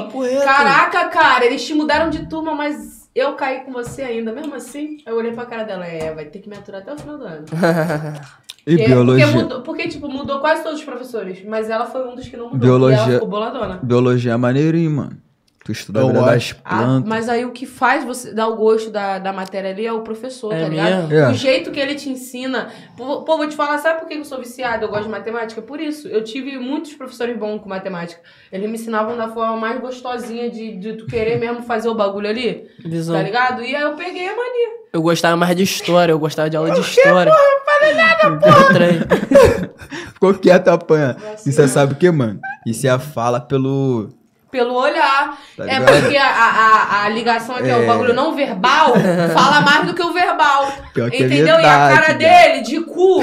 [0.43, 4.33] Caraca, cara, eles te mudaram de turma, mas eu caí com você ainda.
[4.33, 6.99] Mesmo assim, eu olhei pra cara dela: É, vai ter que me aturar até o
[6.99, 7.45] final do ano.
[8.65, 9.27] E Porque- biologia?
[9.27, 11.45] Porque, mudou, porque, tipo, mudou quase todos os professores.
[11.45, 12.61] Mas ela foi um dos que não mudou.
[12.61, 13.81] Biologia- E ela ficou boladona.
[13.83, 15.17] Biologia é maneirinho, mano.
[15.65, 16.55] Tu estuda a Eu vida acho.
[16.55, 17.09] das Ah, plantas.
[17.09, 20.01] mas aí o que faz você dar o gosto da, da matéria ali é o
[20.01, 21.09] professor, É tá ligado?
[21.09, 21.15] mesmo?
[21.15, 21.31] É.
[21.31, 22.69] O jeito que ele te ensina.
[22.97, 24.85] Pô, pô, vou te falar, sabe por que eu sou viciada?
[24.85, 25.63] Eu gosto de matemática?
[25.63, 26.09] Por isso.
[26.09, 28.21] Eu tive muitos professores bons com matemática.
[28.51, 32.29] Eles me ensinavam da forma mais gostosinha de, de tu querer mesmo fazer o bagulho
[32.29, 32.67] ali.
[32.85, 33.15] Visão.
[33.15, 33.63] Tá ligado?
[33.63, 34.83] E aí eu peguei a mania.
[34.93, 37.33] Eu gostava mais de história, eu gostava de aula de história.
[37.33, 39.03] Porra, não falei nada,
[40.13, 41.17] Ficou quieto, apanha.
[41.47, 42.41] E você sabe o que, mano?
[42.67, 44.11] Isso é a fala pelo.
[44.53, 45.39] Pelo olhar.
[45.57, 47.75] Tá é porque a, a, a ligação aqui, é.
[47.77, 47.87] o É.
[47.87, 48.93] bagulho não verbal,
[49.33, 50.71] fala mais do que o verbal.
[50.93, 51.59] Pior que é entendeu?
[51.59, 53.21] e a verdade, cara dele, de cu,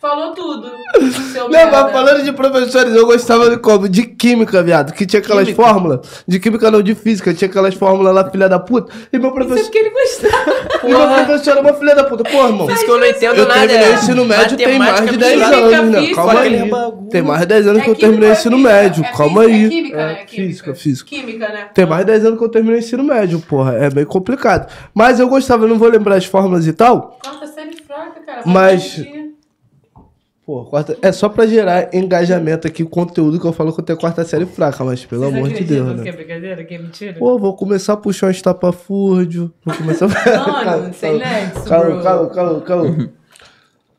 [0.00, 0.70] falou tudo.
[1.32, 1.82] Seu Não, merda.
[1.82, 3.88] mas falando de professores, eu gostava de como?
[3.88, 4.92] De química, viado.
[4.92, 5.62] Que tinha aquelas Química?
[5.62, 6.24] fórmulas.
[6.26, 7.32] De química não, de física.
[7.34, 8.92] Tinha aquelas fórmulas lá, filha da puta.
[9.12, 9.62] E meu Isso é professor.
[9.64, 10.56] porque ele gostava.
[10.84, 12.24] E meu professor era uma filha da puta.
[12.24, 12.70] Pô, irmão.
[12.70, 13.60] Isso que eu não entendo Eu nada.
[13.60, 16.14] terminei é o ensino médio tem mais de matemática 10 física, anos, né?
[16.14, 16.70] Calma aí.
[17.10, 19.04] Tem mais de 10 anos É que eu terminei o é ensino médio.
[19.04, 19.64] É Calma física, aí.
[19.64, 20.12] É química, né?
[20.22, 21.08] É, física, física.
[21.10, 21.66] Química, né?
[21.74, 23.74] Tem mais de 10 anos que eu terminei o ensino médio, porra.
[23.76, 24.70] É bem complicado.
[24.94, 27.18] Mas eu gostava, eu não vou lembrar as fórmulas e tal.
[27.22, 28.42] Quarta série fraca, cara.
[28.46, 28.96] Mas-
[30.46, 30.96] Pô, quarta...
[31.02, 34.24] é só pra gerar engajamento aqui, o conteúdo que eu falo que eu tenho quarta
[34.24, 36.12] série fraca, mas pelo Vocês amor de Deus, Que é né?
[36.12, 37.18] brincadeira, que é mentira?
[37.18, 39.52] Pô, vou começar a puxar uns estapafúrdio.
[39.64, 40.08] Vou começar a.
[40.64, 41.18] Mano, sem
[41.66, 43.10] Calma, calma, calma, calma.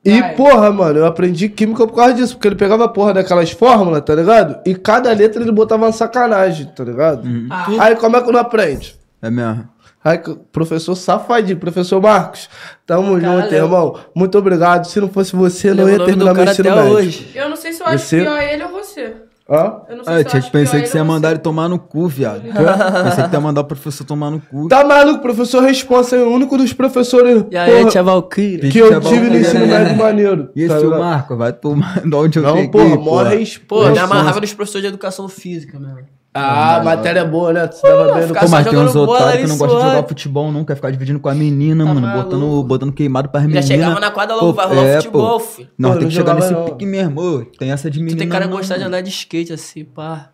[0.05, 0.35] E, Vai.
[0.35, 4.01] porra, mano, eu aprendi química por causa disso, porque ele pegava a porra daquelas fórmulas,
[4.05, 4.61] tá ligado?
[4.65, 7.27] E cada letra ele botava uma sacanagem, tá ligado?
[7.49, 7.67] Ah.
[7.79, 8.95] Aí como é que não aprende?
[9.21, 9.67] É mesmo.
[10.15, 12.47] Que- professor safadinho, professor Marcos,
[12.85, 13.95] tamo Cara, junto, irmão.
[14.15, 14.85] Muito obrigado.
[14.85, 16.95] Se não fosse você, eu não ia o terminar meu ensino até médio.
[16.95, 17.31] hoje.
[17.33, 19.15] Eu não sei se eu acho Você- pior ele ou você.
[19.49, 19.77] Hã?
[19.89, 21.39] Eu não sei Ah, se eu tinha acho que pensei que você ia mandar ele
[21.39, 22.41] tomar no cu, viado.
[23.05, 24.67] pensei que ia mandar o professor tomar no cu.
[24.67, 28.69] Tá maluco, professor responsa é o único dos professores E aí, porra, tia Valkyrie?
[28.69, 30.49] que eu tive no ensino médio maneiro.
[30.53, 30.99] E tá esse o ligado?
[30.99, 33.23] Marco, vai tomar de onde eu Não, peguei, porra, porra.
[33.23, 36.16] morre Pô, me amarrava nos professores de educação física, mesmo.
[36.39, 37.67] Ah, matéria boa, né?
[37.67, 40.63] Tu no ficar Pô, mas tem uns otários que não gostam de jogar futebol, não.
[40.65, 42.05] Quer ficar dividindo com a menina, Tá mano.
[42.07, 42.23] maluco.
[42.29, 43.65] Botando, botando queimado pras Já meninas.
[43.67, 45.45] chegava na quadra logo, vai rolar é, futebol, pô.
[45.45, 45.69] filho.
[45.77, 46.65] Nós Pô, tem não que chegar nesse não.
[46.65, 47.21] pique mesmo.
[47.21, 47.45] ô.
[47.45, 48.19] Tem essa de Tu menina.
[48.19, 48.95] tem cara não, gostar de mano.
[48.95, 50.29] andar de skate assim, pá.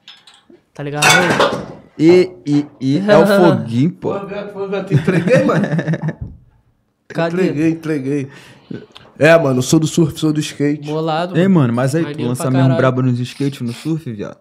[0.74, 1.06] Tá ligado?
[1.98, 4.14] E, e, e é o foguinho, pô.
[4.14, 4.20] Pô,
[4.54, 5.62] pô, Beto, entreguei, mano.
[7.08, 7.44] Cadê?
[7.44, 8.28] Entreguei, entreguei.
[9.20, 10.88] É, mano, sou do surf, sou do skate.
[10.90, 11.38] Bolado.
[11.38, 14.38] Ei, mano, mas aí tu lança pra mesmo brabo nos skates, no surf, viado?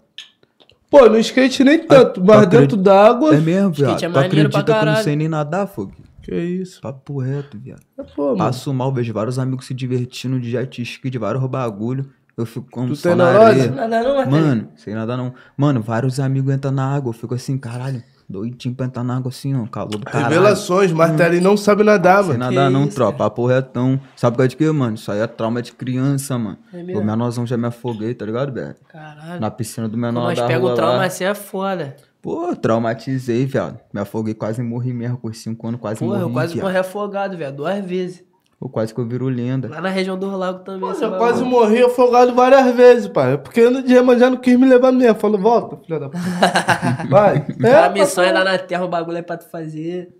[0.92, 3.34] Pô, no skate nem tanto, tu mas dentro d'água.
[3.34, 3.96] É mesmo, viado.
[3.96, 5.94] Skate é tu acredita que eu não sei nem nadar, fogo?
[6.20, 6.82] Que isso?
[6.82, 7.80] Papo reto, viado.
[7.98, 8.36] É, pô, mano.
[8.36, 12.10] Passo mal, vejo vários amigos se divertindo de jet ski, de vários bagulho.
[12.36, 13.70] Eu fico como Tu só tem na areia.
[13.70, 15.32] Nada não, Mano, sem nada não.
[15.56, 17.08] Mano, vários amigos entram na água.
[17.08, 18.02] Eu fico assim, caralho,
[18.32, 19.66] doidinho pra entrar na água assim, ó.
[19.66, 20.24] Calor do caralho.
[20.24, 22.38] Revelações, Martelinho não sabe nadar, Sem mano.
[22.40, 23.18] nadar Que não, isso, tropa.
[23.18, 24.00] Papo retão.
[24.16, 24.94] Sabe por causa de quê, mano?
[24.94, 26.58] Isso aí é trauma de criança, mano.
[26.72, 27.04] É o mesmo?
[27.04, 28.80] menorzão já me afoguei, tá ligado, Beto?
[28.88, 29.40] Caralho.
[29.40, 31.04] Na piscina do Pô, menor Nós da pega um trauma lá.
[31.04, 31.94] assim é foda.
[32.22, 33.78] Pô, traumatizei, viado.
[33.92, 35.18] Me afoguei, quase morri mesmo.
[35.18, 36.64] Com 5 anos, quase Porra, morri, eu quase viado.
[36.64, 37.54] morri afogado, velho.
[37.54, 38.24] Duas vezes.
[38.62, 39.68] Pô, quase que eu viro lenda.
[39.68, 40.82] Lá na região do Lago também.
[40.88, 41.18] Pô, já bagulho.
[41.18, 43.36] quase morri afogado várias vezes, pai.
[43.36, 45.18] Porque no dia, mas já não quis me levar mesmo.
[45.18, 46.20] Falou, volta, filha da puta.
[47.10, 47.44] Vai.
[47.60, 50.10] É, a missão é lá na terra, o bagulho é pra tu fazer.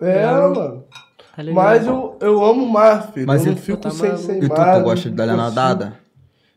[0.00, 0.84] É, mano.
[1.36, 1.42] Tá?
[1.52, 3.26] Mas eu, eu amo mar, filho.
[3.26, 4.78] Mas eu não fico Tá sem, sem E tu, mar.
[4.78, 5.92] tu gosta de dar nadada?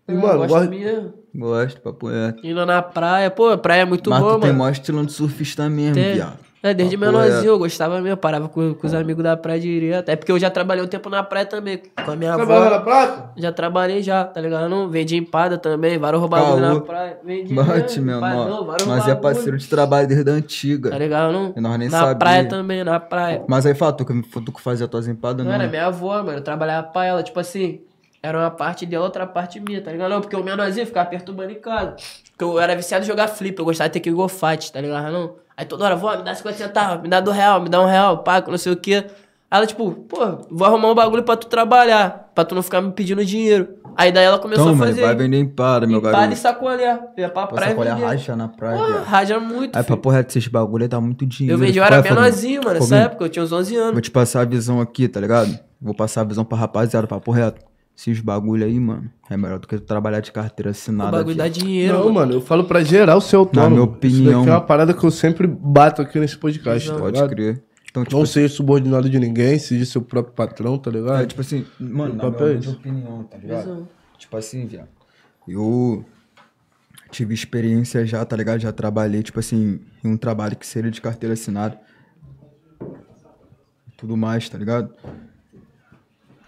[0.08, 0.70] E, Eu mano, gosto gosto...
[0.70, 1.14] mesmo.
[1.36, 2.46] Gosto, papo reto.
[2.48, 3.30] Indo na praia.
[3.30, 4.60] Pô, praia é muito Mas boa, tu tem mano.
[4.60, 6.38] maior estilão de surfista mesmo, viado.
[6.64, 10.07] É, desde Papo menorzinho eu gostava mesmo, parava com, com os amigos da praia direto.
[10.07, 12.80] É porque eu já trabalhei um tempo na praia também, com a minha na avó.
[12.80, 13.32] prata?
[13.36, 14.70] Já trabalhei já, tá ligado?
[14.70, 17.18] Não, vendi empada também, vários bagulho na praia.
[17.22, 18.66] Vendi Bate, mesmo, meu irmão.
[18.66, 19.18] Nós é bagulho.
[19.22, 20.89] parceiro de trabalho desde a antiga.
[20.89, 21.34] Tá ligado?
[21.34, 21.53] Não?
[21.53, 22.16] E nós nem na sabia.
[22.16, 23.43] praia também, na praia.
[23.45, 25.59] Mas aí fala, tu que tu que fazia tuas empadas, Não não.
[25.59, 26.38] era minha avó, mano.
[26.38, 27.82] Eu trabalhava pra ela, tipo assim.
[28.26, 30.09] Era uma parte dela, outra parte minha, tá ligado?
[30.11, 31.97] Não, porque o menorzinho ficava perturbando em casa.
[32.32, 34.80] Porque eu era viciado em jogar flip, eu gostava de ter que go fight, tá
[34.80, 35.11] ligado?
[35.11, 35.36] Não?
[35.56, 37.86] Aí toda hora, vó, me dá 50 centavos, me dá do real, me dá um
[37.86, 39.06] real, que não sei o quê.
[39.51, 40.18] Ela, tipo, pô,
[40.49, 43.68] vou arrumar um bagulho pra tu trabalhar, pra tu não ficar me pedindo dinheiro.
[43.95, 45.01] Aí daí ela começou Então, a fazer.
[45.04, 46.34] vai vender empada, meu empada garoto.
[46.34, 46.99] e sacolé.
[47.16, 49.04] Ia pra Pô, praia sacolé racha na praia, viado.
[49.04, 49.95] raja muito, Aí, filho.
[49.95, 51.54] pra porra desses bagulho dá muito dinheiro.
[51.62, 53.91] Eu vendi, eu era é, menorzinho, mano, nessa época, eu tinha uns 11 anos.
[53.93, 55.60] Vou te passar a visão aqui, tá ligado?
[55.80, 57.62] Vou passar a visão pra rapaziada, papo reto.
[57.96, 61.12] Esses bagulho aí, mano, é melhor do que tu trabalhar de carteira O assinada.
[61.12, 62.34] bagulho dá dinheiro, Não, mano.
[62.34, 63.76] eu falo pra geral ser autônomo.
[63.76, 66.98] minha Isso opinião- daqui é uma parada que eu sempre bato aqui nesse podcast, tá
[66.98, 67.30] Pode ligado?
[67.30, 67.64] crer.
[67.89, 71.28] Então, tipo, Não seja subordinado de ninguém, seja seu próprio patrão, tá é, ligado?
[71.28, 72.70] tipo assim, mano, na é minha esse.
[72.70, 73.60] opinião, tá ligado?
[73.62, 73.88] Visão.
[74.18, 74.88] Tipo assim, viado.
[75.48, 76.04] Eu
[77.12, 78.60] tive experiência já, tá ligado?
[78.60, 81.80] Já trabalhei, tipo assim, em um trabalho que seria de carteira assinada.
[83.96, 84.89] Tudo mais, tá ligado?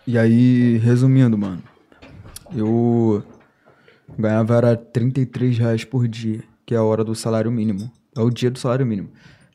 [0.08, 1.64] E aí, resumindo, mano.
[2.56, 3.24] Eu
[4.18, 7.92] ganhava era 33 reais por dia, que é a hora do salário mínimo.
[8.16, 9.10] É o dia do salário mínimo.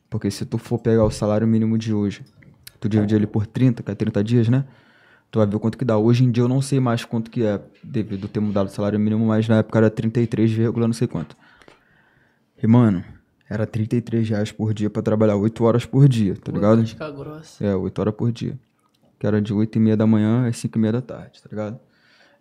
[0.09, 2.25] Porque se tu for pegar o salário mínimo de hoje,
[2.81, 4.65] tu dividir ele por 30, que é 30 dias, né?
[5.31, 5.97] Tu vai ver quanto que dá.
[5.97, 8.99] Hoje em dia eu não sei mais quanto que é, devido ter mudado o salário
[8.99, 11.37] mínimo, mas na época era 33, vírgula não sei quanto.
[12.61, 13.01] E, mano,
[13.49, 16.85] era 33 reais por dia pra trabalhar 8 horas por dia, tá ligado?
[16.85, 17.65] Fica grossa.
[17.65, 18.59] É, 8 horas por dia.
[19.21, 21.47] Que era de 8 e meia da manhã às 5 e meia da tarde, tá
[21.47, 21.79] ligado?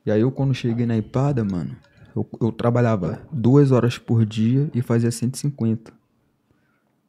[0.07, 1.77] E aí eu quando cheguei na Ipada, mano,
[2.17, 5.93] eu, eu trabalhava 2 horas por dia e fazia 150.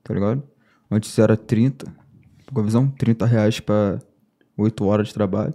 [0.03, 0.43] Tá ligado?
[0.91, 1.88] Antes era 30.
[2.53, 3.97] Com a visão, 30 reais pra
[4.57, 5.53] 8 horas de trabalho.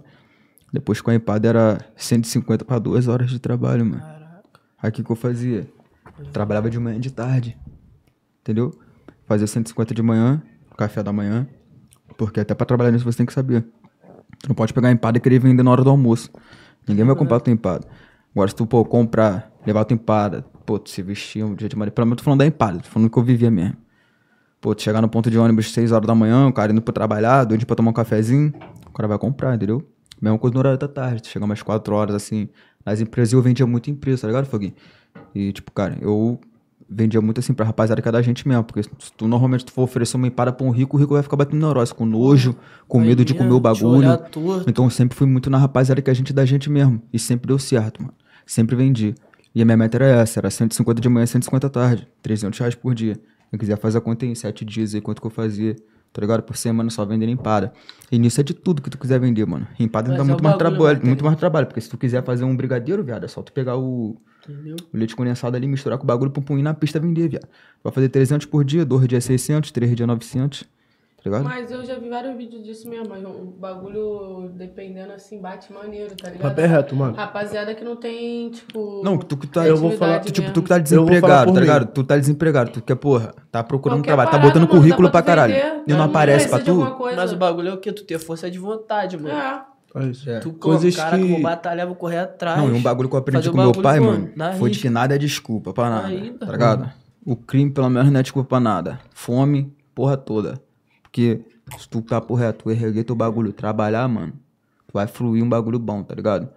[0.73, 4.03] Depois com a Ipada era 150 pra 2 horas de trabalho, mano.
[4.81, 5.69] Aí o que, que eu fazia?
[6.33, 7.55] Trabalhava de manhã e de tarde.
[8.41, 8.73] Entendeu?
[9.27, 10.41] Fazia 150 de manhã,
[10.75, 11.47] café da manhã.
[12.17, 13.63] Porque até pra trabalhar nisso você tem que saber.
[14.39, 16.31] Tu não pode pegar empada e querer vender na hora do almoço.
[16.87, 17.87] Ninguém vai comprar tua empada.
[18.31, 21.75] Agora, se tu, pô, comprar, levar tua empada, pô, tu se vestir um dia de
[21.75, 21.93] maneira.
[21.93, 23.75] Pelo menos tô falando da empada, tô falando que eu vivia mesmo.
[24.61, 26.93] Pô, tu chegar no ponto de ônibus 6 horas da manhã, o cara indo pra
[26.93, 28.53] trabalhar, doente pra tomar um cafezinho,
[28.87, 29.87] o cara vai comprar, entendeu?
[30.21, 32.49] Mesma coisa no horário da tarde, tu chega umas 4 horas, assim.
[32.85, 34.73] Nas empresas eu vendia muito empresa, tá ligado, Foguinho?
[35.35, 36.39] E, tipo, cara, eu
[36.89, 38.63] vendia muito assim pra rapaziada que é da gente mesmo.
[38.63, 41.23] Porque se tu normalmente tu for oferecer uma empada pra um rico, o rico vai
[41.23, 42.55] ficar batendo neurose, com nojo,
[42.87, 44.19] com medo de comer o bagulho.
[44.67, 47.01] Então eu sempre fui muito na rapaziada que a gente é da gente mesmo.
[47.11, 48.13] E sempre deu certo, mano.
[48.45, 49.13] Sempre vendi.
[49.53, 52.07] E a minha meta era essa, era 150 de manhã, 150 à tarde.
[52.21, 53.19] 300 reais por dia.
[53.51, 55.75] Eu quiser fazer a conta em 7 dias aí, quanto que eu fazia.
[56.13, 56.43] Tá ligado?
[56.43, 57.73] Por semana só vendendo empada.
[58.11, 59.67] E nisso é de tudo que tu quiser vender, mano.
[59.79, 61.67] Empada Mas dá é muito mais trabalho, mano, muito mais trabalho.
[61.67, 64.17] Porque se tu quiser fazer um brigadeiro, viado, é só tu pegar o,
[64.47, 64.75] Entendeu?
[64.93, 67.47] o leite condensado ali, misturar com o bagulho, pum, pum, ir na pista vender, viado.
[67.83, 70.63] Vai fazer 300 por dia, dois dias 600, três dias 900.
[70.63, 71.43] Tá ligado?
[71.45, 76.15] Mas eu já vi vários vídeos disso mesmo, mas o bagulho, dependendo assim, bate maneiro,
[76.15, 76.49] tá ligado?
[76.49, 77.15] Papo é reto, mano.
[77.15, 79.01] Rapaziada que não tem, tipo.
[79.03, 79.67] Não, tu que tá.
[79.67, 80.53] Eu vou falar- Tu, tipo, mesmo.
[80.53, 81.87] tu que tá desempregado, tá ligado?
[81.91, 85.09] Tu tá desempregado, tu quer, porra, tá procurando Qualquer trabalho, tá parada, botando mano, currículo
[85.09, 85.53] pra tu caralho.
[85.53, 87.15] vender, E não mundo aparece pra precisa de tu?
[87.15, 87.91] Mas o bagulho é o quê?
[87.91, 89.29] Tu ter força de vontade, mano.
[89.35, 89.61] É.
[89.99, 90.31] É.
[90.31, 90.39] É.
[90.39, 92.57] Tu, Coisas cara, que- que vou batalhar, vou correr atrás.
[92.59, 94.11] Não, e um bagulho que eu aprendi com meu pai, como?
[94.11, 96.45] mano, foi de que nada é desculpa pra nada, Ainda.
[96.45, 96.91] tá ligado?
[97.25, 98.99] O crime, pelo menos, não é desculpa pra nada.
[99.13, 100.61] Fome, porra toda.
[101.03, 101.41] Porque
[101.77, 104.33] se tu tá, porra, tu erguer teu bagulho, trabalhar, mano,
[104.87, 106.47] tu vai fluir um bagulho bom, tá ligado?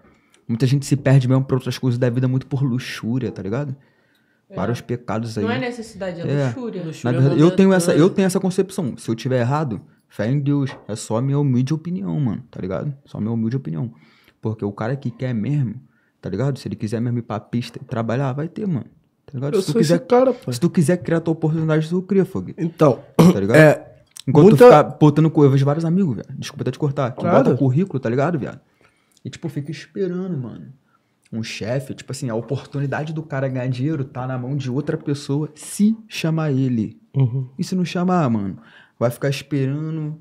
[0.46, 3.74] Muita gente se perde mesmo pra outras coisas da vida muito por luxúria, tá ligado?
[4.54, 5.44] Vários pecados aí.
[5.44, 6.46] Não é necessidade, é É.
[6.48, 6.82] luxúria.
[6.84, 8.04] Luxúria Na verdade, eu tenho, essa, momentânea.
[8.04, 8.96] eu tenho essa concepção.
[8.96, 9.80] Se eu tiver errado,
[10.10, 10.76] fé em Deus.
[10.86, 12.42] É só a minha humilde opinião, mano.
[12.50, 12.94] Tá ligado?
[13.06, 13.90] Só a minha humilde opinião.
[14.42, 15.76] Porque o cara que quer mesmo,
[16.20, 16.58] tá ligado?
[16.58, 18.84] Se ele quiser mesmo ir pra pista e trabalhar, vai ter, mano.
[19.24, 19.54] Tá ligado?
[19.54, 20.52] Eu se, tu sou quiser, esse cara, pai.
[20.54, 22.50] se tu quiser criar tua oportunidade, tu cria, Fogo.
[22.58, 23.56] Então, Tá ligado?
[23.56, 23.86] é.
[24.28, 26.28] Enquanto muita- tu ficar botando eu vejo vários amigos, velho.
[26.38, 27.12] Desculpa até te cortar.
[27.12, 27.44] Que Claro.
[27.44, 28.60] bota currículo, tá ligado, viado?
[29.24, 30.66] E, tipo, fica esperando, mano.
[31.32, 34.96] Um chefe, tipo assim, a oportunidade do cara ganhar dinheiro tá na mão de outra
[34.98, 37.00] pessoa se chamar ele.
[37.14, 37.48] Uhum.
[37.58, 38.58] E se não chamar, mano?
[39.00, 40.18] Vai ficar esperando,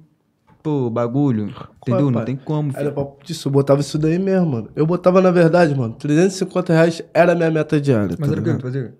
[0.64, 1.54] pô, bagulho.
[1.82, 2.06] Entendeu?
[2.06, 2.26] Não pai?
[2.26, 2.94] tem como, Era filho.
[2.94, 4.70] papo disso, eu botava isso daí mesmo, mano.
[4.74, 8.16] Eu botava, na verdade, mano, 350 reais era a minha meta diária.
[8.18, 8.96] Mas tá era o que tu fazia?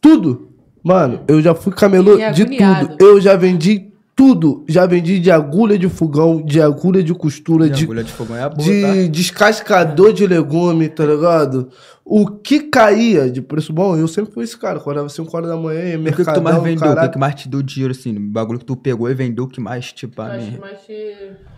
[0.00, 0.52] Tudo.
[0.84, 2.96] Mano, eu já fui camelô E de tudo.
[3.00, 3.85] Eu já vendi
[4.16, 4.64] tudo.
[4.66, 8.34] Já vendi de agulha de fogão, de agulha de costura, E de, agulha de fogão
[8.34, 9.12] é a boa, de tá?
[9.12, 11.68] descascador de legume, tá ligado?
[12.02, 14.78] O que caía de preço bom, eu sempre fui esse cara.
[14.78, 16.92] Acordava 5 horas da manhã, ia O que, que tu mais vendeu?
[16.92, 18.16] O que, que mais te deu dinheiro, assim?
[18.16, 20.58] O bagulho que tu pegou e vendeu, o que mais, tipo, a Acho que mim,
[20.58, 21.16] mais te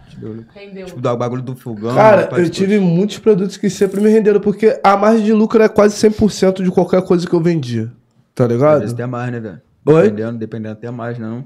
[0.09, 0.45] te deu?
[0.55, 0.87] rendeu.
[0.87, 1.95] Tipo, do bagulho do fogão.
[1.95, 5.69] Cara, eu tive muitos produtos que sempre me renderam, porque a margem de lucro é
[5.69, 7.93] quase 100% de qualquer coisa que eu vendia.
[8.35, 8.81] Tá Às ligado?
[8.81, 9.61] vezes até mais, né, velho?
[9.85, 10.03] Oi?
[10.05, 11.27] Dependendo, dependendo até mais, né?
[11.27, 11.45] Não?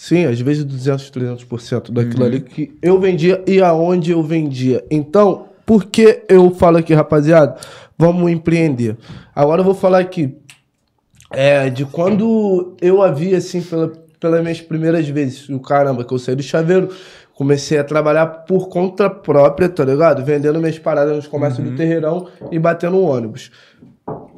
[0.00, 2.26] Sim, às vezes 200, 300% daquilo Uhum.
[2.26, 4.84] ali que eu vendia e aonde eu vendia.
[4.88, 7.56] Então, por que eu falo aqui, rapaziada?
[7.98, 8.96] Vamos empreender.
[9.34, 10.36] Agora eu vou falar aqui
[11.32, 13.88] é, de quando eu havia, assim, pela,
[14.20, 16.90] pelas minhas primeiras vezes, o caramba, que eu saí do chaveiro
[17.34, 20.24] comecei a trabalhar por conta própria, tá ligado?
[20.24, 23.50] Vendendo minhas paradas nos comércios do terreirão e batendo um ônibus.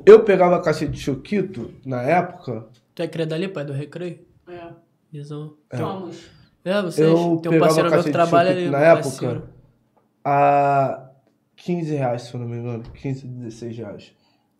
[0.06, 2.64] Eu pegava a caixa de choquito, na época,
[2.94, 4.18] Tu é criado dali, pai, do recreio?
[4.48, 4.79] É.
[5.12, 5.54] Visão.
[5.74, 6.16] Somos.
[6.64, 7.08] É, vocês.
[7.08, 8.68] eu Tem um pegava parceiro meu que trabalha ali.
[8.68, 9.48] um na época parceiro.
[10.24, 11.10] a
[11.56, 12.82] 15 reais, se eu não me engano.
[12.94, 14.12] 15, 16 reais.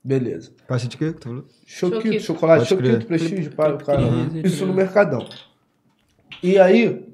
[0.03, 0.51] Beleza.
[0.67, 1.45] Caixa de quê que tu falou?
[1.67, 2.23] Choquito, Choquito.
[2.25, 4.01] chocolate, Pode choquito, prestígio, para o cara.
[4.43, 4.73] Isso no?
[4.73, 5.27] Mercadão.
[6.43, 7.07] E aí,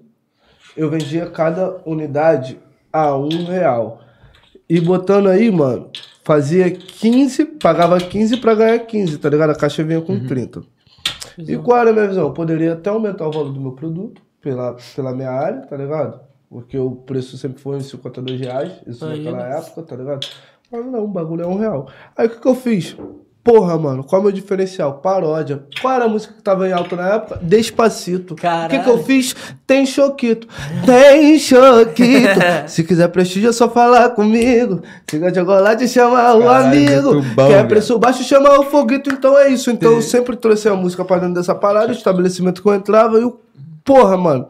[0.77, 2.59] eu vendia cada unidade
[2.93, 4.01] a um real.
[4.69, 5.91] E botando aí, mano,
[6.23, 9.51] fazia 15, pagava 15 pra ganhar 15, tá ligado?
[9.51, 10.63] A caixa vinha com 30.
[11.39, 12.25] E qual era a minha visão?
[12.25, 16.21] Eu poderia até aumentar o valor do meu produto pela, pela minha área, tá ligado?
[16.49, 19.59] Porque o preço sempre foi uns 52 reais, isso Aí, naquela né?
[19.59, 20.27] época, tá ligado?
[20.71, 21.89] Mas não, o bagulho é um real.
[22.17, 22.97] Aí o que, que eu fiz?
[23.47, 24.95] Porra, mano, qual é o meu diferencial?
[24.95, 25.63] Paródia.
[25.81, 27.39] Qual era a música que tava em alta na época?
[27.41, 28.35] Despacito.
[28.35, 29.05] O que, que eu Caralho.
[29.05, 29.37] fiz?
[29.65, 30.49] Tem choquito.
[30.85, 32.41] Tem choquito.
[32.67, 34.83] Se quiser prestígio, é só falar comigo.
[35.09, 37.23] Se quer chocolate, chama o Caralho, amigo.
[37.37, 39.11] bom, Quer preço baixo, chama o foguito.
[39.11, 39.71] Então é isso.
[39.71, 43.17] Então eu sempre trouxe a música pra dentro dessa parada, o estabelecimento que eu entrava
[43.21, 43.39] e o.
[43.85, 44.49] Porra, mano.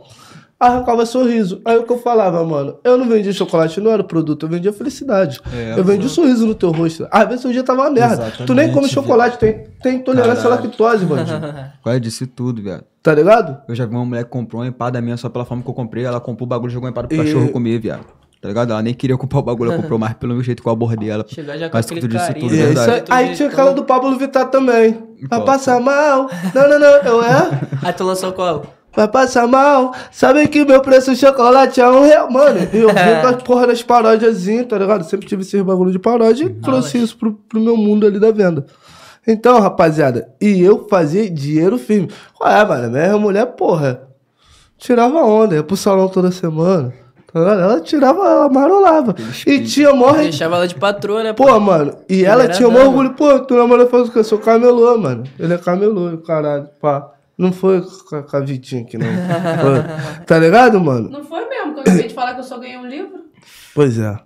[0.58, 1.60] Arrancava sorriso.
[1.66, 2.78] Aí o que eu falava, mano?
[2.82, 5.38] Eu não vendia chocolate, não era o produto, eu vendia felicidade.
[5.54, 7.06] É, eu vendia sorriso no teu rosto.
[7.10, 8.16] Às vezes o dia tava uma merda.
[8.16, 11.40] tu nem Exatamente, come chocolate, tem, tem intolerância à lactose, bandido.
[11.82, 12.84] Qual é disso tudo, viado?
[13.02, 13.58] Tá ligado?
[13.68, 15.74] Eu já vi uma mulher que comprou uma empada minha só pela forma que eu
[15.74, 16.04] comprei.
[16.04, 18.04] Ela comprou o bagulho e jogou uma empada pro E- cachorro comer, viado.
[18.40, 18.70] Tá ligado?
[18.72, 21.24] Ela nem queria comprar o bagulho, ela comprou mais pelo jeito que eu abordei ela.
[21.28, 22.46] Já com Mas aquele tu disse carinho.
[22.48, 23.04] tudo, E é verdade.
[23.10, 23.28] aí.
[23.28, 24.96] Aí tinha aquela do Pablo Vittar também.
[25.28, 26.30] Vai passar mal.
[26.54, 26.96] Não, não, não.
[27.02, 27.60] Eu é?
[27.82, 28.64] Aí tu lançou qual?
[28.96, 29.92] Vai passar mal.
[30.10, 32.30] Sabe que meu preço de chocolate é um real.
[32.30, 35.04] Mano, e eu vim com as porra das paródiazinhas, tá ligado?
[35.04, 38.32] Sempre tive esse bagulho de paródia e trouxe isso pro, pro meu mundo ali da
[38.32, 38.64] venda.
[39.28, 42.08] Então, rapaziada, e eu fazia dinheiro firme.
[42.32, 42.90] Qual é, mano?
[42.90, 44.02] Minha mulher, porra,
[44.78, 46.94] tirava onda, ia pro salão toda semana.
[47.32, 47.60] Tá ligado?
[47.60, 49.14] Ela tirava, ela marolava.
[49.46, 50.22] E tinha morre.
[50.22, 51.32] Deixava ela de patroa, né?
[51.32, 51.44] pô?
[51.44, 52.84] Pô, mano, e ela era tinha dama.
[52.84, 53.14] orgulho.
[53.14, 54.20] Pô, tu namora faz o quê?
[54.20, 55.24] Eu sou camelô, mano.
[55.38, 57.15] Ele é camelô, o caralho, pá.
[57.38, 59.06] Não foi com a, com a Vitinha aqui, não.
[59.06, 60.24] Foi.
[60.26, 61.10] Tá ligado, mano?
[61.10, 63.26] Não foi mesmo, que eu acabei de falar que eu só ganhei um livro.
[63.74, 64.18] Pois é,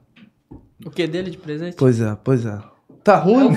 [0.86, 1.76] O que dele de presente?
[1.76, 2.58] pois é, pois é.
[3.02, 3.46] Tá É ruim?
[3.46, 3.54] o da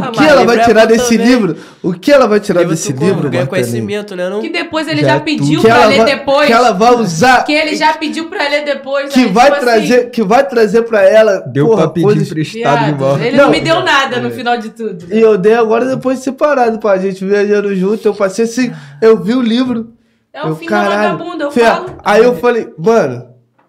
[0.00, 0.10] vagabunda.
[0.10, 1.26] que ela vai é tirar desse também.
[1.32, 1.56] livro?
[1.80, 4.28] O que ela vai tirar Livro desse livro, Ganha conhecimento, né?
[4.28, 4.40] Não?
[4.40, 6.46] Que depois ele Já já, é pediu Que pra ela, ler vai, depois.
[6.48, 7.44] que ela vai usar.
[7.44, 9.12] Que ele já pediu pra ler depois.
[9.12, 9.28] que né?
[9.32, 11.38] vai Tipo assim, trazer, que vai trazer pra ela.
[11.46, 13.24] Deu porra, pra pedir coisas- emprestado de volta.
[13.24, 13.44] Ele Não.
[13.44, 15.04] não, me deu nada no final de tudo.
[15.08, 16.92] E eu dei agora depois de separado, pá.
[16.94, 19.92] A gente viajando junto, eu passei assim, eu vi o livro.
[20.32, 21.94] É o eu, fim da vagabunda, eu Fê, falo.
[22.04, 23.24] Aí eu falei, mano,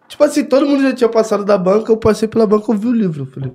[0.07, 2.87] tipo assim, todo mundo já tinha passado da banca, eu passei pela banca, eu vi
[2.87, 3.21] o livro.
[3.23, 3.51] Eu falei.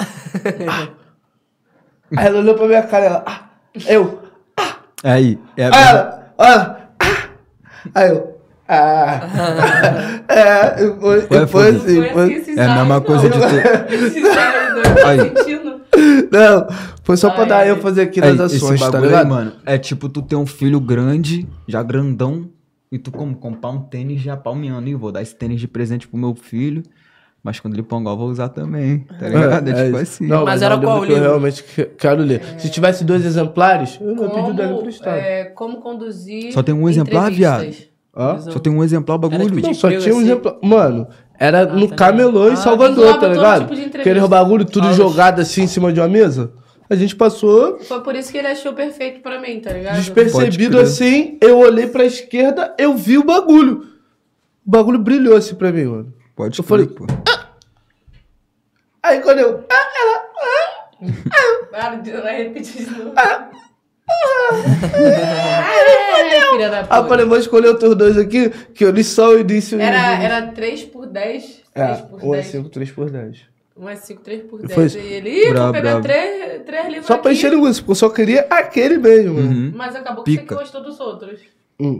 [0.00, 0.06] Ah,
[0.68, 0.88] ah.
[2.16, 3.44] Aí ela olhou pra minha cara, ela, ah,
[3.88, 4.20] eu,
[5.02, 7.28] Aí, é a aí ela, olha, ah.
[7.94, 9.20] aí eu, ah,
[10.28, 11.68] é, foi, Foi e foi foda.
[11.70, 13.48] assim, Foi foi, assim, esses é a mesma coisa de não.
[13.48, 13.92] ter.
[13.92, 14.22] Esses
[16.30, 16.66] não,
[17.02, 17.70] foi só pra Ai, dar ai.
[17.70, 19.28] eu fazer aqui nas ações, tá aí, ligado?
[19.28, 22.48] mano, é tipo tu ter um filho grande, já grandão,
[22.92, 24.88] e tu como comprar um tênis já palmeando.
[24.88, 26.82] E vou dar esse tênis de presente pro meu filho,
[27.42, 29.68] mas quando ele pongar eu vou usar também, tá ligado?
[29.68, 29.96] É, tipo isso.
[29.96, 30.26] assim.
[30.26, 32.42] Não, Mas mas, era é qual livro que eu realmente que- quero ler.
[32.58, 35.16] Se tivesse dois exemplares, eu não ia pedir o dele Como, emprestado.
[35.16, 36.52] é, como conduzir.
[36.52, 37.30] Só tem um exemplar.
[38.16, 38.38] Hã?
[38.40, 39.46] Só tem um exemplar o bagulho.
[39.50, 40.22] tipo Não, só tinha um assim?
[40.22, 40.56] exemplar.
[40.62, 41.06] Mano,
[41.38, 43.60] era no tá camelô em Ah, Salvador, engloba tá ligado?
[43.62, 44.10] tipo de entrevista.
[44.10, 44.96] Aquele bagulho tudo Aulas.
[44.96, 46.52] jogado assim em cima de uma mesa.
[46.90, 49.94] A gente passou Foi por isso que ele achou perfeito pra mim, tá ligado?
[49.94, 51.38] despercebido assim.
[51.40, 53.84] Eu olhei pra esquerda, eu vi o bagulho.
[54.66, 56.12] O bagulho brilhou assim pra mim, mano.
[56.36, 57.06] Pode Eu crer, falei- pô.
[59.02, 59.64] Aí quando eu.
[59.70, 60.88] ah,
[61.70, 62.90] Para de repetir isso.
[62.98, 63.12] não.
[63.16, 63.50] Ah.
[64.92, 67.08] É, da Aí eu puta.
[67.08, 70.24] falei, vou escolher outros dois aqui, que eu li só o início e Era, fim.
[70.24, 71.62] era 3 por 10.
[71.74, 72.46] É, 3 por 1 a 10.
[72.46, 73.38] 5, 3 por 10.
[73.76, 74.92] 1 é 5, 3 por 10.
[74.92, 75.00] Foi.
[75.00, 76.02] E ele, ih, Brabo, vou pegar brabo.
[76.02, 79.48] 3, três livros Só pra encher linguiça, porque eu só queria aquele mesmo, mano.
[79.48, 79.72] Uhum.
[79.74, 80.54] Mas acabou que Pica.
[80.54, 81.40] você gostou dos outros.
[81.80, 81.98] Hum.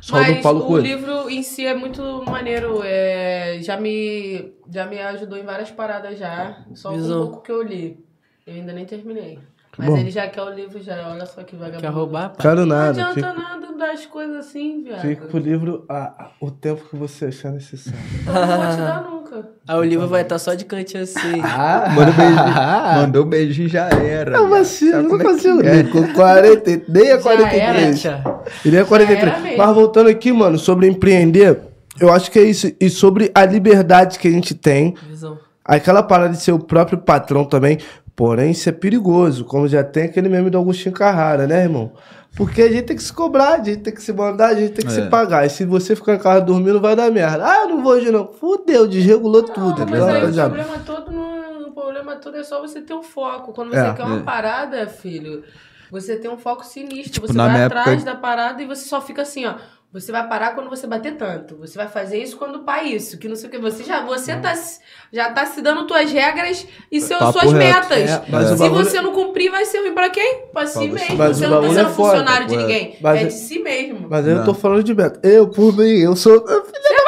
[0.00, 0.82] Só Mas do Paulo o Coelho.
[0.86, 2.80] livro em si é muito maneiro.
[2.84, 6.64] É, já, me, já me ajudou em várias paradas já.
[6.74, 7.22] Só com Visão.
[7.22, 8.04] um pouco que eu li.
[8.46, 9.38] Eu ainda nem terminei.
[9.78, 9.96] Mas bom.
[9.96, 11.08] ele já quer o livro, já.
[11.10, 11.80] Olha só que vagabundo.
[11.82, 12.38] Quer roubar, pai?
[12.42, 12.90] Quero Não nada.
[12.90, 15.00] adianta Fica, nada das coisas assim, viado.
[15.00, 17.98] fica pro livro a- a- o tempo que você achar necessário.
[18.26, 19.21] Eu não vou te dar nunca.
[19.66, 21.40] Aí o livro vai estar só de cantinho assim.
[21.42, 22.96] Ah, Manda um beijinho.
[22.96, 24.30] Mandou um beijinho já era.
[24.30, 25.22] Não, vacilo, não como
[25.62, 25.82] é é?
[25.84, 28.00] Com 40, nem a Já 43.
[28.00, 28.44] Tchau.
[28.64, 29.28] Ele é 43.
[29.28, 29.58] era mesmo.
[29.58, 31.58] Mas voltando aqui, mano, sobre empreender,
[32.00, 32.72] eu acho que é isso.
[32.80, 34.94] E sobre a liberdade que a gente tem.
[35.08, 35.38] Visão.
[35.64, 37.78] Aquela parada de ser o próprio patrão também.
[38.14, 39.44] Porém, isso é perigoso.
[39.44, 41.92] Como já tem aquele meme do Agostinho Carrara, né, irmão?
[42.36, 44.72] Porque a gente tem que se cobrar, a gente tem que se mandar, a gente
[44.72, 44.94] tem que É.
[44.94, 45.44] se pagar.
[45.46, 47.44] E se você ficar em casa dormindo, vai dar merda.
[47.46, 48.32] Ah, eu não vou hoje não.
[48.32, 49.60] Fudeu, desregulou tudo.
[49.60, 52.94] Não, Então, mas aí o problema todo não, o problema todo é só você ter
[52.94, 53.52] um foco.
[53.52, 53.92] Quando você É.
[53.92, 54.22] quer uma É.
[54.22, 55.44] parada, filho,
[55.90, 57.12] você tem um foco sinistro.
[57.12, 59.54] Tipo, você vai atrás época- da parada e você só fica assim, ó.
[59.92, 61.56] Você vai parar quando você bater tanto.
[61.58, 63.58] Você vai fazer isso quando pá isso, que não sei o que.
[63.58, 64.80] Você já, você tá, se-
[65.12, 68.10] já tá se dando tuas regras e seu, Papo suas metas.
[68.10, 70.46] É, mas Se bagulho- você não cumprir, vai ser ruim pra quem?
[70.50, 70.88] Pra si você.
[70.88, 71.16] mesmo.
[71.18, 72.62] Mas você não tá sendo é foda, funcionário de pô, é.
[72.62, 72.96] ninguém.
[73.02, 74.06] Mas é é- de si mesmo.
[74.08, 74.44] Mas eu Não.
[74.44, 75.20] tô falando de meta.
[75.22, 76.40] Eu, por mim, eu sou.
[76.40, 77.04] Filha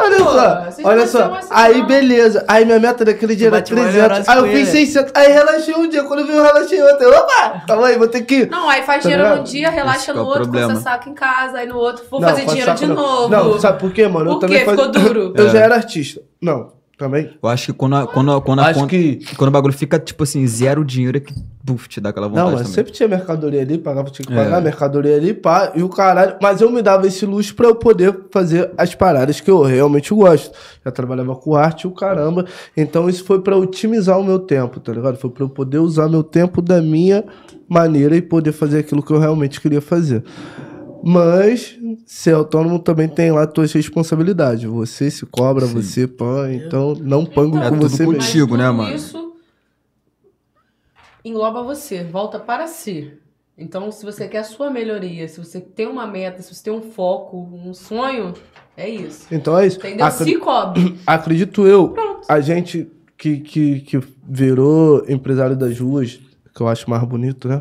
[0.00, 1.38] Olha só, Vocês olha só.
[1.50, 2.44] Aí, beleza.
[2.46, 4.08] Aí, minha meta daquele dia era bate uma 300.
[4.08, 4.86] neurose Aí, eu com fiz ele.
[4.86, 5.12] 600.
[5.14, 6.04] Aí, relaxei um dia.
[6.04, 7.08] Quando eu vi, eu relaxei outro.
[7.08, 8.50] Opa, calma aí, vou ter que ir.
[8.50, 10.68] Não, aí faz Tá dinheiro num dia, relaxa é no outro, problema.
[10.70, 12.94] coça saco em casa, aí no outro, vou Não, fazer faz dinheiro de não.
[12.94, 13.28] novo.
[13.28, 14.30] Não, sabe por quê, mano?
[14.30, 14.64] eu Por também quê?
[14.64, 15.32] faz- Ficou duro?
[15.36, 15.50] Eu É.
[15.50, 16.20] já era artista.
[16.40, 17.30] Não, também.
[17.42, 19.74] Eu acho que quando, a- quando, a- quando, a- Acho quando, que- quando o bagulho
[19.74, 21.32] fica, tipo assim, zero dinheiro, é que
[21.62, 22.74] buf, te dá aquela vontade Não, mas também.
[22.74, 24.36] sempre tinha mercadoria ali, pagava, tinha que É.
[24.36, 26.36] pagar mercadoria ali, pá, e o caralho.
[26.40, 30.14] Mas eu me dava esse luxo pra eu poder fazer as paradas que eu realmente
[30.14, 30.56] gosto.
[30.84, 32.46] Já trabalhava com arte e o caramba.
[32.76, 35.16] Então isso foi pra otimizar o meu tempo, tá ligado?
[35.18, 37.24] Foi pra eu poder usar meu tempo da minha
[37.68, 40.22] maneira e poder fazer aquilo que eu realmente queria fazer.
[41.08, 44.64] Mas ser autônomo também tem lá suas responsabilidades.
[44.64, 45.74] Você se cobra, Sim.
[45.80, 48.12] você põe, então não pango É com tudo você contigo.
[48.12, 48.26] mesmo.
[48.26, 48.94] Contigo, né, tudo mano?
[48.96, 49.32] Isso
[51.24, 53.12] engloba você, volta para si.
[53.58, 56.72] Então, se você quer a sua melhoria, se você tem uma meta, se você tem
[56.72, 58.34] um foco, um sonho,
[58.76, 59.26] é isso.
[59.30, 59.78] Então é isso.
[59.78, 60.06] Entendeu?
[60.06, 60.98] Acre- Se cobre.
[61.06, 62.26] Acredito eu, Pronto.
[62.28, 66.20] a gente que, que, que virou empresário das ruas,
[66.54, 67.60] que eu acho mais bonito, né?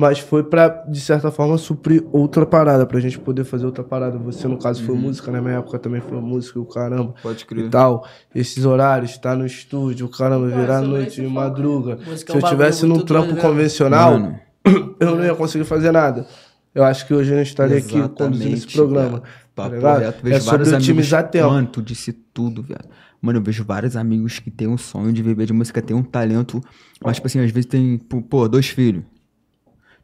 [0.00, 4.16] Mas foi pra, de certa forma, suprir outra parada, pra gente poder fazer outra parada.
[4.18, 7.16] Você, no caso, foi música, na minha época também foi música, o caramba.
[7.20, 7.68] Pode E crer.
[7.68, 11.98] tal, esses horários, estar no estúdio, o caramba, Ah, virar a noite vai de madruga.
[12.06, 13.42] É Se um eu tivesse num trampo doido, né?
[13.42, 14.38] convencional, Mano,
[15.00, 16.24] eu não ia conseguir fazer nada.
[16.72, 19.20] Eu acho que hoje eu não estaria aqui conduzindo esse programa.
[19.52, 21.32] Tá vejo É sobre vários otimizar amigos...
[21.32, 21.48] tempo.
[21.50, 22.84] Mano, tu disse tudo, velho.
[23.20, 26.04] Mano, eu vejo vários amigos que têm um sonho de viver de música, têm um
[26.04, 26.60] talento,
[27.04, 29.02] mas, tipo assim, às vezes tem, pô, dois filhos.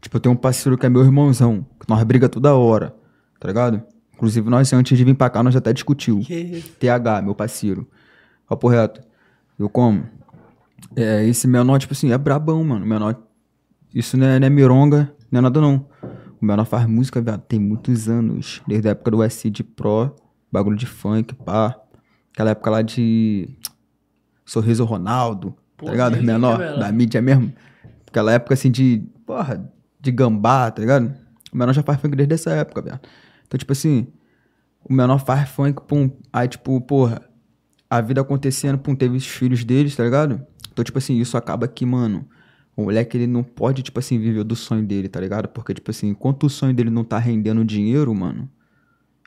[0.04, 2.94] Tipo, eu tenho um parceiro que é meu irmãozão, que nós briga toda hora,
[3.40, 3.82] tá ligado?
[4.12, 6.20] Inclusive, nós, antes de vir pra cá, nós já até discutiu.
[6.78, 7.88] TH, meu parceiro.
[8.46, 9.00] Papo reto.
[9.58, 10.04] Eu como?
[10.94, 12.84] É, esse menor, tipo assim, é brabão, mano.
[12.84, 13.16] Menor.
[13.94, 15.86] Isso não é, não é mironga, não é nada não.
[16.38, 18.60] O menor faz música, viado, tem muitos anos.
[18.68, 20.14] Desde a época do SC Pro,
[20.52, 21.80] bagulho de funk, pá.
[22.30, 23.48] Aquela época lá de.
[24.44, 26.22] Sorriso Ronaldo, Pô, tá ligado?
[26.22, 27.50] Menor, da mídia mesmo.
[28.06, 29.02] Aquela época assim de.
[29.24, 29.72] Porra,
[30.04, 31.14] de gambá, tá ligado?
[31.52, 33.00] O menor já faz funk desde essa época, velho.
[33.46, 34.06] Então, tipo assim,
[34.84, 36.10] o menor faz funk, pum.
[36.32, 37.22] Aí, tipo, porra,
[37.88, 40.44] a vida acontecendo, pum, teve os filhos deles, tá ligado?
[40.72, 42.26] Então, tipo assim, isso acaba que, mano,
[42.76, 45.48] o moleque, ele não pode, tipo assim, viver do sonho dele, tá ligado?
[45.48, 48.48] Porque, tipo assim, enquanto o sonho dele não tá rendendo dinheiro, mano,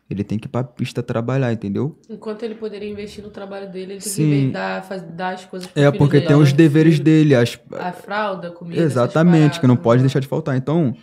[0.10, 1.98] ele tem que ir pra pista trabalhar, entendeu?
[2.10, 4.48] Enquanto ele poderia investir no trabalho dele, ele tem Sim.
[4.48, 7.36] que dar, faz- dar as coisas pro É, filho porque dele, tem os deveres dele,
[7.36, 8.82] as, A fralda, a comida.
[8.82, 10.56] Exatamente, que não pode deixar de faltar.
[10.56, 10.96] Então,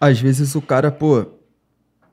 [0.00, 1.26] às vezes o cara, pô,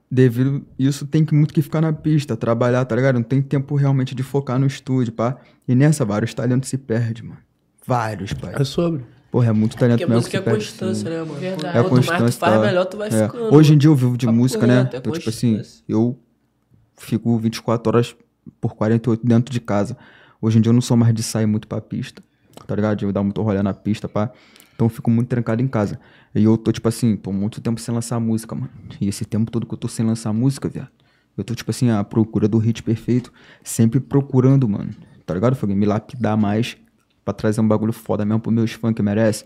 [0.10, 3.16] devido isso tem que muito que ficar na pista, trabalhar, tá ligado?
[3.16, 5.38] Não tem tempo realmente de focar no estúdio, pá.
[5.68, 7.40] E nessa, vários talentos se perdem, mano.
[7.86, 8.54] Vários, pai.
[8.58, 9.04] É sobre.
[9.34, 11.10] Porra, é muito talento Porque a mesmo música é que se perde, constância, sim.
[11.18, 11.34] né, mano?
[11.40, 11.78] Verdade.
[11.78, 12.62] É Quanto mais tu constância, faz, tá?
[12.62, 13.26] melhor tu vai É.
[13.26, 13.56] ficando.
[13.56, 14.90] Hoje em dia eu vivo de Papo música, né?
[14.94, 15.84] é Então, tipo assim, constância.
[15.90, 16.20] eu
[16.98, 18.16] fico 24 horas
[18.62, 19.98] por 48 dentro de casa.
[20.40, 22.22] Hoje em dia eu não sou mais de sair muito pra pista,
[22.68, 22.96] tá ligado?
[23.00, 24.30] De eu dar muito rolê na pista, pá.
[24.76, 26.00] Então eu fico muito trancado em casa.
[26.36, 28.70] E eu tô, tipo assim, tô muito tempo sem lançar música, mano.
[29.02, 30.90] E esse tempo todo que eu tô sem lançar música, viado.
[31.36, 33.34] Eu tô, tipo assim, à procura do hit perfeito.
[33.64, 34.92] Sempre procurando, mano.
[35.26, 35.56] Tá ligado?
[35.56, 36.78] Foi me lapidar mais
[37.24, 39.46] pra trazer um bagulho foda mesmo pros meus fãs que merece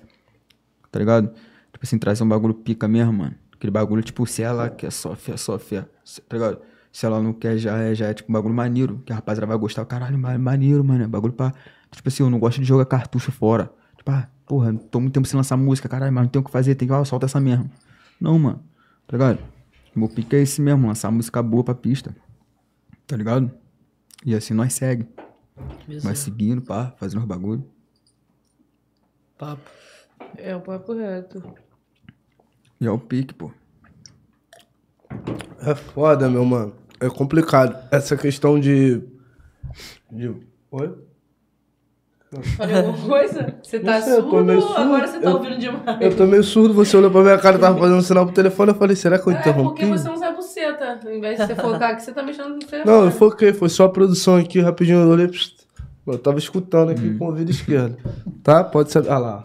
[0.92, 1.28] tá ligado?
[1.72, 3.36] Tipo assim, trazer um bagulho pica mesmo, mano.
[3.54, 5.82] Aquele bagulho, tipo, se ela quer só fé, só fé,
[6.28, 6.60] tá ligado?
[6.92, 9.46] Se ela não quer, já é, já é tipo um bagulho maneiro, que a rapaziada
[9.46, 9.86] vai gostar.
[9.86, 11.04] Caralho, ma- maneiro, mano.
[11.04, 11.54] É bagulho pra.
[11.92, 13.72] Tipo assim, eu não gosto de jogar cartucho fora.
[13.98, 16.50] Tipo, ah, porra, tô muito tempo sem lançar música, caralho, mas não tem o que
[16.52, 17.70] fazer, tem que, ah, solta essa mesmo.
[18.20, 18.64] Não, mano,
[19.06, 19.40] tá ligado?
[19.96, 22.16] Meu pique é esse mesmo, lançar música boa pra pista,
[23.06, 23.52] tá ligado?
[24.26, 25.08] E assim nós segue.
[26.02, 27.68] Vai seguindo, pá, fazendo os bagulho.
[29.38, 29.70] Papo.
[30.38, 31.44] É o papo reto.
[32.80, 33.52] E é o pique, pô.
[35.60, 36.76] É foda, meu mano.
[37.00, 37.88] É complicado.
[37.92, 39.02] Essa questão de.
[40.12, 40.36] de...
[40.72, 41.08] Oi?
[42.58, 43.56] Falei alguma coisa?
[43.64, 44.42] Você tá sei, surdo ou
[44.78, 45.12] agora surdo.
[45.14, 46.02] você tá Eu- ouvindo demais?
[46.02, 48.72] Eu tô meio surdo, você olhou pra minha cara e tava fazendo sinal pro telefone.
[48.72, 49.86] Eu falei, será que eu É porque interrompi?
[49.86, 51.00] você não sabe buceta.
[51.06, 52.86] Ao invés de você focar aqui, você tá mexendo no telefone.
[52.98, 55.00] Não, eu foquei, foi só a produção aqui, rapidinho.
[55.00, 55.32] Eu olhei.
[56.06, 57.98] Eu tava escutando aqui com o ouvido esquerdo.
[58.44, 58.64] Tá?
[58.64, 59.10] Pode ser.
[59.10, 59.44] Ah lá.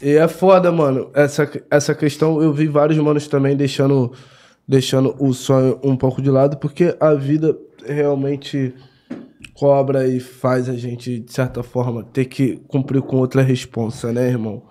[0.00, 1.10] E é foda, mano.
[1.14, 4.12] Essa, essa questão, eu vi vários manos também deixando,
[4.68, 8.74] deixando o sonho um pouco de lado, porque a vida realmente
[9.58, 14.28] cobra e faz a gente, de certa forma, ter que cumprir com outra responsa, né,
[14.28, 14.62] irmão?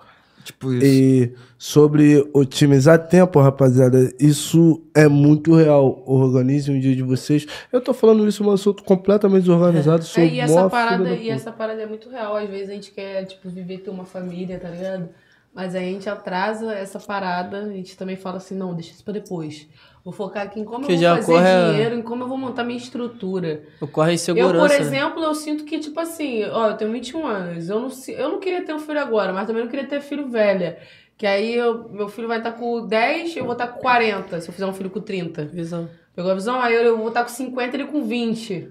[0.44, 0.86] Tipo isso.
[0.86, 6.04] E sobre otimizar tempo, rapaziada, isso é muito real.
[6.06, 7.44] Organize um dia de vocês.
[7.72, 10.04] Eu tô falando isso, mas eu sou completamente desorganizado.
[10.04, 12.36] Sou É, e essa parada, e essa parada é muito real.
[12.36, 15.08] Às vezes a gente quer, tipo, viver ter uma família, tá ligado?
[15.52, 19.02] Mas aí a gente atrasa essa parada, a gente também fala assim, não, deixa isso
[19.02, 19.66] pra depois.
[20.06, 22.38] Vou focar aqui em como Que eu vou fazer ocorre dinheiro, em como eu vou
[22.38, 23.64] montar minha estrutura.
[23.80, 24.52] Ocorre Eu, insegurança.
[24.60, 24.78] por né?
[24.78, 27.68] exemplo, eu sinto que, tipo assim, ó, eu tenho 21 anos.
[27.68, 30.28] Eu não, eu não queria ter um filho agora, mas também não queria ter filho
[30.28, 30.78] velha.
[31.18, 34.48] Que aí eu- meu filho vai estar com 10, eu vou estar com 40, se
[34.48, 35.44] eu fizer um filho com 30.
[35.46, 35.90] Visão.
[36.14, 36.60] Pegou a visão?
[36.60, 38.68] Aí eu, eu vou estar com 50 e ele com 20.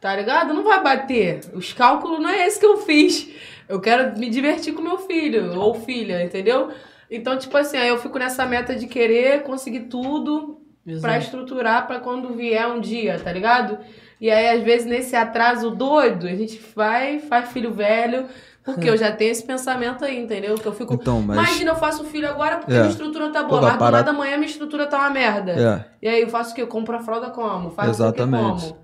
[0.00, 0.52] Tá ligado?
[0.54, 1.38] Não vai bater.
[1.54, 3.28] Os cálculos não é esse que eu fiz.
[3.68, 6.68] Eu quero me divertir com meu filho ou filha, entendeu?
[7.10, 10.60] Então, tipo assim, aí eu fico nessa meta de querer conseguir tudo
[11.00, 13.78] pra estruturar pra quando vier um dia, tá ligado?
[14.20, 18.26] E aí, às vezes, nesse atraso doido, a gente vai, faz filho velho,
[18.64, 20.54] porque eu já tenho esse pensamento aí, entendeu?
[20.56, 20.92] Que eu fico.
[20.94, 21.36] Então, mas.
[21.38, 22.78] Imagina, eu faço filho agora porque É.
[22.80, 25.52] minha estrutura tá boa, Pô, mas do para- nada amanhã minha estrutura tá uma merda.
[25.52, 25.84] É.
[26.06, 26.62] E aí eu faço o quê?
[26.62, 27.70] Eu compro a fralda como?
[27.70, 28.42] Faz Exatamente.
[28.42, 28.78] o quê como?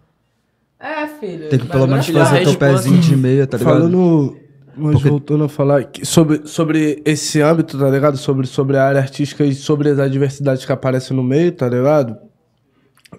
[0.80, 1.48] É, filho.
[1.48, 3.74] Tem que pelo menos é fazer teu pezinho de meia, tá ligado?
[3.74, 4.36] Falando,
[4.76, 8.16] mas Porque- voltando a falar sobre, sobre esse âmbito, tá ligado?
[8.16, 12.16] Sobre, sobre a área artística e sobre as adversidades que aparecem no meio, tá ligado?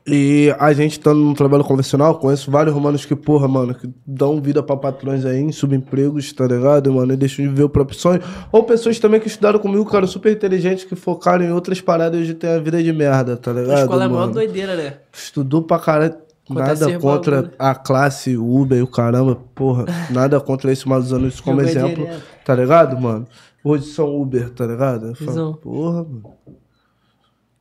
[0.06, 4.41] E a gente estando num trabalho convencional, conheço vários romanos que, porra, mano, que dão
[4.41, 7.14] vida pra patrões aí em subempregos, tá ligado, mano?
[7.14, 8.22] E deixam de ver o próprio sonho.
[8.52, 12.34] Ou pessoas também que estudaram comigo, cara, super inteligentes, que focaram em outras paradas de
[12.34, 13.72] ter a vida de merda, tá ligado?
[13.77, 14.34] A escola é a maior mano?
[14.34, 14.94] doideira, né?
[15.14, 16.15] Estudou pra caralho.
[16.49, 17.55] Nada contra bagulho.
[17.57, 19.85] a classe Uber e o caramba, porra.
[20.11, 22.05] Nada contra isso, mas usando isso como exemplo.
[22.05, 22.23] direto.
[22.45, 23.27] Tá ligado, mano?
[23.63, 25.07] Hoje são Uber, tá ligado?
[25.07, 25.53] Eu falo, Visão.
[25.53, 26.35] porra, mano.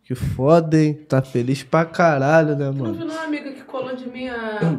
[0.02, 0.92] Que foda, hein?
[1.08, 2.94] Tá feliz pra caralho, né, Tu não mano?
[2.94, 4.78] viu uma amiga que colou de mim a,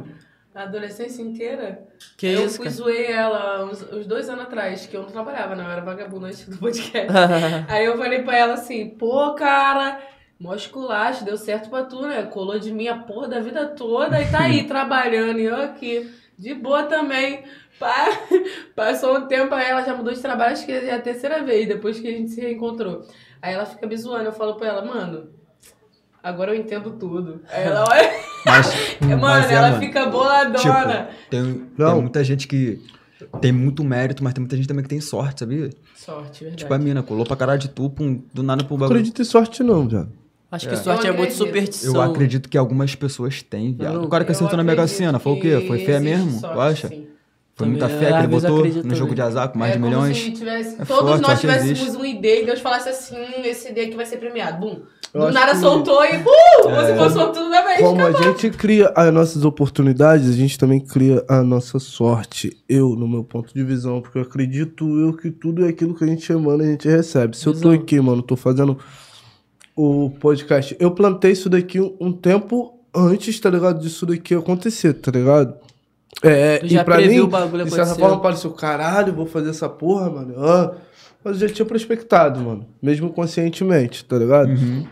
[0.53, 1.79] a adolescência inteira?
[2.15, 2.75] Que eu isso, fui cara?
[2.77, 5.63] zoei ela uns, uns dois anos atrás, que eu não trabalhava, não.
[5.63, 7.07] Eu era vagabunda antes do podcast.
[7.67, 9.99] Aí eu falei pra ela assim, pô, cara,
[10.39, 12.23] mó esculacho, deu certo pra tu, né?
[12.23, 15.39] Colou de mim a porra da vida toda e tá aí trabalhando.
[15.39, 17.43] E eu aqui, de boa também.
[17.79, 18.07] Pa-
[18.75, 21.67] Passou um tempo, aí ela já mudou de trabalho, acho que é a terceira vez,
[21.67, 23.05] depois que a gente se reencontrou.
[23.41, 25.29] Aí ela fica me zoando, eu falo pra ela, mano,
[26.23, 27.41] agora eu entendo tudo.
[27.49, 28.11] Aí ela olha,
[28.45, 29.81] Mas, mano, mas é, ela mano.
[29.81, 30.57] fica boladona.
[30.57, 31.91] Tipo, tem, Não.
[31.93, 32.81] tem muita gente que
[33.41, 35.69] tem muito mérito, mas tem muita gente também que tem sorte, sabia?
[35.95, 36.63] Sorte, verdade.
[36.63, 38.97] Tipo a mina, colou pra caralho de tu, pum, do nada pro Não bagulho.
[38.99, 40.09] acredito em sorte, não, viado.
[40.51, 40.77] Acho que É.
[40.77, 41.95] sorte Eu é muito superstição.
[41.95, 44.03] Eu acredito que algumas pessoas têm, viado.
[44.03, 45.59] O cara que acertou na Mega Sena, foi o quê?
[45.61, 46.39] que Foi fé mesmo?
[46.39, 46.87] sorte, tu acha?
[46.87, 47.07] sim.
[47.57, 49.13] Foi muita fé que ele botou no jogo também.
[49.15, 50.17] de azar com mais é de como milhões.
[50.17, 53.41] se tivesse, É todos forte, nós sorte tivéssemos um ID e Deus falasse assim: "Hum,
[53.45, 54.59] esse ID aqui vai ser premiado.
[54.59, 54.81] Bum.
[55.13, 56.75] Do nada que- soltou e uh, É.
[56.75, 57.79] você foi sortudo da vez.
[57.79, 58.23] Como a acabou.
[58.33, 62.57] gente cria as nossas oportunidades, a gente também cria a nossa sorte.
[62.67, 66.03] Eu, no meu ponto de visão, porque eu acredito eu que tudo é aquilo que
[66.03, 67.37] a gente emana, a gente recebe.
[67.37, 67.71] Se eu tô Visão.
[67.71, 68.77] aqui, mano, tô fazendo
[69.75, 73.79] o podcast, eu plantei isso daqui um, um tempo antes, tá ligado?
[73.79, 75.55] Disso daqui acontecer, tá ligado?
[76.23, 79.49] É, Tu já e pra mim, o bagulho de certa forma, pareceu, caralho, vou fazer
[79.49, 80.35] essa porra, mano.
[80.37, 80.75] Ah,
[81.23, 82.65] mas eu já tinha prospectado, mano.
[82.81, 84.49] Mesmo conscientemente, tá ligado?
[84.49, 84.85] Uhum.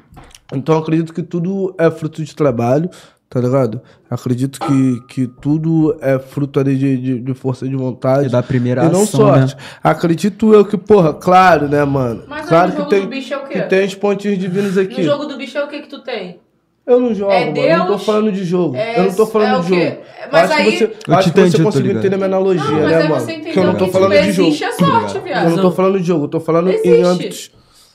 [0.53, 2.89] Então acredito que tudo é fruto de trabalho,
[3.33, 3.81] tá ligado?
[4.07, 8.27] Acredito que, que tudo é fruto ali de, de, de força de vontade.
[8.27, 9.55] E da primeira e não ação, sorte.
[9.55, 9.61] né?
[9.83, 12.25] Acredito eu que, porra, claro, né, mano?
[12.27, 13.53] Mas aí claro no que jogo tem, do bicho é o quê?
[13.53, 14.97] que tem os pontinhos divinos aqui.
[15.01, 16.39] No jogo do bicho é o que que tu tem?
[16.85, 17.57] Eu não jogo, É mano.
[17.57, 18.75] Eu não tô Deus, falando de jogo.
[18.75, 19.85] é- eu não tô falando é o de quê?
[19.89, 19.97] jogo.
[20.31, 22.71] Mas acho aí- que você, Eu acho que você conseguiu entender a minha analogia, Não,
[22.81, 23.21] mas né, aí mano?
[23.21, 24.47] você Que eu entendeu não que tô falando de jogo.
[24.49, 25.17] existe a sorte.
[25.25, 27.01] Eu não tô falando de jogo, eu tô falando em Existe.
[27.03, 27.51] âmbitos.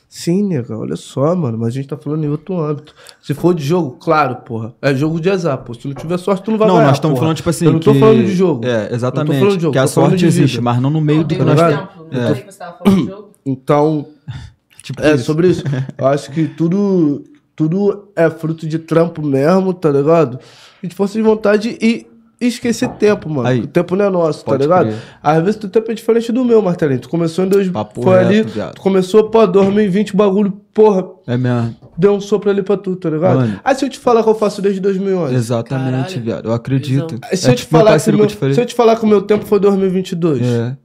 [0.09, 2.95] Sim, nega, olha só, mano, mas a gente tá falando em outro âmbito.
[3.21, 4.75] Se for de jogo, claro, porra.
[4.81, 5.75] É jogo de azar, pô.
[5.75, 6.87] Se não tiver sorte, tu não vai Não, ganhar.
[6.89, 7.67] nós estamos falando, tipo assim.
[7.67, 8.65] Eu não tô que- falando de jogo.
[8.65, 9.39] É, Não tô exatamente.
[9.39, 11.45] falando de jogo, que a sorte existe, mas não no meio Não, do tem que
[11.45, 11.61] nós.
[11.61, 11.89] exemplo.
[12.11, 13.29] Não sei que você tava falando de jogo.
[13.45, 14.07] Então,
[14.83, 15.25] Tipo, é isso.
[15.25, 15.63] sobre isso.
[15.99, 17.23] Eu acho que tudo,
[17.55, 20.39] tudo é fruto de trampo mesmo, tá ligado?
[20.83, 22.07] E de força de vontade e
[22.47, 23.49] esquecer tempo, mano.
[23.49, 23.61] Aí.
[23.63, 24.87] O tempo não é nosso, tá ligado?
[24.87, 24.99] crer.
[25.23, 27.01] Às vezes o tempo é diferente do meu, Martelinho.
[27.01, 27.69] Tu começou em dois.
[27.69, 28.37] Papo foi ali.
[28.37, 28.75] reto, viado.
[28.75, 31.75] Tu começou, pô, 2020, bagulho, porra, É mesmo.
[31.97, 33.37] deu um sopro ali pra tu, tá ligado?
[33.41, 33.61] Mano.
[33.65, 35.35] Aí se eu te falar que eu faço desde 2011.
[35.35, 36.21] Exatamente, Caralho.
[36.23, 36.47] viado.
[36.47, 37.17] Eu acredito.
[37.23, 38.97] Aí Se, eu É te tipo falar que o eu meu, se eu te falar
[38.97, 40.77] que o meu tempo foi 2022, É,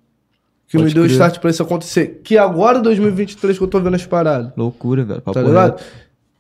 [0.68, 1.12] que me pode deu crer.
[1.14, 5.22] start pra isso acontecer, que agora 2023 que eu tô vendo as paradas, loucura, velho.
[5.22, 5.72] Papo tá ligado?
[5.74, 5.84] reto.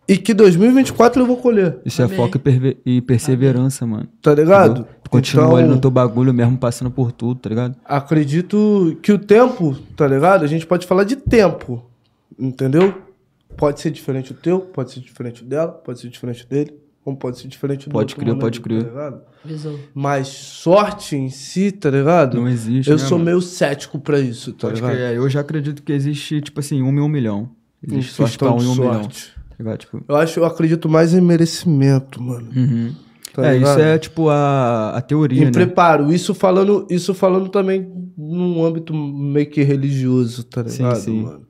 [0.07, 1.77] E que 2024 eu vou colher.
[1.85, 2.17] Isso é Amém.
[2.17, 4.07] foco e, perve- e perseverança, mano.
[4.21, 4.71] Tá ligado?
[4.81, 4.87] Entendeu?
[5.03, 7.75] Tu continua Então- ali no teu bagulho mesmo, passando por tudo, tá ligado?
[7.85, 10.43] Acredito que o tempo, tá ligado?
[10.43, 11.83] A gente pode falar de tempo,
[12.37, 12.93] entendeu?
[13.57, 16.73] Pode ser diferente o teu, pode ser diferente o dela, pode ser diferente dele,
[17.03, 18.85] como pode ser diferente do Pode outro crer, mano pode crer.
[18.85, 19.13] Tá.
[19.93, 22.35] Mas sorte em si, tá ligado?
[22.39, 23.25] Não existe, Eu né, sou mano?
[23.25, 24.91] meio cético pra isso, tá Pode ligado?
[24.95, 25.13] crer.
[25.13, 27.49] é, Eu já acredito que existe, tipo assim, um em um milhão.
[27.85, 29.09] Existe sorte questão pra um em um milhão.
[29.57, 29.77] Tá ligado?
[29.79, 32.49] Tipo, Eu acho, eu acredito mais em merecimento, mano.
[32.55, 32.93] uhum.
[33.33, 33.71] Tá é, ligado?
[33.71, 35.51] isso é tipo a, a teoria, Em né?
[35.51, 41.23] preparo, isso falando, isso falando também num âmbito meio que religioso, tá Sim, ligado, sim.
[41.23, 41.41] mano?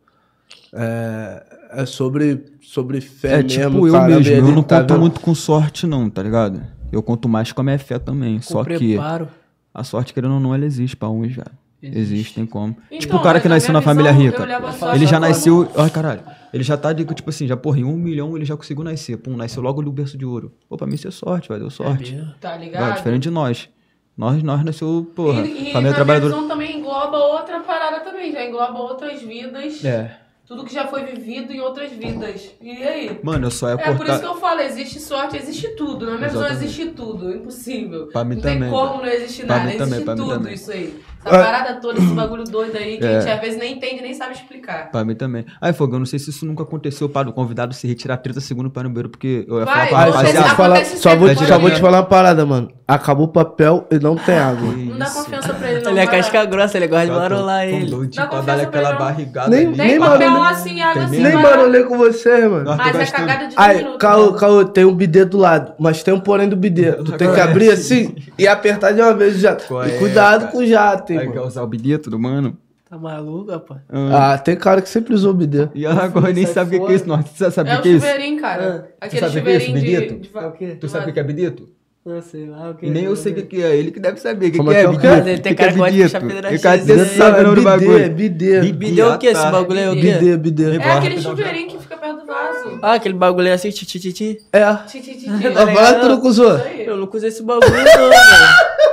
[0.73, 1.43] É,
[1.81, 4.99] é sobre, sobre fé É mesmo, tipo eu caramba, mesmo, eu não tá conto vendo-
[5.01, 6.61] muito com sorte não, tá ligado?
[6.91, 9.27] Eu conto mais com a minha fé também, Com só que preparo.
[9.73, 11.51] a sorte, querendo ou não, ela existe pra uns, velho.
[11.91, 12.75] Existe, tem como.
[12.87, 14.41] Então, tipo o cara que na nasceu na família visão, rica.
[14.43, 15.69] eu levo a sorte Ele já nasceu.
[15.75, 16.21] Ai, caralho.
[16.53, 19.17] Ele já tá, de, tipo assim, já, porra, em um milhão ele já conseguiu nascer.
[19.17, 20.53] Pum, nasceu logo no berço de ouro.
[20.69, 21.61] Pô, pra mim isso é sorte, velho.
[21.61, 22.13] Deu sorte.
[22.15, 22.33] mesmo?
[22.39, 22.95] Tá Vai, ligado?
[22.95, 23.69] diferente de nós.
[24.15, 26.33] Nós, nós nasceu, porra, E, e família trabalhadora.
[26.33, 29.83] visão também engloba outra parada também, já engloba outras vidas.
[29.83, 30.17] É.
[30.45, 32.51] Tudo que já foi vivido em outras vidas.
[32.61, 33.19] E aí?
[33.23, 36.05] Mano, eu só é, É por isso que eu falo, existe sorte, existe tudo.
[36.05, 36.65] Na minha visão Exatamente.
[36.65, 38.07] existe tudo, impossível.
[38.07, 40.53] Pra mim não tem também, como não existir Pra nada, também, existe mim tudo também.
[40.53, 41.01] isso aí.
[41.25, 43.17] Essa parada toda, esse bagulho doido aí, que É.
[43.17, 44.91] a gente às vezes nem entende nem sabe explicar.
[44.91, 45.45] Pra mim também.
[45.61, 48.71] Aí, Fogão, não sei se isso nunca aconteceu para o convidado se retirar 30 segundos
[48.71, 51.15] para no banheiro, porque eu ia Vai, falar pra Ah, só, vou te falar, só,
[51.15, 52.71] vou, sempre só vou com te falar uma parada, mano.
[52.85, 54.71] Acabou o papel e não tem água.
[54.73, 55.91] Não dá confiança pra ele, não.
[55.91, 57.89] Ele é casca grossa, ele gosta de marolar ele.
[57.89, 59.77] Doido, Dá confiança pra aquela barrigada Nem- ali.
[59.77, 60.43] Nem papel barulho.
[60.49, 61.19] assim, água assim.
[61.23, 62.65] nem barulhei com você, mano.
[62.65, 64.37] Nós Mas é cagada de Aí, caô, né?
[64.37, 66.91] caô, tem um bidê do lado, mas tem um porém do bidê.
[66.91, 69.55] Tu tem que abrir assim e apertar de uma vez já.
[69.55, 71.47] Qual E é, cuidado com o jato, Aí quer mano.
[71.47, 72.57] usar o bilhete do mano.
[72.89, 73.81] Tá maluco, rapaz?
[73.89, 74.33] Ah.
[74.33, 75.67] Ah, tem cara que sempre usou bidê.
[75.73, 77.07] E agora nem sai sabe o que que é isso.
[77.07, 78.05] Nós, você sabe É o que é isso?
[78.05, 78.89] chuveirinho, cara.
[79.01, 80.37] Aquele sabe o que é esse chuveirinho de, de...
[80.37, 80.77] É o quê?
[80.79, 81.63] Tu sabe o que é bilhete?
[82.05, 82.89] Não sei lá o que.
[82.89, 83.77] Nem eu sei o que que é.
[83.77, 85.29] Ele que deve saber o que Como que é é que é bilhete.
[85.29, 87.05] Ele tem que cara é que gosta de puxar pedra o cara né?
[87.05, 88.09] sabe o do bidê, bagulho.
[88.13, 88.61] bidê.
[88.73, 89.27] Bidê é o quê?
[89.27, 89.51] Esse tá.
[89.51, 90.01] bagulho aí é o quê?
[90.01, 90.75] Bidê, bidê.
[90.75, 92.79] É aquele chuveirinho que fica perto do vaso.
[92.81, 94.37] Ah, aquele bagulho aí assim, ti, ti, ti, ti.
[94.51, 94.75] É.
[94.85, 95.29] Ti, ti, ti, ti.
[95.29, 96.57] Fala que tu não usou.
[96.57, 98.13] Eu nunca usei esse bagulho não, velho.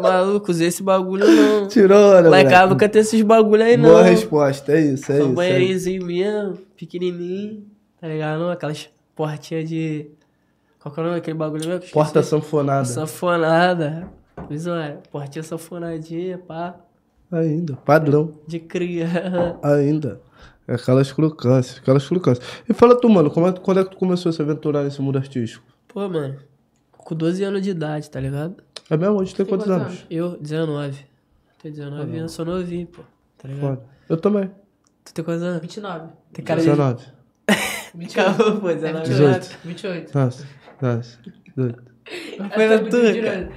[0.00, 1.68] Maluco, usei esse bagulho não.
[1.68, 3.90] Tirou, né, Lá em casa nunca tem esses bagulho aí não.
[3.90, 5.22] Boa resposta, é isso, é Só isso.
[5.22, 5.34] é isso.
[5.34, 7.64] banheirinhozinho mesmo, pequenininho,
[8.00, 8.38] tá ligado?
[8.40, 10.10] Não, aquelas portinhas de...
[10.80, 11.90] Qual que é o nome daquele bagulho mesmo?
[11.92, 12.86] Porta sanfonada.
[12.86, 14.08] Sanfonada.
[14.82, 16.74] É, portinha sanfonadinha, pá,
[17.30, 18.32] Ainda, padrão.
[18.46, 19.06] de cria.
[19.62, 20.20] Ainda.
[20.66, 22.46] É Aquelas crocâncias, aquelas crocâncias.
[22.68, 25.00] E fala tu, mano, como é, quando é que tu começou a se aventurar nesse
[25.02, 25.64] mundo artístico?
[25.88, 26.36] Pô, mano,
[26.96, 28.54] com 12 anos de idade, tá ligado?
[28.90, 29.16] É mesmo?
[29.20, 30.06] Hoje tem Tem quantos quantos anos?
[30.10, 30.98] Eu, 19.
[31.62, 33.02] Tenho 19 anos, sou novinho, pô.
[33.38, 33.60] Tá ligado?
[33.76, 33.82] Foda.
[34.08, 34.50] Eu também.
[35.04, 35.60] Tu tem quantos anos?
[35.62, 36.08] 29.
[36.32, 36.66] Tem cara de...
[36.66, 37.04] 19.
[37.94, 38.36] 28.
[38.36, 39.34] Calma, pô, É 19 18.
[39.34, 39.50] anos.
[39.64, 40.18] 28.
[40.18, 40.46] Nossa,
[40.80, 41.18] nossa.
[41.56, 41.82] doido.
[42.54, 43.50] Foi na tua, cara.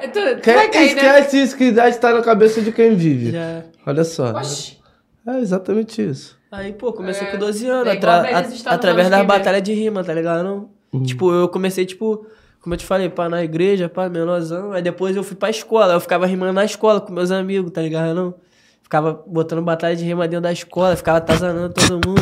[0.00, 0.04] É?
[0.04, 1.02] É tu, tu Quem, vai cair, né?
[1.02, 3.30] esquece isso, que idade tá na cabeça de quem vive.
[3.30, 3.62] Já...
[3.86, 4.30] Olha só.
[4.32, 4.78] Oxi.
[5.26, 6.36] É exatamente isso.
[6.50, 8.26] Aí, pô, comecei É, com 12 anos, é atra-
[8.66, 10.42] através das batalhas de rima, tá ligado?
[10.42, 11.02] Não?
[11.02, 12.26] Tipo, eu comecei, tipo,
[12.62, 14.72] como eu te falei, pá, na igreja, pá, menorzão.
[14.72, 17.80] Aí depois eu fui pra escola, eu ficava rimando na escola com meus amigos, tá
[17.82, 18.14] ligado?
[18.14, 18.34] Não?
[18.82, 22.20] Ficava botando batalha de rima dentro da escola, ficava atazanando todo mundo.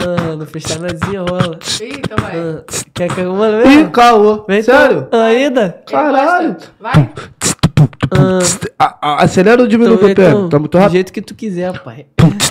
[0.00, 1.58] Ah, no freestyle nós desenrola.
[1.80, 2.38] Eita, vai.
[2.38, 2.64] Ah,
[2.94, 4.44] quer que eu mano Ih, caô.
[4.46, 5.06] Vem Sério?
[5.10, 5.82] tu- Ainda?
[5.86, 6.56] Caralho.
[6.80, 7.10] Vai.
[8.10, 8.38] Ah,
[8.78, 10.28] A- a- acelera ou diminui o então, BPM?
[10.36, 10.92] então, Tá muito Do rápido?
[10.92, 12.06] jeito que tu quiser, pai.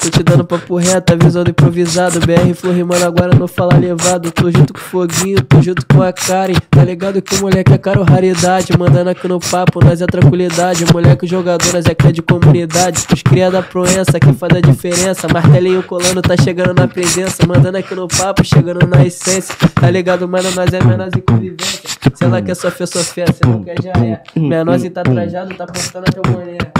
[0.00, 2.18] Tô te dando papo reto, avisando improvisado.
[2.20, 4.30] BR Flow rimando agora não fala levado.
[4.30, 6.54] Tô junto com o Foguinho, tô junto com a Karen.
[6.70, 8.76] Tá ligado que o moleque é caro raridade.
[8.78, 10.84] Mandando aqui no papo, nós é tranquilidade.
[10.92, 13.06] Moleque jogador, nós é cria de comunidade.
[13.12, 15.28] Os cria da proença que faz a diferença.
[15.32, 17.46] Martelinho colando, tá chegando na presença.
[17.46, 19.54] Mandando aqui no papo, chegando na essência.
[19.74, 20.50] Tá ligado, mano?
[20.52, 21.90] Nós é menores em convivência.
[22.14, 23.32] Se ela quer sofrer, sofrer.
[23.32, 24.22] Se não quer, já é.
[24.36, 26.72] Menor tá trajado, tá postando a teu mulher.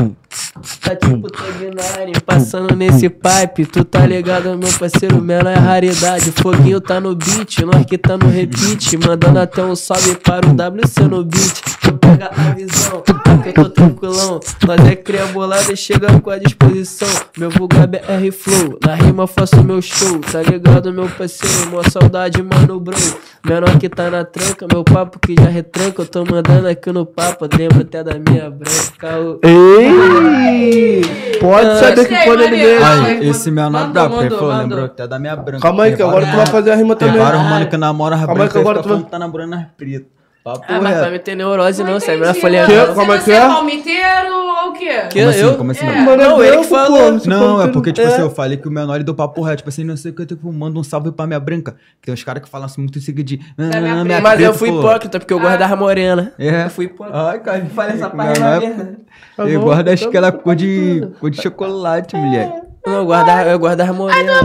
[0.81, 3.67] Tá tipo Tag passando nesse pipe.
[3.67, 6.33] Tu tá ligado, meu parceiro, menor é raridade.
[6.33, 8.97] Foguinho tá no beat, nós que tá no repeat.
[8.99, 11.63] Mandando até um salve para o WC no beat.
[11.93, 14.41] Pega a visão, que eu tô tranquilão.
[14.67, 17.09] Nós é cria bolada e chega com a disposição.
[17.37, 20.19] Meu vulgar BR Flow, na rima faço meu show.
[20.21, 22.97] Tá ligado, meu parceiro, mó saudade, mano, bro.
[23.45, 26.03] Menor que tá na tranca, meu papo que já retranca.
[26.03, 29.19] Eu tô mandando aqui no papo, lembro até da minha branca.
[29.19, 29.41] ô.
[29.47, 31.01] Ei!
[31.41, 32.75] Pode saber que quando ele.
[32.83, 35.63] Ai, Aí, esse menor mandou, da porque falou, lembrou até da minha branca.
[35.63, 37.23] Calma aí, que Tem agora tu vai fazer a rima Tem também.
[37.25, 39.65] vários mano que namora as Calma aí, que agora fica tu vai- tá namorando as
[39.77, 40.20] pretas.
[40.43, 41.01] Papo Ah, mas reto.
[41.03, 42.65] vai meter neurose não, sai na entendi, folha.
[42.65, 42.75] Que?
[42.75, 42.95] não.
[42.95, 43.41] Como é que é?
[43.41, 45.01] palmiteiro ou o quê?
[45.11, 45.41] Que Como assim?
[45.41, 45.57] eu?
[45.59, 45.87] Como assim?
[45.87, 45.95] É.
[45.97, 46.05] não?
[46.07, 46.99] Mano, Não, é ele branco, que falou.
[47.13, 47.19] pô.
[47.19, 48.11] Você Não, é que- porque, tipo É.
[48.11, 49.59] assim, eu falei que o menor ele deu papo reto.
[49.59, 51.73] Tipo assim, não sei o que eu que manda um salve pra minha branca.
[52.01, 53.41] Que tem uns caras que falam assim muito em seguida de.
[53.59, 56.29] "Ah, minha minha preta." Mas eu fui pô." hipócrita, porque eu gosto das morenas.
[56.39, 56.65] É.
[56.65, 57.19] Eu fui hipócrita.
[57.19, 58.97] Ai, cara, Falei essa não, parada não é- mesmo.
[59.37, 62.51] Tá Eu guardo tá acho que ela bom, cor tá de, cor de chocolate, mulher.
[62.87, 64.37] Não, eu guardo, eu guardo das morenas.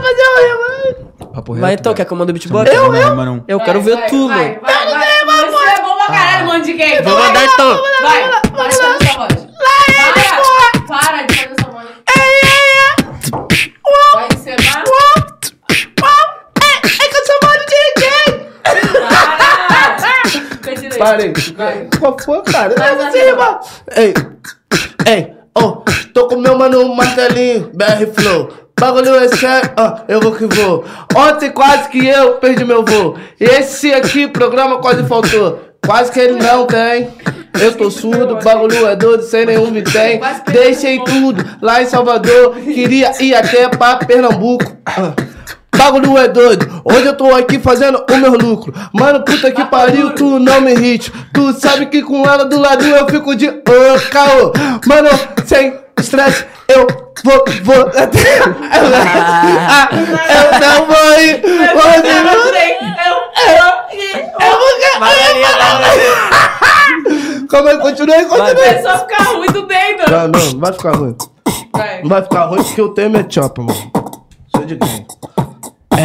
[1.33, 1.61] Papo reto.
[1.61, 2.69] Vai então, quer que eu mando o beatbox?
[2.73, 3.43] não não, não.
[3.47, 4.27] Eu Vai, quero ver vai, tudo.
[4.27, 5.04] Vai, vai, vai.
[6.55, 7.01] É pra mano de gay.
[7.01, 7.83] Vou mandar então.
[8.01, 9.33] Vai, para de fazer essa voz.
[9.57, 11.87] Para, para de fazer essa voz.
[14.13, 14.83] Vai encenar.
[17.01, 18.27] É que eu sou mano de ninguém.
[20.97, 21.05] Para.
[21.05, 21.33] Parei.
[21.57, 21.89] Vai.
[21.99, 22.73] Qual foi, cara?
[22.77, 23.27] Vai, você, vai.
[23.27, 23.59] irmão.
[23.97, 24.13] Ei,
[25.05, 25.83] ei, oh,
[26.13, 28.65] tô com meu mano martelinho, BR Flow.
[28.79, 30.83] Bagulho é sério, ah, eu vou que vou.
[31.15, 33.17] Ontem quase que eu perdi meu voo.
[33.39, 35.74] Esse aqui, programa quase faltou.
[35.85, 37.09] Quase que ele não tem.
[37.59, 40.19] Eu tô surdo, bagulho é doido, sem nenhum me tem.
[40.51, 42.55] Deixei tudo lá em Salvador.
[42.55, 44.75] Queria ir até pra Pernambuco.
[44.85, 45.13] Ah.
[45.77, 48.73] Bagulho é doido, hoje eu tô aqui fazendo o meu lucro.
[48.93, 51.11] Mano, puta que pariu, tu não me irrite.
[51.33, 54.53] Tu sabe que com ela do lado eu fico de ô, caô.
[54.87, 55.09] Mano,
[55.45, 56.87] sem estresse, eu
[57.23, 58.39] vou, vou até.
[59.69, 61.41] Ah, eu não vou ir.
[61.45, 62.71] Hoje Eu não não sei.
[63.05, 63.15] Eu,
[63.51, 64.75] eu, eu vou.
[67.49, 68.83] Calma aí, continua aí, continua É aí.
[68.83, 70.37] só ficar muito bem, Não, mano.
[70.37, 71.15] não, não vai ficar ruim.
[71.73, 72.01] Vai.
[72.01, 73.91] Não vai ficar ruim porque eu tenho minha chopa, mano.
[74.55, 75.05] Sou de quem?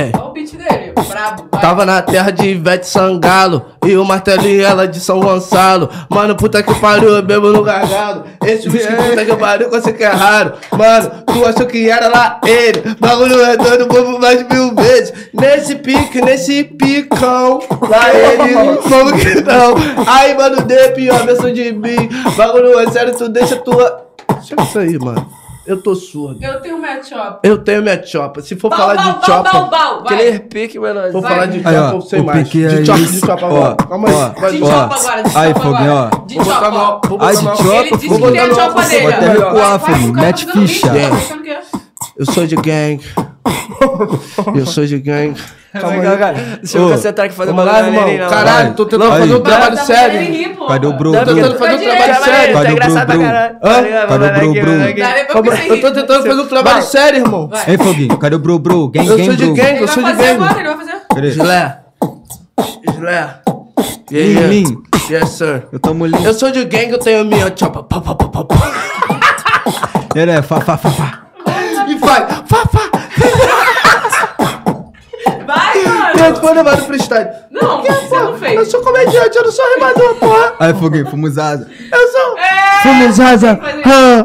[0.01, 0.11] É.
[0.15, 1.49] Olha o beat dele, brabo.
[1.53, 1.61] Vai.
[1.61, 5.91] Tava na terra de Ivete Sangalo E o martelinho ela de São Gonçalo.
[6.09, 8.25] Mano, puta que pariu, eu bebo no gargalo.
[8.43, 10.55] Esse puta que pariu, que eu sei que é raro.
[10.73, 12.97] Mano, tu achou que era lá ele?
[12.99, 15.13] Bagulho é doido, bobo mais mil vezes.
[15.35, 19.75] Nesse pique, nesse picão Lá ele, como que não?
[20.07, 22.09] Aí, mano, dê pior versão de mim.
[22.37, 24.07] Bagulho é sério, tu deixa tua...
[24.43, 25.40] Chega isso aí, mano
[25.71, 27.39] Eu tô surdo Eu tenho matchup.
[27.45, 30.03] Eu tenho minha chopa Se for Bau, falar bau, de bau, chopa bau, bau.
[30.03, 30.15] Vai.
[30.15, 31.13] Aquele pique, mano.
[31.13, 31.31] Vou Vai.
[31.33, 32.39] falar de Aí, chopa, eu sei o mais.
[32.39, 33.77] é De chopa, de chopa agora.
[33.77, 34.51] Calma aí.
[34.51, 36.25] De chopa agora, de Aí, chopa Foguinho, ó.
[36.27, 36.71] De Vou chopa,
[37.09, 39.05] vou botar de chopa, Ele disse Vou que tem a botar no- chopa vou dele.
[39.07, 39.31] botar ó.
[39.53, 40.91] recuar, Foguinho, mete ficha.
[40.91, 41.61] que é?
[42.19, 43.01] Eu sou de gang.
[44.55, 45.35] Eu sou de gang.
[45.73, 46.03] Calma aí.
[46.03, 46.35] Calma, cara.
[46.63, 48.25] Deixa eu concentrar aqui fazer uma lá, galerinha, irmão.
[48.25, 48.29] não.
[48.31, 49.21] Caralho, tô tentando Aí.
[49.21, 50.57] fazer um Vai, trabalho tá sério.
[50.69, 51.13] Cadê o Bru?
[51.13, 51.35] Não, Bru?
[51.35, 52.55] tentando fazer um trabalho sério.
[52.55, 53.25] Cadê o Tá engraçado pra Bru?
[53.25, 53.59] Tá?
[53.61, 54.73] Cadê o Vai Bru, Bru?
[55.75, 57.51] Eu tô tentando fazer um trabalho sério, irmão.
[57.69, 59.55] Ei, Foguinho, cadê o Bru Eu sou de Bru.
[59.55, 60.45] gang, Ele eu vai sou de fazer gang.
[60.45, 61.01] agora, ele vai fazer.
[61.15, 61.31] Cadê?
[61.31, 61.77] Gilé.
[62.95, 63.35] Gilé.
[64.13, 64.47] Yeah.
[64.49, 64.83] Lin.
[65.09, 65.65] Yes, sir.
[65.73, 66.25] Eu tamo lindo.
[66.25, 67.87] Eu sou de gang, eu tenho minha chopa.
[70.15, 71.21] Ele é fa, fa, fa, fa.
[71.89, 72.27] E vai.
[76.21, 77.29] Gente, foi levado freestyle.
[77.51, 78.69] Não, você não Eu fez.
[78.71, 80.53] sou comediante, eu não sou rimador, porra.
[80.61, 81.67] Aí, Foguinho, fomos asa.
[81.93, 82.39] Eu sou.
[82.39, 82.83] É.
[82.83, 83.59] Fomos asa.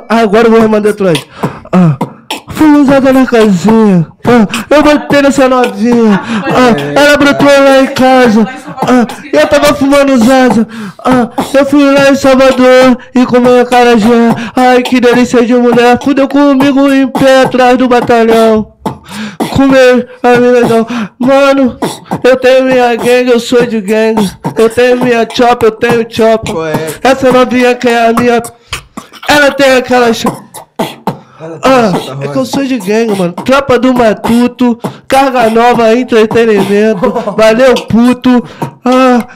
[0.09, 1.25] Ah, agora eu vou remandar atrás.
[1.71, 1.97] Ah,
[2.51, 4.07] fomos asa na casinha.
[4.25, 6.19] Ah, eu botei nessa novinha.
[6.23, 8.47] Ah, ela brotou lá em casa.
[8.87, 10.67] Ah, eu tava fumando zaza.
[11.03, 14.35] Ah, eu fui lá em Salvador e comi a carajé.
[14.55, 15.97] Ai, que delícia de mulher.
[16.03, 18.74] Fudeu comigo em pé atrás do batalhão.
[19.55, 20.87] Comer a minha legal.
[21.19, 21.77] Mano,
[22.23, 24.29] eu tenho minha gangue, eu sou de gangue.
[24.57, 26.51] Eu tenho minha chop, eu tenho chop.
[27.01, 28.41] Essa novinha que é a minha.
[29.27, 30.11] Ela tem aquela.
[31.63, 31.91] Ah,
[32.21, 33.33] é que eu sou de gangue, mano.
[33.33, 37.11] Tropa do Matuto, carga nova, entretenimento.
[37.37, 38.43] Valeu, puto.
[38.83, 39.27] Ah,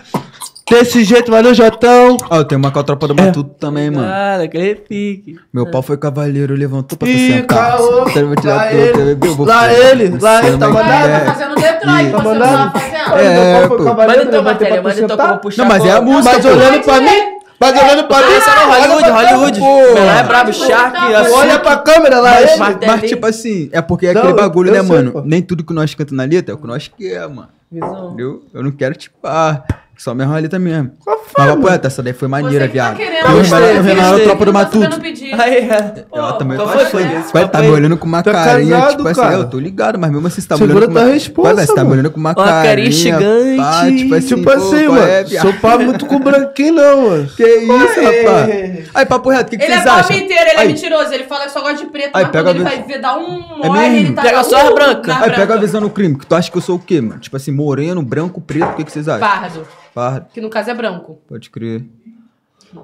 [0.69, 2.17] desse jeito, valeu, Jotão.
[2.29, 4.07] Ó, eu tenho uma com a tropa do Matuto também, mano.
[4.07, 5.37] Nada, aquele pique.
[5.53, 7.77] Meu pau foi cavaleiro, levantou pra tu Ih, sentar.
[7.77, 8.05] caô.
[8.05, 10.73] Me tirar Lá tudo, ele, bebê, eu vou lá ele, lá Você ele, tá não
[10.73, 11.25] mandado?
[11.25, 12.73] Tá fazendo Detroit, você não mandado?
[12.73, 13.19] tá fazendo.
[13.19, 13.77] É, pô.
[13.83, 15.61] Manda então, matéria, manda então que eu vou puxar.
[15.63, 16.51] Não, mas é a música, Mas pô.
[16.51, 19.59] olhando pra mim, mas olhando pra mim, Pensa no Hollywood, Hollywood.
[19.59, 19.93] Pô.
[19.93, 21.33] Menor é brabo, Shark, assim.
[21.33, 22.85] Olha pra câmera lá, Mas, ele.
[22.87, 25.11] mas, tipo assim, é porque é Não, aquele bagulho, eu né, sei, mano?
[25.11, 25.21] pô.
[25.25, 27.49] Nem tudo que nós cantamos na letra é o que nós quer, mano.
[27.71, 28.07] Visão.
[28.07, 28.43] Entendeu?
[28.53, 29.61] Eu não quero, tipo, ah,
[30.01, 30.91] só minha letra mesmo.
[31.03, 31.61] Qual foi, Mas, mano?
[31.61, 32.97] poeta, essa daí foi maneira, Você que tá viado.
[32.97, 33.26] querendo.
[33.27, 34.21] Eu Gostei, renato gostei.
[34.23, 35.01] a tropa do Não tá Matuto.
[35.01, 35.41] pedido.
[35.41, 36.05] Aí, é.
[36.13, 37.03] Ela também qual tá foi, foi.
[37.07, 37.21] foi?
[37.34, 39.34] Vai, tá me olhando com uma Tá carinha, casado, tipo assim, cara.
[39.35, 41.13] eu tô ligado, mas mesmo assim, você tá me Segura olhando com tua uma...
[41.13, 42.01] responsa, Vai, vai, você tá me mano.
[42.01, 43.57] olhando com uma Uma carinha carinha, instigante.
[43.57, 45.07] pá, tipo assim, Tipo pô, assim, qual mano.
[45.07, 45.43] é, viado?
[45.43, 47.30] sou pá muito com branquinho, não, mano.
[47.35, 48.21] Que isso, Ué.
[48.23, 48.89] rapaz?
[48.95, 50.07] Aí, papo reto, o que, que Ele é vocês acham?
[50.09, 51.13] palmiteiro, ele é Aí, mentiroso.
[51.13, 52.88] Ele fala que só gosta de preto, Aí, mas pega quando ele a vai vez-
[52.88, 53.95] ver, dá um É mole, mesmo?
[53.97, 55.15] ele tá Pega só as brancas.
[55.21, 57.19] Aí, pega a visão no crime, que tu acha que eu sou o quê, mano?
[57.19, 59.27] Tipo assim, moreno, branco, preto, o que, que vocês acham?
[59.27, 61.22] Pardo, Pardo, que no caso é branco.
[61.28, 61.84] pode crer.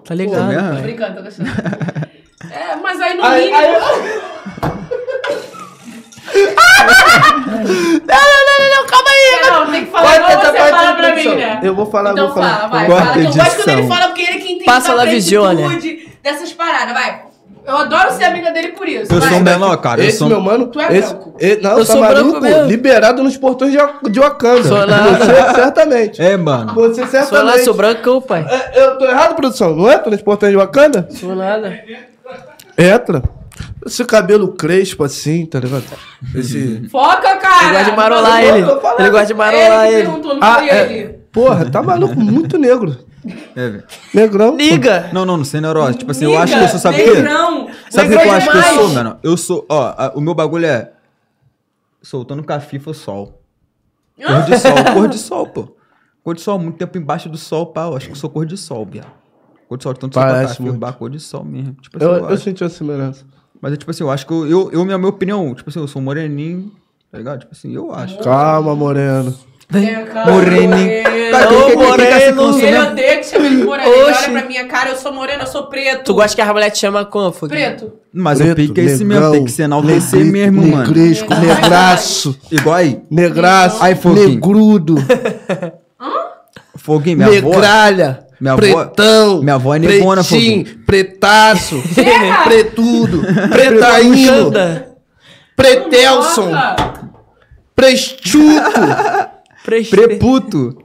[0.03, 0.47] Tá ligado.
[0.47, 0.75] mesmo?
[0.75, 1.49] Tô brincando, tô gostando.
[2.51, 3.57] É, mas aí no Aí, mínimo...
[3.57, 3.71] aí,
[6.35, 9.41] não, não, não, não, não, calma aí.
[9.49, 11.13] Não, tem que falar Pode igual tentar, você pode fala pra tentar.
[11.13, 11.59] produção, né?
[11.63, 12.55] eu vou falar, Então vou falar.
[12.55, 12.85] fala, vai.
[12.85, 15.05] Quarta Fala, que eu gosto quando ele fala, porque ele que entende Passa da lá,
[15.05, 15.61] visiona.
[15.67, 17.24] plenitude dessas paradas, vai.
[17.67, 19.11] Eu adoro ser amiga dele por isso.
[19.13, 19.29] Eu vai.
[19.29, 20.01] sou menor, cara.
[20.01, 20.27] Eu Esse sou...
[20.27, 20.67] meu mano.
[20.67, 21.35] Tu é esse, branco.
[21.63, 22.41] não, Eu tá sou branco maluco?
[22.41, 22.65] mesmo.
[22.65, 24.63] Liberado nos portões de, de Wakanda.
[24.63, 25.17] Sou nada.
[25.17, 26.21] Você, certamente.
[26.21, 26.73] É, mano.
[26.75, 27.63] Você Sou lá, certamente.
[27.65, 28.45] sou brancão, pai.
[28.47, 29.75] É, eu tô errado, produção?
[29.75, 31.07] Não entra nos portões de Wakanda?
[31.11, 31.79] Sou nada.
[32.77, 33.23] Entra.
[33.85, 35.83] Esse cabelo crespo assim, tá ligado?
[36.35, 36.87] Esse.
[36.91, 37.63] Foca, cara.
[37.65, 38.57] Ele gosta de marolar ele.
[38.99, 40.03] Ele gosta de marolar Ele que ele.
[40.07, 41.14] perguntou, não Ah, foi é.
[41.35, 42.97] Porra, tá maluco, muito negro.
[43.55, 43.83] É, velho.
[44.13, 44.55] Negrão.
[44.57, 45.09] Liga!
[45.13, 45.97] Não, não, não sei neurose.
[45.99, 47.13] Tipo assim, eu acho que eu sou, sabe o quê?
[47.15, 47.69] negrão.
[47.89, 48.75] Sabe o que eu Negrão acho que eu demais.
[48.79, 49.17] sou, mano?
[49.21, 50.93] Eu sou, ó, a- o meu bagulho é
[52.01, 53.41] soltando com a FIFA sol.
[54.17, 55.75] Cor de sol, cor de sol, pô.
[56.23, 57.83] Cor de sol, muito tempo embaixo do sol, pá.
[57.85, 59.11] Eu acho que eu sou cor de sol, viado.
[59.67, 60.93] Cor de sol, tanto Parece FIFA, muito.
[60.93, 61.73] cor de sol mesmo.
[61.81, 62.43] Tipo assim, Eu, eu, eu acho.
[62.43, 63.25] senti a semelhança.
[63.61, 65.79] Mas é tipo assim, eu acho que eu, eu, eu minha, minha opinião, tipo assim,
[65.79, 66.71] eu sou moreninho,
[67.11, 67.39] tá ligado?
[67.39, 68.19] Tipo assim, eu acho.
[68.19, 69.35] Calma, moreno.
[69.73, 71.03] É, cara, Moreninho.
[71.31, 72.03] Cara, Ô, ser moreno.
[72.03, 72.87] Ele mesmo?
[72.91, 73.89] odeia que chame ele de moreno.
[73.89, 76.03] Ele olha pra minha cara, eu sou morena, eu sou preto.
[76.03, 77.59] Tu gosta que a mulher te chama como, Foguinho?
[77.59, 77.93] Preto.
[78.13, 80.85] Mas Preto, o pique é esse negrão, mesmo, tem que se enaltecer mesmo, mano.
[80.87, 82.39] Negresco, negraço.
[82.51, 83.01] Igual aí.
[83.09, 84.29] Negraço, Ai, foguinho.
[84.29, 84.95] negrudo,
[86.77, 87.49] Foguinho, minha avó.
[87.49, 91.81] negralha, Minha avó- pretão, minha avó é negona, pretinho, pretaço,
[92.45, 94.51] pretudo, pretaíno,
[95.55, 96.85] pretelson, Nossa.
[99.65, 100.77] Preputo.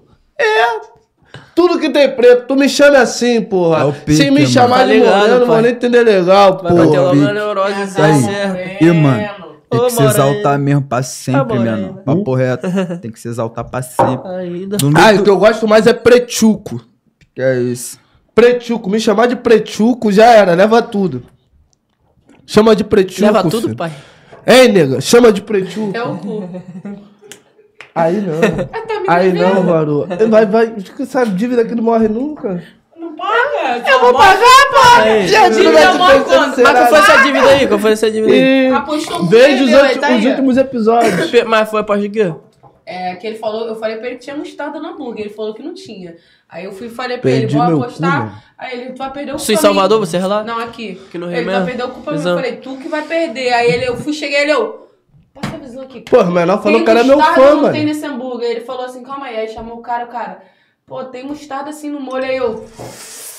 [1.55, 2.47] tudo que tem preto.
[2.47, 3.83] Tu me chama assim, porra.
[3.83, 4.47] É o pique, Se me mano.
[4.47, 5.63] chamar Tá de ligado, moreno, não vou pai.
[5.63, 7.01] nem entender legal, Vai bater porra.
[7.01, 7.25] logo bicho.
[7.25, 8.23] na neurose, Isso aí.
[8.23, 8.85] certo.
[8.85, 9.29] E, mano,
[9.71, 12.03] tem que se exaltar mesmo pra sempre, Tá mano.
[12.05, 12.67] Papo reto.
[13.01, 14.29] Tem que se exaltar pra sempre.
[14.31, 14.77] Ainda.
[14.97, 16.81] Ah, o que eu gosto mais é pretuco.
[17.35, 17.99] Que é isso.
[18.35, 18.89] Pretuco.
[18.89, 21.23] Me chamar de pretuco já era, leva tudo.
[22.47, 23.21] Chama de pretuco.
[23.23, 23.77] Leva tudo, filho.
[23.77, 23.93] pai.
[24.47, 25.95] Ei, nega, chama de pretuco.
[25.97, 26.49] É o cu.
[27.95, 28.35] Aí não.
[29.09, 30.07] Aí não, Varu.
[30.29, 30.75] Vai, vai.
[31.01, 32.63] Essa dívida aqui não morre nunca.
[32.97, 33.89] Não paga.
[33.91, 35.01] Eu vou pagar, pô!
[35.03, 36.63] A Dívida morre quando?
[36.63, 37.67] Mas qual foi essa dívida aí?
[37.67, 38.73] Qual foi essa dívida aí?
[38.73, 41.31] Apostou Veja os, outros- tá os últimos episódios.
[41.49, 42.33] Mas foi após de quê?
[42.87, 45.55] É, que ele falou, eu falei pra ele que tinha mostarda no hambúrguer, ele falou
[45.55, 46.17] que não tinha.
[46.49, 48.19] Aí eu fui e falei pra Perdi ele, vou apostar.
[48.19, 48.33] mano.
[48.59, 49.57] aí ele, tu vai perder o Isso em.
[49.57, 50.43] Salvador, você é lá?
[50.43, 51.01] Não, aqui.
[51.09, 52.19] Aqui no Rio Ele vai perder o cu pra mim.
[52.19, 53.53] Eu falei, tu que vai perder.
[53.53, 54.90] Aí ele, eu fui, cheguei ele, eu...
[55.35, 56.01] Passa a visão aqui.
[56.03, 57.75] Pô, o menor falou que era meu mostarda fã, ou não mano.
[57.75, 58.51] tem nesse hambúrguer?
[58.51, 59.37] Ele falou assim, calma aí.
[59.39, 60.43] Aí chamou o cara, o cara...
[60.87, 62.25] Pô, tem mostarda assim no molho.
[62.25, 62.67] Aí eu...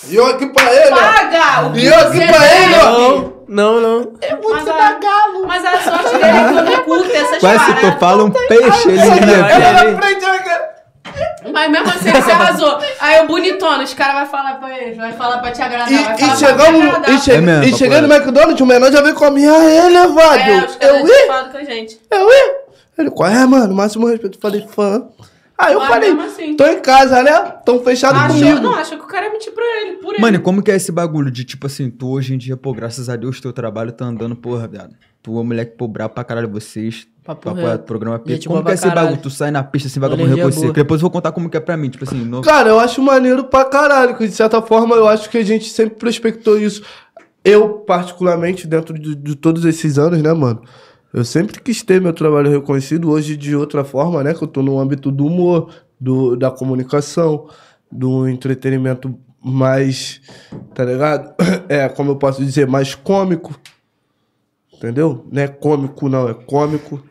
[0.08, 0.96] E eu aqui pra ele, ó.
[0.96, 1.68] Paga!
[1.68, 2.92] O que E eu aqui você pra ele, ó.
[2.92, 4.14] Não, não, não.
[4.50, 5.00] Mas a,
[5.46, 7.94] mas a sorte dele é que eu não curto essas Quase se paradas.
[7.94, 9.38] tu fala um peixe, ele Vai, ia.
[9.42, 9.52] vai.
[9.52, 10.71] Ela na frente, olha.
[11.52, 12.78] Mas mesmo assim ele se arrasou.
[13.00, 15.96] Aí eu bonitona, os caras vão falar pra ele, vai falar pra te agradar, E,
[15.96, 17.10] vai e agradar.
[17.10, 18.14] e, che É mesmo, e cheguei no.
[18.14, 20.66] McDonald's, o menor já veio com a minha, ah, ele, É, Evádrio.
[20.66, 22.00] os caras eu ia, falado com a gente.
[22.12, 22.56] eu ia.
[22.98, 23.74] Ele, qual é, mano?
[23.74, 24.38] Máximo respeito.
[24.38, 25.04] Eu falei, fã.
[25.62, 26.56] Aí eu Mas falei, assim.
[26.56, 27.40] tô em casa, né?
[27.64, 28.60] Tão fechado Achou, comigo.
[28.62, 30.22] não, achou que o cara ia mentir pra ele, por ele.
[30.22, 32.74] Mano, e como que é esse bagulho de, tipo assim, tu hoje em dia, pô,
[32.74, 34.96] graças a Deus, teu trabalho tá andando, porra, viado.
[35.22, 37.08] Tu é moleque, pô, brabo pra caralho vocês.
[37.24, 38.34] Papo Papo reto, programa P.
[38.34, 39.08] Gente Como que é pra esse caralho.
[39.10, 39.22] bagulho?
[39.22, 40.72] Tu sai na pista, assim, vagabundo reconhecer.
[40.74, 42.42] Depois eu vou contar como que é pra mim, tipo assim, no...
[42.42, 45.70] Cara, eu acho maneiro pra caralho, que de certa forma eu acho que a gente
[45.70, 46.82] sempre prospectou isso.
[47.46, 50.64] Eu, particularmente, dentro de, de todos esses anos, né, mano?
[51.14, 54.34] Eu sempre quis ter meu trabalho reconhecido, hoje de outra forma, né?
[54.34, 55.70] Que eu tô no âmbito do humor,
[56.00, 57.48] do, da comunicação,
[57.92, 59.14] do entretenimento
[59.44, 60.22] mais,
[60.74, 61.34] tá ligado?
[61.68, 63.60] É, como eu posso dizer, mais cômico.
[64.74, 65.26] Entendeu?
[65.32, 67.04] Não é cômico, não, é cômico.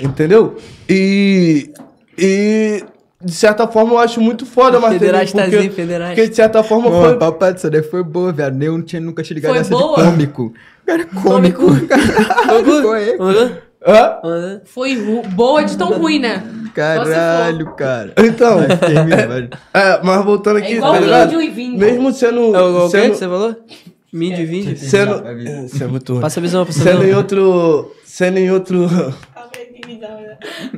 [0.00, 0.56] Entendeu?
[0.88, 1.72] E.
[2.16, 2.84] E.
[3.22, 5.00] De certa forma, eu acho muito foda, Martelinho.
[5.00, 6.14] Pederastazinho, Porque, pederasta.
[6.14, 7.18] porque, de certa forma, Pô, foi.
[7.18, 8.62] papai, essa daí foi boa, viado.
[8.62, 9.98] Eu não tinha, nunca te ligado Foi nessa boa?
[9.98, 10.54] de cômico.
[10.86, 11.62] Cara, cômico.
[12.46, 13.16] Cômico, é.
[13.86, 14.18] Hã?
[14.24, 14.60] Hã?
[14.64, 14.96] Foi
[15.30, 16.42] boa de tão ruim, né?
[16.74, 18.12] Caralho, cara.
[18.18, 18.58] Então.
[18.58, 19.48] Vai.
[19.74, 21.26] É, mas voltando aqui, É igual tá o ligado?
[21.32, 21.78] índio e vinho.
[21.78, 22.54] Mesmo sendo.
[22.56, 23.56] É o, o quê sendo, que você falou?
[24.12, 24.76] Mídio e vídeo?
[24.76, 25.48] sendo, Vai vir.
[25.48, 26.22] é, isso é muito ruim.
[26.22, 27.92] Passa a visão, passa a Sendo em outro.
[28.04, 28.88] Sendo em outro.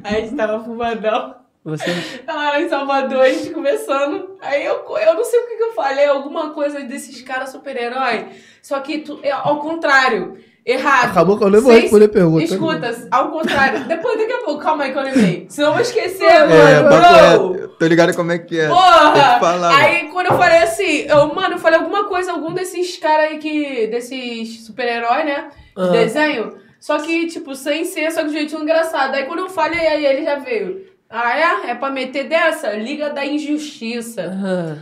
[0.05, 1.35] Aí a gente tava fumadão.
[1.65, 1.85] Você...
[2.27, 4.37] Tá lá em Salvador, a gente conversando.
[4.41, 8.27] Aí eu, eu não sei o que, que eu falei, alguma coisa desses caras super-herói.
[8.61, 10.37] Só que tu, é ao contrário.
[10.65, 11.11] Errado.
[11.11, 12.45] Acabou que eu vou Sem- responder pergunta.
[12.45, 13.81] Escuta, ao contrário.
[13.81, 15.47] Depois, daqui a pouco, calma aí que eu lembrei.
[15.49, 17.53] Senão eu vou esquecer, É, mano.
[17.53, 17.69] reto.
[17.81, 18.69] Tô ligado como é que é.
[18.69, 19.13] Porra!
[19.35, 22.97] que falar, aí quando eu falei assim, eu, mano, eu falei alguma coisa, algum desses
[22.97, 23.89] caras aí que.
[23.89, 25.49] desses super-herói, né?
[25.77, 25.91] De Aham.
[25.93, 26.57] desenho.
[26.79, 29.15] Só que, tipo, sem ser, só que de jeitinho engraçado.
[29.17, 30.92] Aí quando eu falei, aí ele já veio.
[31.13, 31.71] Ah, é?
[31.71, 32.73] É pra meter dessa?
[32.73, 34.33] Liga da injustiça.
[34.33, 34.77] Ah,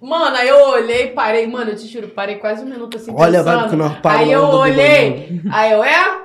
[0.00, 3.12] Mano, aí eu olhei, parei, mano, eu te juro, parei quase um minuto assim.
[3.14, 3.58] Olha, pensando.
[3.58, 6.22] vai que nós Aí eu olhei, aí eu, é?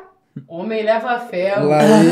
[0.48, 1.68] Homem leva ferro.
[1.68, 2.12] Lá ele.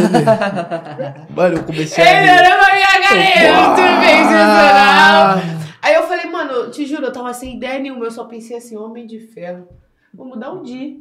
[1.33, 2.09] Mano, eu comecei a.
[2.09, 5.37] Ele era uma minha garota, bem sensacional.
[5.81, 8.05] Aí eu falei, mano, te juro, eu tava sem ideia nenhuma.
[8.05, 9.69] Eu só pensei assim, homem de ferro.
[10.13, 10.97] Vamos dar um dia.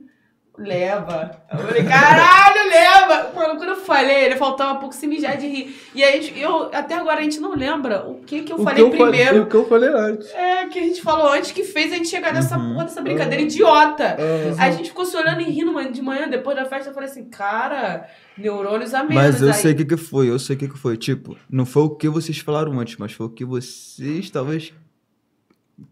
[0.59, 1.31] Leva.
[1.53, 3.31] Eu falei, caralho, leva.
[3.35, 5.77] Quando eu falei, ele faltava pouco se mijar de rir.
[5.95, 8.77] E aí, eu, até agora a gente não lembra o que que eu O falei
[8.77, 9.27] que eu primeiro.
[9.27, 10.31] Falei, o que eu falei antes.
[10.35, 13.43] É, que a gente falou antes que fez a gente chegar nessa porra dessa brincadeira
[13.43, 14.17] idiota.
[14.59, 17.09] Aí a gente ficou se olhando e rindo de manhã, depois da festa, eu falei
[17.09, 19.15] assim, cara, neurônios a menos.
[19.15, 19.55] Mas eu aí.
[19.55, 20.97] sei o que, que foi, eu sei o que, que foi.
[20.97, 24.73] Tipo, não foi o que vocês falaram antes, mas foi o que vocês talvez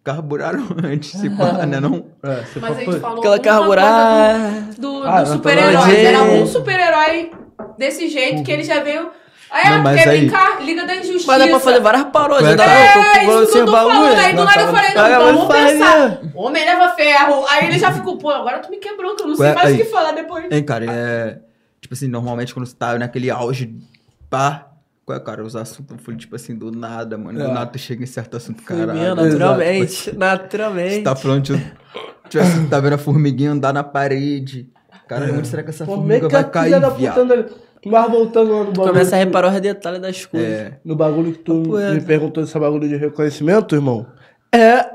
[0.03, 2.07] carburaram antes, se pá, né não?
[2.23, 4.41] É, você Mas a gente falou Aquela carburar.
[4.41, 5.85] coisa do, do, Ah, super-heróis.
[5.85, 7.33] pelo Era um super-herói
[7.79, 9.11] desse jeito que ele já veio.
[9.51, 10.63] Aí, Não, ah, quer aí- brincar?
[10.65, 11.27] Liga da Injustiça.
[11.29, 12.65] Mas dá pra fazer várias paródias, dá?
[12.65, 14.17] É, Com- isso que eu tô falando.
[14.19, 15.73] Aí do Não, nada eu falei, não, então vamos fazer.
[15.79, 16.21] pensar.
[16.35, 17.45] Homem leva ferro.
[17.49, 19.77] Aí ele já ficou, pô, agora tu me quebrou, que eu não sei mais o
[19.77, 20.47] que falar depois.
[20.51, 21.39] Hein, cara, é.
[21.81, 23.77] Tipo assim, normalmente quando você tá naquele auge,
[24.29, 24.67] pá.
[25.05, 25.45] Qual é, cara?
[25.45, 27.39] Os assuntos fluem, tipo assim, do nada, mano.
[27.39, 27.53] Do É.
[27.53, 28.95] nada tu chega em certo assunto, caralho.
[28.95, 29.39] mesmo, Exato.
[29.39, 29.93] naturalmente.
[29.93, 31.03] Você Naturalmente.
[31.03, 31.59] tá falando, tipo,
[32.29, 34.69] tipo assim, tá vendo a formiguinha andar na parede.
[35.07, 37.47] Caralho, onde será que essa é formiga vai cair, viado?
[37.87, 38.89] Mas voltando lá no bagulho.
[38.93, 40.49] Começa a reparar os detalhes das coisas.
[40.49, 40.81] É.
[40.83, 42.07] No bagulho que tu Papo me reto.
[42.07, 44.07] perguntou esse bagulho de reconhecimento, irmão.
[44.51, 44.87] É.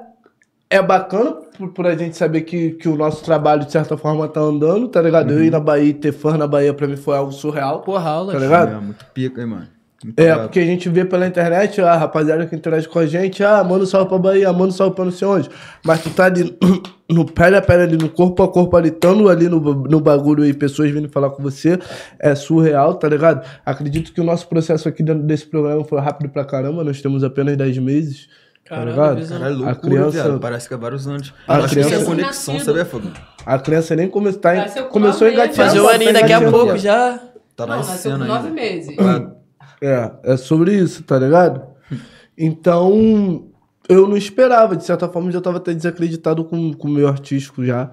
[0.71, 4.27] É bacana por, por a gente saber que, que o nosso trabalho, de certa forma,
[4.27, 5.31] tá andando, tá ligado?
[5.33, 7.81] Eu ir na Bahia e ter fã na Bahia pra mim foi algo surreal.
[7.81, 8.33] Porra, aula.
[8.33, 8.71] Tá ligado?
[8.71, 9.67] É, muito pica, hein, mano.
[10.15, 10.41] É, brabo.
[10.43, 13.83] porque a gente vê pela internet, a rapaziada que interage com a gente, ah, manda
[13.83, 15.49] um salve pra Bahia, manda um salve pra não sei onde.
[15.83, 16.57] Mas tu tá ali
[17.09, 20.45] no pele a pele ali, no corpo a corpo ali, estando ali no, no bagulho
[20.45, 21.77] e pessoas vindo falar com você,
[22.17, 23.45] é surreal, tá ligado?
[23.65, 27.21] Acredito que o nosso processo aqui dentro desse programa foi rápido pra caramba, nós temos
[27.21, 28.27] apenas 10 meses,
[28.63, 29.15] tá Caralho, ligado?
[29.17, 29.37] visão.
[29.37, 30.39] Caralho, loucura, A criança- viado.
[30.39, 31.33] Parece que é vários anos.
[31.45, 32.65] A Eu acho que isso é criança- conexão, Nascido.
[32.67, 33.11] sabia, Fogo?
[33.45, 35.67] A criança nem come, tá, começou a engatear.
[35.67, 37.19] Fazer o tá aninho daqui a pouco já.
[37.55, 38.49] Tá Não, nasceu com nove ainda.
[38.61, 38.95] meses.
[39.81, 41.61] É, é sobre isso, tá ligado?
[42.37, 43.49] Então,
[43.87, 47.07] eu não esperava, de certa forma, eu já tava até desacreditado com com o meu
[47.07, 47.91] artístico já.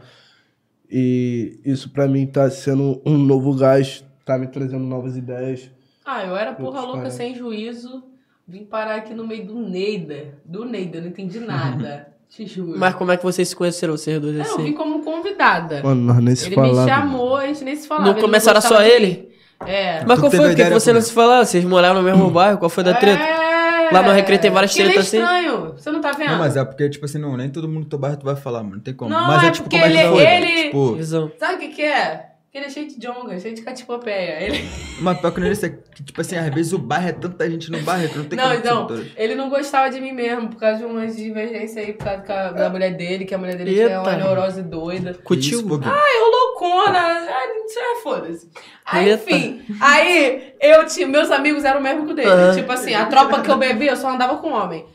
[0.91, 5.71] E isso pra mim tá sendo um novo gás, tá me trazendo novas ideias.
[6.05, 8.05] Ah, eu era porra louca, sem juízo.
[8.47, 10.39] Vim parar aqui no meio do Neida.
[10.45, 12.15] Do Neida, eu não entendi nada.
[12.29, 12.79] Te juro.
[12.79, 14.73] Mas como é que vocês se conheceram, vocês dois É, eu vim assim?
[14.73, 15.83] como convidada.
[15.83, 16.83] Mano, nós nem se ele falava.
[16.83, 18.11] me chamou, a gente nem se falava.
[18.11, 19.31] Ele era gostava só ele?
[19.65, 20.05] É.
[20.05, 20.41] Mas Tu qual foi?
[20.49, 21.45] Por que você não se falaram?
[21.45, 22.59] Vocês moraram no mesmo bairro?
[22.59, 23.23] Qual foi da treta?
[23.23, 23.91] É.
[23.93, 25.19] Lá no Recreio tem várias é tretas assim?
[25.19, 25.73] estranho.
[25.77, 26.31] Você não tá vendo?
[26.33, 28.35] Não, mas é porque, tipo assim, não, nem todo mundo do teu bairro tu vai
[28.35, 28.77] falar, mano.
[28.77, 29.11] Não tem como.
[29.11, 30.27] Não, mas é é tipo, porque como é que ele- foi?
[30.27, 30.99] ele- Tipo.
[31.39, 32.27] Sabe o que que é?
[32.57, 34.41] Ele é cheio de jonga, cheio de catipopeia.
[34.41, 34.67] Ele...
[35.03, 37.13] mas pior que não é isso, é que, tipo assim, às vezes o bairro é
[37.13, 40.13] tanta gente no bairro que não tem Não, como então, ele não gostava de mim
[40.13, 43.39] mesmo, por causa de umas divergências aí, por causa da, da mulher dele, que a
[43.39, 44.25] mulher dele tinha uma Eita.
[44.25, 45.13] neurose doida.
[45.13, 45.81] Fogo.
[45.85, 46.99] Ai, eu loucona.
[46.99, 48.51] Ai, não sei, foda-se.
[48.87, 49.23] Aí, Eita.
[49.23, 51.07] enfim, aí eu tinha.
[51.07, 52.55] Meus amigos eram o mesmo que o dele.
[52.55, 54.87] Tipo assim, a tropa que eu bebia, eu só andava com homem.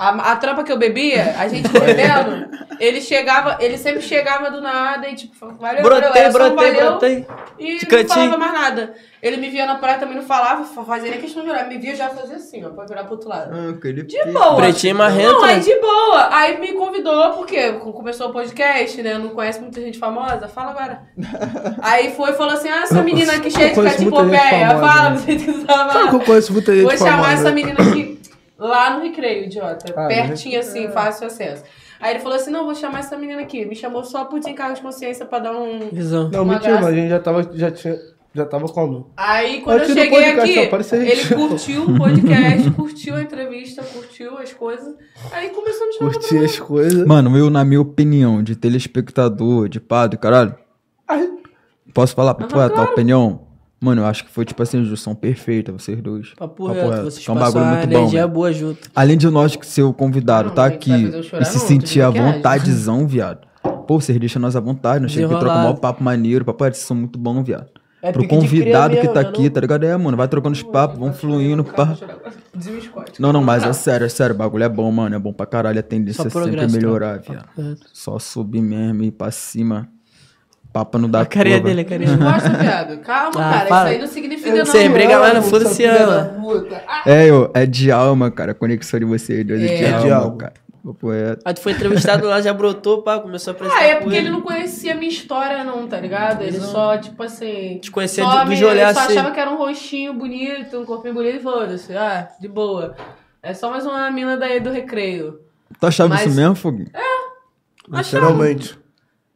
[0.00, 2.48] A, a tropa que eu bebia, a gente bebendo,
[2.80, 6.72] ele chegava, ele sempre chegava do nada e tipo, valeu, valeu, Brotei, era um brotei,
[6.72, 7.26] valeu brotei.
[7.58, 8.08] e não cantinho.
[8.08, 8.94] falava mais nada.
[9.22, 11.68] Ele me via na praia, também não falava, fazia nem questão de olhar.
[11.68, 13.50] Me via já fazia assim, ó, pra virar pro outro lado.
[13.54, 14.56] Ah, aquele De boa.
[14.56, 15.60] Pretinho marrento, Não, aí né?
[15.60, 16.34] de boa.
[16.34, 19.18] Aí me convidou, porque começou o podcast, né?
[19.18, 20.48] Não conhece muita gente famosa.
[20.48, 21.02] Fala agora.
[21.82, 24.70] aí foi e falou assim: ah, essa menina aqui cheia de catipopeia.
[24.80, 25.10] Fala, né?
[25.10, 27.44] não sei o que você Sabe que eu conheço muita gente Vou chamar famosa, essa
[27.44, 27.50] né?
[27.50, 28.09] menina aqui
[28.60, 29.92] lá no recreio, idiota.
[29.96, 31.64] Ah, pertinho assim, fácil acesso.
[32.00, 33.64] Aí ele falou assim: não, vou chamar essa menina aqui.
[33.64, 35.88] Me chamou só por desencargo de consciência pra dar um.
[35.90, 36.30] Visão.
[36.30, 36.88] Não, mentira, graça.
[36.88, 37.98] a gente já tava, já tinha,
[38.34, 39.10] já tava como?
[39.16, 44.38] Aí, quando Antes eu cheguei podcast, aqui, ele curtiu o podcast, curtiu a entrevista, curtiu
[44.38, 44.94] as coisas.
[45.32, 47.06] Aí começou a me chamar pra Curti as coisas.
[47.06, 50.54] Mano, eu, na minha opinião, de telespectador, de padre, caralho.
[51.08, 51.28] Ai.
[51.92, 53.49] Posso falar pra tu a tua opinião?
[53.80, 56.34] Mano, eu acho que foi, tipo assim, a junção perfeita, vocês dois.
[56.34, 58.26] Papo Papo reto, reto, vocês é um bagulho muito bom, energia né?
[58.26, 58.90] boa junto.
[58.94, 61.58] Além de nós que ser o convidado, Não, tá aqui fazer eu chorar e se
[61.58, 63.48] não, sentir à vontadezão, viado.
[63.86, 65.78] Pô, vocês deixam nós à vontade, nós chegamos aqui trocar Desenrolado.
[65.78, 67.68] um papo maneiro, papo, vocês são muito bom, viado.
[68.02, 69.50] É Pro pique de cria convidado que mesmo, tá né, aqui, não?
[69.50, 69.84] tá ligado?
[69.84, 71.96] É, mano, vai trocando os papos, vão fluindo, pá.
[72.54, 73.20] Desmiscote.
[73.20, 75.46] Não, não, mas é sério, é sério, o bagulho é bom, mano, é bom pra
[75.46, 77.46] caralho, a tendência Só é sempre progresso, melhorar, viado.
[77.46, 77.86] Papo reto.
[77.92, 79.88] Só subir mesmo e ir pra cima.
[80.72, 81.68] Papo não dá A carinha curva.
[81.68, 82.22] dele, a carinha dele.
[82.24, 82.98] Desgosta, viado.
[83.00, 83.66] Calma, Ah, cara.
[83.66, 83.88] fala.
[83.90, 84.64] Isso aí não significa não.
[84.66, 86.36] Você briga mais no fundo se ama.
[86.86, 89.88] Ah, É, eu, é de alma, cara, a conexão de vocês dois é, de, É.
[89.92, 90.36] alma, de alma.
[90.36, 90.52] cara.
[90.84, 91.42] Papo reto.
[91.44, 94.30] Aí tu foi entrevistado lá, já brotou, pá, começou a apresentar Ah, é porque ele
[94.30, 96.40] não conhecia a minha história, não, tá ligado?
[96.42, 97.78] Ele só, tipo assim.
[97.82, 99.18] Te conhecia só de- me- de olhar ele só assim.
[99.18, 101.94] achava que era um rostinho bonito, um corpinho bonito e foda-se.
[101.94, 102.94] Ah, de boa.
[103.42, 105.40] É só mais uma mina daí do recreio.
[105.78, 106.88] Tu achava Mas- isso mesmo, Foguinho?
[107.88, 108.78] Literalmente.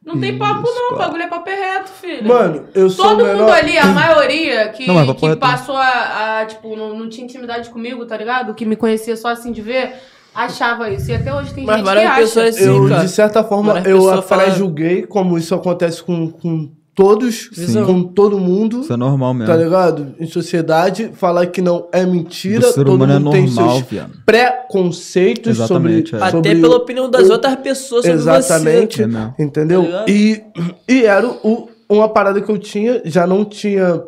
[0.05, 0.93] Não tem papo, Isso, não.
[0.93, 2.27] O bagulho é papo reto, filho.
[2.27, 3.37] Mano, eu sou Todo menor...
[3.39, 5.39] mundo ali, a maioria que, Não, que reto.
[5.39, 8.53] passou a, a, tipo, não, não tinha intimidade comigo, tá ligado?
[8.53, 9.93] Que me conhecia só assim de ver,
[10.33, 11.09] achava isso.
[11.09, 12.21] E até hoje tem Mas gente várias que acha.
[12.21, 13.01] pessoas sim, eu, cara.
[13.01, 17.83] de certa forma, Várias eu atrás falam- julguei, como isso acontece com, com todos, Sim.
[17.83, 18.79] com todo mundo.
[18.81, 19.53] Isso é normal mesmo.
[19.53, 20.15] Tá ligado?
[20.17, 22.71] Em sociedade, falar que não é mentira.
[22.71, 24.11] Ser todo é mundo tem normal, seus viado.
[24.25, 26.17] preconceitos sobre, Exatamente, é.
[26.19, 29.03] Até sobre pela o- opinião das o- outras pessoas sobre Exatamente.
[29.03, 29.35] É mesmo.
[29.37, 29.83] entendeu?
[29.91, 30.41] Tá e,
[30.87, 34.01] e era o, uma parada que eu tinha, já não tinha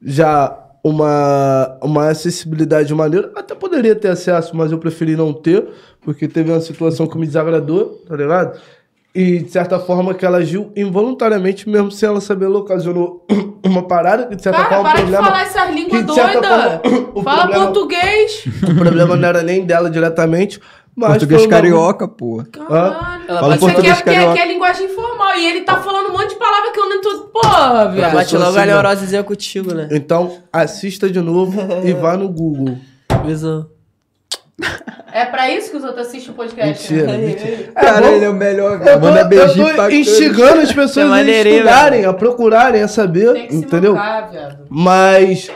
[0.00, 3.32] já uma, uma acessibilidade maneira.
[3.34, 5.66] Até poderia ter acesso, mas eu preferi não ter,
[6.02, 8.58] porque teve uma situação que me desagradou, tá ligado?
[9.14, 13.24] E de certa forma que ela agiu involuntariamente, mesmo sem ela saber, ela ocasionou
[13.64, 15.22] uma parada que de certa Cara, forma para o problema.
[15.22, 16.24] de falar essas línguas doidas.
[17.22, 18.44] Fala problema- português.
[18.68, 20.60] O problema não era nem dela diretamente,
[20.96, 21.10] mas.
[21.12, 22.42] Português foi carioca, pô.
[22.50, 23.24] Caralho.
[23.28, 24.32] Ela Fala aqui é português porque carioca.
[24.32, 25.36] aqui é linguagem informal.
[25.36, 27.18] E ele tá falando um monte de palavra que eu nem tô.
[27.32, 27.94] Porra, você.
[27.96, 28.12] viado.
[28.12, 28.24] Vai.
[28.24, 29.88] Bate logo assim, a neurosezinha contigo, né?
[29.92, 31.54] Então, assista de novo
[31.84, 32.76] e vá no Google.
[33.24, 33.68] Visão.
[35.14, 36.92] É pra isso que os outros assistem o podcast.
[36.92, 37.26] Mentira, né?
[37.26, 37.72] mentira.
[37.72, 39.00] Cara, bom, ele é o melhor, Eu velho.
[39.00, 42.88] tô, Manda eu beijinho tô pra instigando as pessoas É a estudarem, a procurarem, a
[42.88, 43.94] saber, Tem que se entendeu?
[43.94, 44.66] mancar, viado.
[44.68, 45.50] Mas,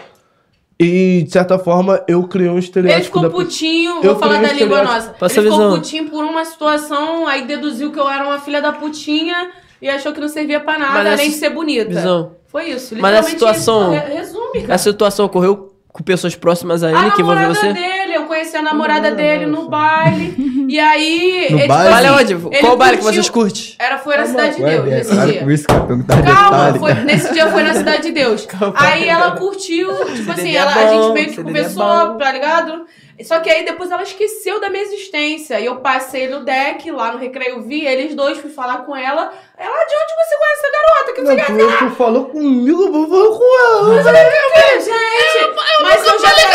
[0.81, 4.41] e de certa forma, eu criei um Ele estereótipo ficou da putinho, Eu vou falar
[4.41, 5.09] da língua nossa.
[5.19, 5.81] Passa ele a ficou visão.
[5.81, 9.51] putinho por uma situação, aí deduziu que eu era uma filha da putinha
[9.83, 11.89] e achou que não servia pra nada, Mas além de ser bonita.
[11.89, 12.33] Visão.
[12.47, 12.95] Foi isso.
[12.97, 14.07] Mas a situação- isso.
[14.07, 14.75] Resume, cara.
[14.75, 17.73] A situação ocorreu com pessoas próximas a A ele que envolveu você?
[17.73, 18.08] dele, eu
[18.49, 20.35] conheci a namorada dele no baile.
[20.69, 21.49] e aí.
[21.51, 21.91] No ele, baile?
[21.91, 22.61] Baile assim, onde?
[22.61, 23.75] Qual baile que vocês curtem?
[23.79, 25.53] Era, foi na Cidade de Deus, nesse dia.
[25.53, 26.79] isso, Calma, detalhe.
[26.79, 28.49] foi, nesse dia foi na Cidade de Deus.
[28.75, 32.19] Aí ela curtiu, tipo assim, é ela, a bom, gente meio que é conversou, bom.
[32.19, 32.87] tá ligado?
[33.25, 35.59] Só que aí depois ela esqueceu da minha existência.
[35.61, 39.33] E eu passei no deck, lá no recreio, vi eles dois, fui falar com ela.
[39.57, 41.13] Ela, de onde você conhece essa garota?
[41.13, 43.95] Que Não, você quer tu, tu falou comigo, eu vou falar com ela.
[43.95, 45.83] Mas eu quero, gente.
[45.83, 46.49] Mas eu já falei.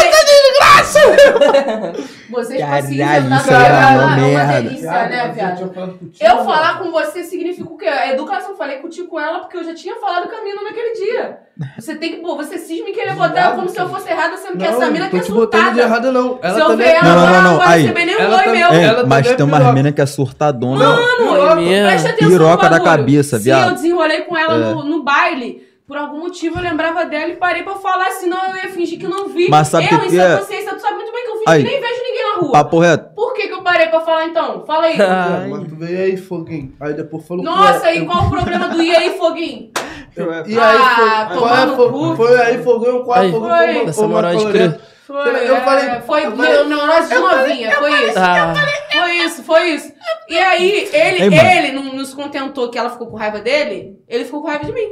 [2.29, 4.61] Vocês Caralho, isso é É uma merda.
[4.61, 5.71] delícia, né, viado?
[6.19, 7.87] Eu falar com você significa o quê?
[7.87, 8.55] A educação.
[8.55, 11.39] Falei contigo com ela porque eu já tinha falado com a mina naquele dia.
[11.77, 14.35] Você tem que, pô, você cisma em querer botar ela como se eu fosse errada,
[14.37, 15.81] sendo que essa mina tô quer te botando de surtada.
[15.81, 16.39] errada, não.
[16.41, 17.81] Ela Se eu também ver ela Não, não, não, não vai aí.
[17.83, 18.67] receber nem um Ela meu.
[18.69, 19.73] É, Ela mas tem é umas piroca.
[19.73, 20.83] mina que é surtadona.
[20.85, 21.87] Mano, mesmo.
[21.87, 23.67] presta atenção Piroca no da cabeça, Se viado.
[23.69, 24.73] eu desenrolei com ela É.
[24.73, 28.55] no, no baile, por algum motivo eu lembrava dela e parei pra falar, senão eu
[28.55, 29.47] ia fingir que não vi.
[29.47, 30.37] Mas sabe eu, que em que sua é?
[30.37, 31.63] consciência, tu sabe muito bem que eu fingi Aí.
[31.63, 32.51] que nem vejo ninguém na rua.
[32.51, 33.13] Papo reto.
[33.15, 34.63] Por que, que eu parei pra falar então?
[34.65, 34.97] Fala aí.
[34.99, 35.47] Ai.
[35.49, 36.73] Mas tu veio aí, foguinho.
[36.79, 39.69] Aí depois falou Nossa, e qual o problema do e aí, foguinho?
[40.15, 42.15] E aí, Ah, foi, é, foi, cu.
[42.15, 43.31] foi aí, fogão, é, Aí.
[43.31, 43.85] fogão, Foi.
[43.87, 44.79] Essa moral de crer.
[45.05, 45.17] Foi,
[45.49, 48.19] Eu é, falei- foi eu falei- meu neurose de novinha, foi isso.
[48.19, 48.53] Ah,
[48.91, 49.91] Foi isso, foi isso.
[50.29, 54.41] E aí, ele, ele não nos contentou que ela ficou com raiva dele, ele ficou
[54.41, 54.87] com raiva de mim.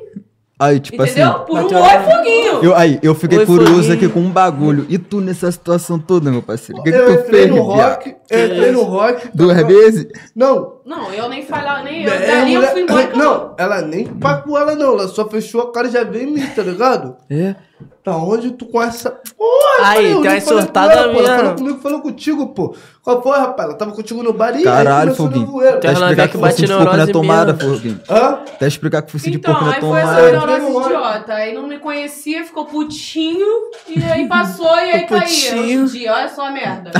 [0.62, 1.28] Aí, tipo entendeu?
[1.32, 1.46] assim.
[1.46, 2.64] Por um oi, foguinho.
[2.64, 3.94] Eu, aí, eu fiquei Oi, curioso foguinho.
[3.96, 4.86] aqui com um bagulho.
[4.90, 6.80] E tu nessa situação toda, meu parceiro?
[6.80, 7.90] O que, que eu tu entrei fez, no viado?
[7.96, 9.30] rock, eu entrei no rock.
[9.34, 10.08] Duas vezes?
[10.36, 12.14] Não, Não, eu nem falava, nem eu.
[12.14, 13.10] É, Dali eu mulher- fui embora.
[13.16, 16.34] Não, ela nem pagou ela não, ela só fechou a cara e já veio em
[16.34, 17.16] mim, tá ligado?
[17.30, 17.56] É.
[18.03, 19.11] Da onde tu com essa.
[19.38, 21.38] Porra, Aí, tem uma surtada ela, pô, Ela minha.
[21.38, 22.76] falou comigo, falou contigo, pô.
[23.03, 23.69] Qual foi, rapaz?
[23.69, 25.60] Ela tava contigo no bar e Caralho, Foguinho.
[25.69, 27.53] Até explicar que fosse de porco na tomada.
[27.56, 27.99] Foguinho.
[28.10, 28.40] Hã?
[28.53, 30.57] Até explicar que fosse de Então, porco na aí foi essa tomada.
[30.57, 31.34] neurose idiota.
[31.34, 33.48] Aí não me conhecia, ficou putinho,
[33.88, 35.22] e aí passou, e aí caía.
[35.23, 36.91] Hoje em dia, olha só a merda.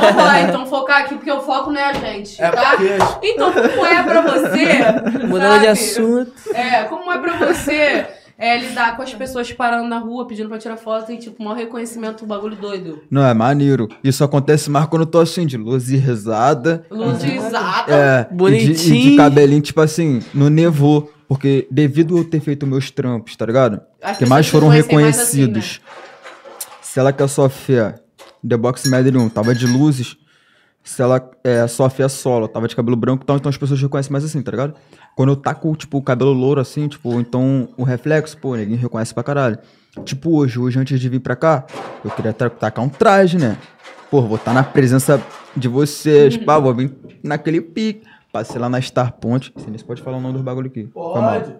[0.00, 2.70] Vamos lá, então focar aqui, porque o foco não é a gente, É tá?
[2.76, 3.26] porque.
[3.26, 5.26] Então, como é pra você.
[5.26, 6.32] Mudando de assunto.
[6.54, 8.06] É, como é pra você
[8.38, 11.56] é, lidar com as pessoas parando na rua pedindo pra tirar foto e, tipo, maior
[11.56, 13.00] reconhecimento, um bagulho doido.
[13.10, 13.88] Não, é maneiro.
[14.02, 16.84] Isso acontece mais quando eu tô assim, de luz e rezada.
[16.88, 17.92] Luzizada.
[17.92, 19.16] É, E de, e de Bonitinho.
[19.16, 21.12] cabelinho, tipo assim, no nevou.
[21.26, 23.80] Porque devido eu ter feito meus trampos, tá ligado?
[24.00, 25.80] As que mais foram conhecem mais assim, reconhecidos.
[26.80, 27.96] Se ela que é só fé,
[28.48, 30.16] The Box Medley 1, tava de luzes.
[30.82, 33.78] Se ela é só fé solo, tava de cabelo branco e tal, então as pessoas
[33.82, 34.74] reconhecem mais assim, tá ligado?
[35.18, 39.12] Quando eu taco, tipo, o cabelo louro assim, tipo, então o reflexo, pô, ninguém reconhece
[39.12, 39.58] pra caralho.
[40.04, 41.66] Tipo hoje, hoje antes de vir pra cá,
[42.04, 43.58] eu queria tacar um traje, né?
[44.12, 45.20] Pô, vou estar na presença
[45.56, 48.06] de vocês, pá, vou vir naquele pique.
[48.32, 49.52] Passei lá na Star Point.
[49.56, 50.84] Você nem pode falar o nome do bagulho aqui.
[50.84, 51.52] Pode.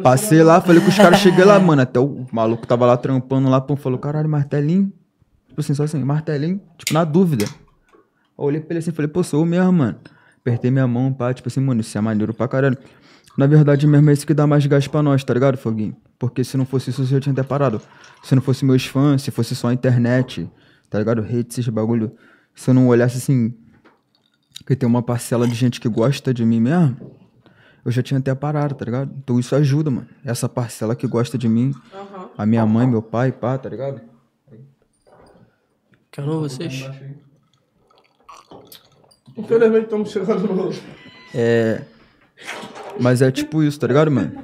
[0.00, 1.82] Passei lá, falei com os caras, cheguei lá, mano.
[1.82, 4.92] Até o maluco tava lá trampando lá, pô, falou, caralho, martelinho.
[5.48, 7.46] Tipo assim, só assim, martelinho, tipo, na dúvida.
[8.38, 9.96] Eu olhei pra ele assim, falei, pô, sou eu mesmo, mano.
[10.46, 12.78] Apertei minha mão, pá, tipo assim, mano, isso é maneiro pra caralho.
[13.36, 15.96] Na verdade mesmo é isso que dá mais gás pra nós, tá ligado, Foguinho?
[16.20, 17.82] Porque se não fosse isso, eu já tinha até parado.
[18.22, 20.48] Se não fosse meus fãs, se fosse só a internet,
[20.88, 21.20] tá ligado?
[21.20, 22.12] Rede, esses bagulho.
[22.54, 23.52] Se eu não olhasse assim,
[24.64, 26.96] que tem uma parcela de gente que gosta de mim mesmo,
[27.84, 29.12] eu já tinha até parado, tá ligado?
[29.18, 30.06] Então isso ajuda, mano.
[30.24, 32.28] Essa parcela que gosta de mim, Aham.
[32.38, 34.00] a minha mãe, meu pai, pá, tá ligado?
[36.08, 36.88] Que eu não vocês.
[39.36, 40.70] Infelizmente estamos chegando no.
[41.34, 41.82] É.
[42.98, 44.42] Mas é tipo isso, tá ligado, mano?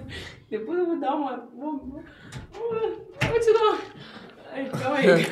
[0.51, 1.48] Depois eu vou dar uma.
[1.56, 2.02] Vou, vou,
[3.20, 3.78] vou te dar uma.
[4.52, 5.27] Ai, calma aí.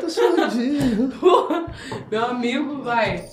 [0.00, 1.12] Tô surdinho.
[2.10, 3.24] Meu amigo, vai.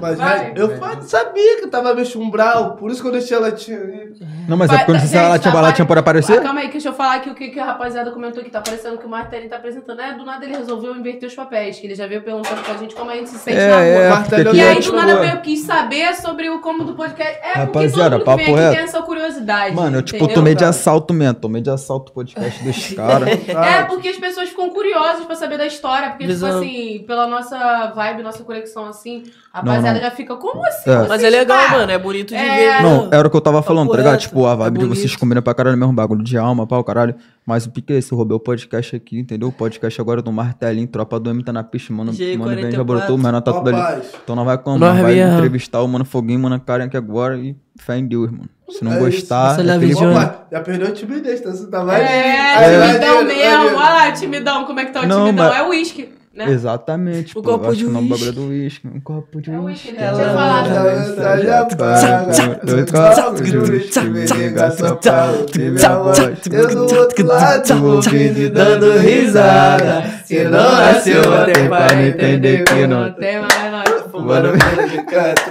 [0.00, 0.38] Mas Vai.
[0.38, 3.78] vai, eu fa- sabia que tava meio chumbral, por isso que eu deixei ela tinha
[3.78, 4.12] ali.
[4.46, 6.38] Não, mas é Vai, quando tá- você ela tinha, tá, ela vai- tinha por aparecer?
[6.38, 8.50] Ah, calma aí, deixa eu falar aqui o que, que a rapaziada comentou aqui.
[8.50, 10.00] Tá parecendo que o Martelinho tá apresentando.
[10.00, 12.94] É, do nada ele resolveu inverter os papéis, que ele já veio perguntando pra gente
[12.94, 13.84] como a gente se sente É, na rua.
[13.84, 17.38] é, porque E aí, é, do nada, eu quis saber sobre o como do podcast.
[17.42, 19.74] É, Rapaziada, porque todo mundo que vem aqui tem essa curiosidade.
[19.74, 21.34] Mano, eu tipo, entendeu, tomei de assalto mesmo.
[21.34, 23.28] Tomei de assalto o podcast dos caras.
[23.48, 26.10] É, porque as pessoas ficam curiosas pra saber da história.
[26.10, 26.60] Porque, Visão.
[26.60, 30.00] tipo assim, pela nossa vibe, nossa conexão, assim, a rapaziada não.
[30.00, 30.90] já fica, como assim?
[30.90, 31.08] É.
[31.08, 31.92] Mas é legal, está?" mano.
[31.92, 32.78] É bonito de É.
[32.78, 32.82] ver.
[32.82, 34.18] Não, era o que eu tava falando, tá ligado?
[34.18, 35.18] Tipo, a é vibe de vocês bonito.
[35.20, 37.14] combinam pra caralho mesmo, bagulho de alma, pau, caralho.
[37.46, 39.48] Mas o pique é esse, eu roubei o podcast aqui, entendeu?
[39.48, 42.12] O podcast agora do Martelinho, Tropa do M tá na pista, mano.
[42.12, 42.38] G44.
[42.38, 44.02] Mano, bem, já brotou, o menor tá tudo ali.
[44.22, 47.98] Então não vai como, vai entrevistar o Mano Foguinho, Mano Karen aqui agora e fé
[47.98, 48.48] em Deus, mano.
[48.68, 49.94] Se não É gostar, isso, é Johnny.
[50.14, 51.50] opa, já perdeu a timidez, tá?
[51.50, 52.02] Você tá mais.
[52.08, 53.64] É, timidão mesmo.
[53.66, 54.64] Olha lá, timidão.
[54.64, 55.48] Como é que tá o Não, timidão?
[55.48, 56.48] mas- É o uísque, né?
[56.50, 57.58] Exatamente, O pô.
[57.58, 58.28] copo de uísque.
[58.28, 58.86] é do uísque.
[58.86, 59.92] Um copo de É o uísque.
[59.96, 60.68] falado.
[60.70, 62.60] Ela paga.
[62.64, 66.18] Dois Copos de uísque, me liga só pra ouvir minha voz.
[66.18, 70.04] Eu do outro lado, ouvindo e dando risada.
[70.24, 73.89] Se não nasceu até pra entender que não tem mais nós.
[74.10, 75.42] Fumando velho de canto,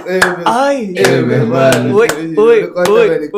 [0.44, 0.94] Ai!
[0.96, 3.30] Eu, meu irmão, Oi, oi, oi, é é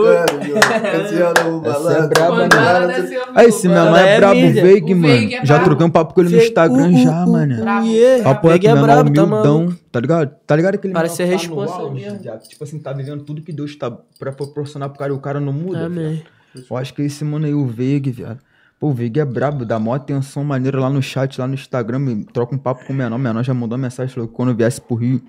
[3.35, 4.41] Aí, esse meu Ela mano é é brabo.
[4.41, 5.35] Veig, mano.
[5.35, 7.55] É Já troquei um papo com ele no Instagram já, mano.
[7.87, 8.25] Yeah.
[8.25, 10.31] Papo é que é menor brabo, tá humildão, tá ligado?
[10.47, 12.19] Tá ligado aquele Parece ser tá no responsa mesmo.
[12.19, 12.43] viado?
[12.49, 15.41] Tipo assim, tá vivendo tudo que Deus tá pra proporcionar pro cara e o cara
[15.41, 15.87] não muda.
[15.87, 16.23] Amém.
[16.71, 18.39] Eu acho que é esse mano aí, o Veig, viado.
[18.83, 22.25] Pô, o Veig é brabo, dá mó atenção maneira lá no chat, lá no Instagram,
[22.33, 23.15] troca um papo com o menor.
[23.15, 25.23] O menor já mandou uma mensagem, falou que quando viesse pro Rio,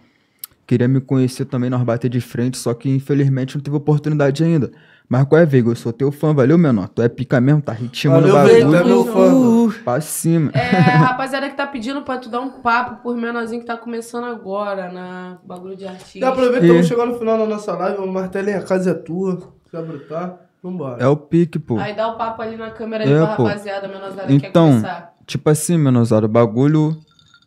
[0.66, 4.72] queria me conhecer também, nós bater de frente, só que infelizmente não teve oportunidade ainda.
[5.08, 5.68] Mas qual é, Veig?
[5.68, 6.88] Eu sou teu fã, valeu, menor?
[6.88, 8.70] Tu é pica mesmo, tá ritmando o Valeu, bagulho.
[8.72, 9.20] tu é meu fã.
[9.32, 9.74] mano.
[9.84, 10.50] Pra cima.
[10.56, 14.24] É, rapaziada que tá pedindo pra tu dar um papo por menorzinho que tá começando
[14.24, 16.28] agora na bagulho de artista.
[16.28, 18.00] aproveita que E- estamos chegando no final da nossa live.
[18.02, 19.54] O Martelinho, a casa é tua.
[19.70, 20.40] Quer brotar?
[20.64, 21.04] Vambora.
[21.04, 21.78] É o pique, pô.
[21.78, 23.44] Aí dá o papo ali na câmera É, ali pra pô.
[23.44, 25.14] rapaziada, menosada que quer Então, começar.
[25.28, 26.98] tipo assim, menosada, o bagulho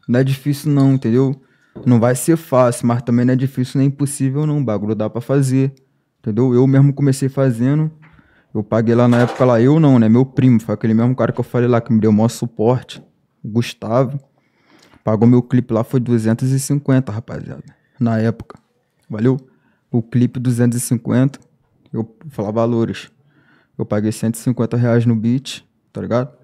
[0.06, 1.34] não é difícil não, entendeu?
[1.86, 4.58] Não vai ser fácil, mas também não é difícil nem impossível não.
[4.58, 5.72] O bagulho dá pra fazer,
[6.20, 6.54] entendeu?
[6.54, 7.90] Eu mesmo comecei fazendo,
[8.54, 10.08] eu paguei lá na época lá, eu não, né?
[10.08, 12.28] Meu primo, foi aquele mesmo cara que eu falei lá, que me deu o maior
[12.28, 13.02] suporte,
[13.42, 14.20] o Gustavo.
[15.02, 17.62] Pagou meu clipe lá, foi 250, rapaziada,
[18.00, 18.58] na época.
[19.08, 19.36] Valeu?
[19.90, 21.38] O clipe 250,
[21.96, 23.10] eu falar valores.
[23.78, 26.36] Eu paguei 150 reais no beat, tá ligado?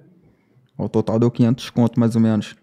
[0.77, 2.55] O total deu 500 conto, mais ou menos.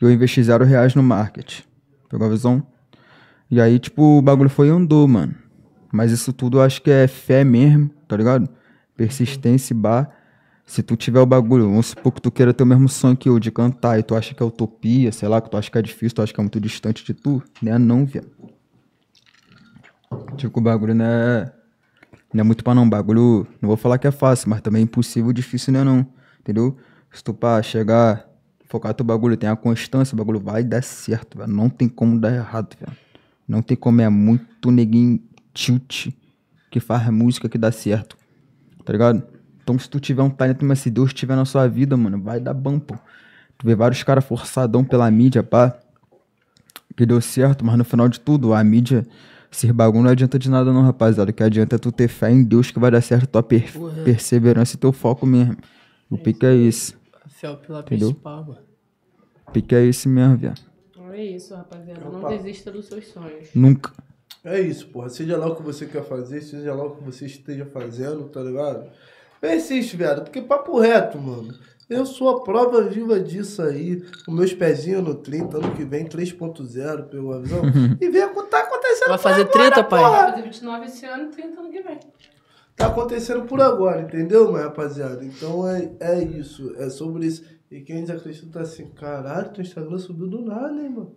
[0.00, 1.62] E eu investi zero reais no marketing.
[2.08, 2.66] Pegou a visão?
[3.50, 5.34] E aí, tipo, o bagulho foi e andou, mano.
[5.92, 8.48] Mas isso tudo eu acho que é fé mesmo, tá ligado?
[8.96, 10.10] Persistência e bar.
[10.66, 13.28] Se tu tiver o bagulho, vamos supor que tu queira ter o mesmo sonho que
[13.28, 15.78] eu de cantar e tu acha que é utopia, sei lá, que tu acha que
[15.78, 17.78] é difícil, tu acha que é muito distante de tu, né?
[17.78, 18.28] Não, viado.
[20.36, 21.52] Tipo, o bagulho não é.
[22.32, 22.88] Não é muito pra não.
[22.88, 23.46] Bagulho.
[23.60, 26.06] Não vou falar que é fácil, mas também é impossível, difícil não é não.
[26.40, 26.76] Entendeu?
[27.12, 28.28] Se tu pá, chegar,
[28.66, 31.50] focar teu bagulho, tem a constância, o bagulho vai dar certo, velho.
[31.50, 32.96] Não tem como dar errado, velho.
[33.48, 35.20] Não tem como, é muito neguinho
[35.54, 36.08] tilt
[36.70, 38.16] que faz música que dá certo.
[38.84, 39.22] Tá ligado?
[39.62, 42.38] Então se tu tiver um talento, mas se Deus estiver na sua vida, mano, vai
[42.38, 42.94] dar bom, pô.
[43.56, 45.76] Tu vê vários caras forçadão pela mídia, pá.
[46.96, 49.06] Que deu certo, mas no final de tudo, a mídia,
[49.50, 51.30] ser bagulho não adianta de nada não, rapaziada.
[51.30, 53.70] O que adianta é tu ter fé em Deus que vai dar certo tua per-
[54.04, 55.56] perseverança e teu foco mesmo.
[56.10, 56.94] O pique é esse.
[57.28, 58.08] Fiel pela Entendeu?
[58.08, 58.58] principal, mano.
[59.46, 60.60] O pique é esse mesmo, viado.
[61.12, 62.00] É isso, rapaziada.
[62.00, 62.28] Não Opa.
[62.28, 63.48] desista dos seus sonhos.
[63.54, 63.90] Nunca.
[64.44, 65.08] É isso, porra.
[65.08, 68.40] Seja lá o que você quer fazer, seja lá o que você esteja fazendo, tá
[68.42, 68.86] ligado?
[69.40, 71.54] Persiste, viado, porque papo reto, mano.
[71.88, 74.02] Eu sou a prova viva disso aí.
[74.26, 77.62] Os meus pezinhos no 30, ano que vem, 3.0, pegou a visão?
[78.00, 80.02] e vê o que tá acontecendo Vai por fazer agora, 30, pai?
[80.02, 82.00] Vai fazer 29 esse ano e 30 ano que vem.
[82.74, 85.24] Tá acontecendo por agora, entendeu, minha rapaziada?
[85.24, 87.44] Então é, é isso, é sobre isso.
[87.70, 91.16] E quem desacredita tá assim, caralho, teu Instagram subiu do nada, hein, mano?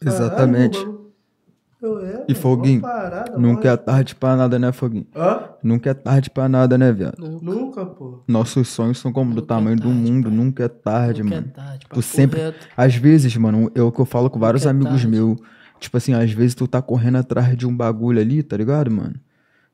[0.00, 0.78] Caralho, Exatamente.
[0.84, 1.11] mano.
[1.82, 5.04] Eu é, E Foguinho, parada, Nunca é tarde pra nada, né, Foguinho?
[5.16, 5.48] Hã?
[5.62, 7.18] Nunca é tarde pra nada, né, viado?
[7.42, 8.20] Nunca, pô.
[8.28, 10.32] Nossos sonhos são como do Nunca é tamanho do tarde, mundo, pai.
[10.38, 11.52] nunca é tarde, Nunca é mano.
[11.52, 12.40] tarde, Tu papo sempre.
[12.40, 12.68] reto.
[12.76, 15.08] Às vezes, mano, é o que eu falo com vários é amigos tarde.
[15.08, 15.38] meus.
[15.80, 19.16] Tipo assim, às vezes tu tá correndo atrás de um bagulho ali, tá ligado, mano?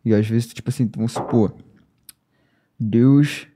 [0.03, 1.53] E às vezes, tipo assim, vamos supor,
[2.81, 3.47] Deus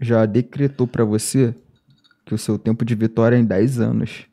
[0.00, 1.54] já decretou pra você
[2.24, 4.26] que o seu tempo de vitória é em 10 anos.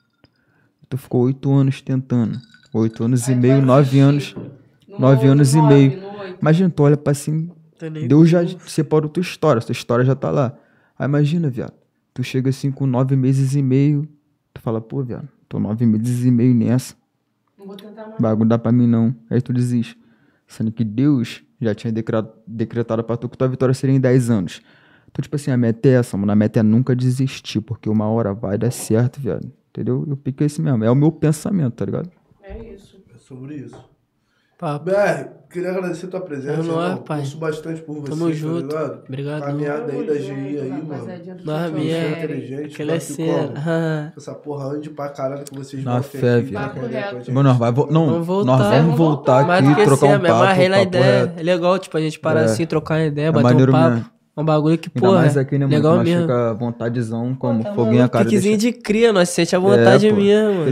[0.88, 2.40] Tu ficou 8 anos tentando.
[2.80, 4.00] 8 anos e Aí meio, vai 9 desistir.
[4.02, 4.36] anos.
[4.88, 6.00] No nove no anos e nove, meio.
[6.02, 6.38] no oito.
[6.42, 7.50] Imagina, tu olha pra assim,
[8.08, 10.54] Deus já separou tua história, tua história já tá lá.
[10.98, 11.74] Aí imagina, viado,
[12.14, 14.08] tu chega assim com nove meses e meio,
[14.54, 16.96] tu fala, pô, viado, tô nove meses e meio nessa,
[17.60, 18.20] Não vou tentar mais.
[18.22, 19.14] bagulho dá pra mim não.
[19.30, 19.98] Aí tu desiste.
[20.48, 24.30] Sendo que Deus já tinha decra- decretado pra tu que tua vitória seria em 10
[24.30, 24.62] anos.
[25.12, 26.32] Então, tipo assim, a meta é essa, mano.
[26.32, 29.50] A meta é nunca desistir, porque uma hora vai dar certo, viado.
[29.70, 30.06] Entendeu?
[30.08, 30.84] Eu pico esse mesmo.
[30.84, 32.10] É o meu pensamento, tá ligado?
[32.56, 32.98] É isso.
[33.14, 33.76] É sobre isso.
[34.58, 34.86] Papo.
[34.86, 36.54] BR, queria agradecer tua presença.
[36.54, 36.98] É nóis, irmão.
[37.04, 37.18] pai.
[37.20, 38.68] Torço bastante por você, Tamo tá junto.
[38.68, 39.04] ligado?
[39.06, 39.48] Obrigadão.
[39.48, 40.94] Caminhada aí da GI aí, mano.
[41.06, 43.48] rapaziada do Nós minha- inteligente, Aquela é cena.
[43.48, 44.14] como?
[44.16, 47.32] Essa porra ande pra caralho que vocês Na botem fé, aqui, a.
[47.34, 48.58] Mano, nós, vai vo- não, Vamos voltar.
[48.58, 50.34] nós vamos voltar aqui, Mais do que trocar assim, um papo.
[50.34, 51.20] amarrei na ideia.
[51.26, 51.40] reto.
[51.40, 52.46] É legal, tipo, a gente parar É.
[52.46, 53.90] assim, trocar uma ideia, É bater um papo.
[53.96, 54.16] mesmo.
[54.38, 56.24] Um bagulho que, porra, mais aqui, né, legal nós mesmo.
[56.24, 58.26] fica vontadezão, como Tá foguinho a cara.
[58.26, 60.16] piquezinho deixa- de cria, nós sente a vontade É, pô.
[60.18, 60.54] mesmo.
[60.60, 60.72] mano.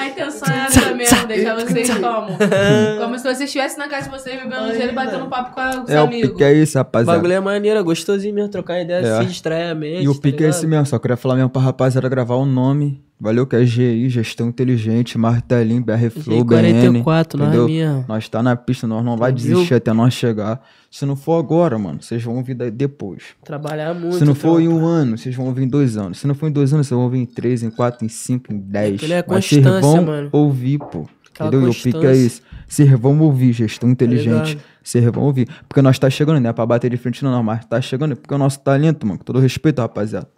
[0.00, 2.28] A intenção é mesmo, deixar vocês como?
[3.00, 5.82] Como se vocês estivessem na casa de vocês bebendo gelo e batendo papo com a-
[5.84, 6.30] os É, o amigos.
[6.30, 7.16] pique é isso, O rapaziada.
[7.18, 9.18] bagulho é maneiro, é gostosinho mesmo, trocar ideia, É.
[9.20, 10.02] se distrair a mente.
[10.04, 12.46] E o tá pique é esse mesmo, só queria falar mesmo pra rapaziada gravar o
[12.46, 13.02] nome.
[13.20, 17.02] Valeu, que é GI, Gestão Inteligente, Martelinho, BR Flow, BN.
[17.02, 17.68] 44, nós entendeu?
[17.68, 18.04] mesmo.
[18.08, 19.52] Nós tá na pista, nós não vai Entendeu?
[19.54, 20.60] desistir até nós chegar.
[20.90, 23.22] Se não for agora, mano, vocês vão ouvir depois.
[23.44, 24.18] Trabalhar muito.
[24.18, 26.18] Se não for em um ano, vocês vão ouvir em dois anos.
[26.18, 28.52] Se não for em dois anos, vocês vão ouvir em três, em quatro, em cinco,
[28.52, 28.96] em dez.
[28.96, 30.28] Aquilo é Mas vocês constância, vão mano.
[30.32, 31.06] ouvir, pô.
[31.32, 31.68] Aquela entendeu?
[31.68, 32.26] E o pique é constância.
[32.26, 32.42] isso.
[32.68, 34.48] Vocês vão ouvir, gestão inteligente.
[34.50, 34.60] ligado?
[34.82, 35.48] Vocês vão ouvir.
[35.68, 36.52] Porque nós tá chegando, né?
[36.52, 39.18] Pra bater de frente não, mas tá chegando porque é o nosso talento, mano.
[39.18, 40.28] Com todo respeito, rapaziada.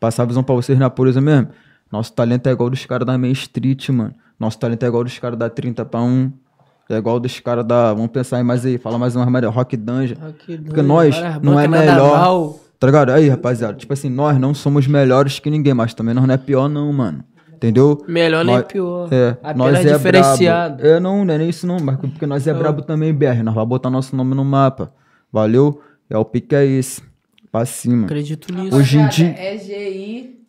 [0.00, 1.48] Passar a visão pra vocês na pureza mesmo.
[1.92, 4.14] Nosso talento é igual dos caras da Main Street, mano.
[4.40, 6.32] Nosso talento é igual dos caras da 30 pra 1.
[6.90, 7.92] É igual dos caras da.
[7.94, 8.78] Vamos pensar aí mais aí.
[8.78, 9.48] Fala mais uma armário.
[9.50, 10.16] Rock Dungeon.
[10.26, 12.54] Aqui, Porque doido, nós não é melhor.
[12.78, 13.10] Tá ligado?
[13.10, 13.74] Aí, rapaziada.
[13.74, 16.92] Tipo assim, nós não somos melhores que ninguém, mas também nós não é pior, não,
[16.92, 17.22] mano.
[17.54, 18.04] Entendeu?
[18.08, 19.08] Melhor nem Nós- pior.
[19.12, 20.76] É, Apenas nós é diferenciado.
[20.78, 20.88] brabo.
[20.96, 23.40] É, não, não é nem isso não, mas porque nós é brabo também, BR.
[23.44, 24.92] Nós vamos botar nosso nome no mapa.
[25.32, 25.80] Valeu?
[26.10, 27.00] É o pique é esse.
[27.52, 28.06] Pra cima.
[28.06, 28.76] Acredito nisso.
[28.76, 30.40] Hoje em dia- É GI,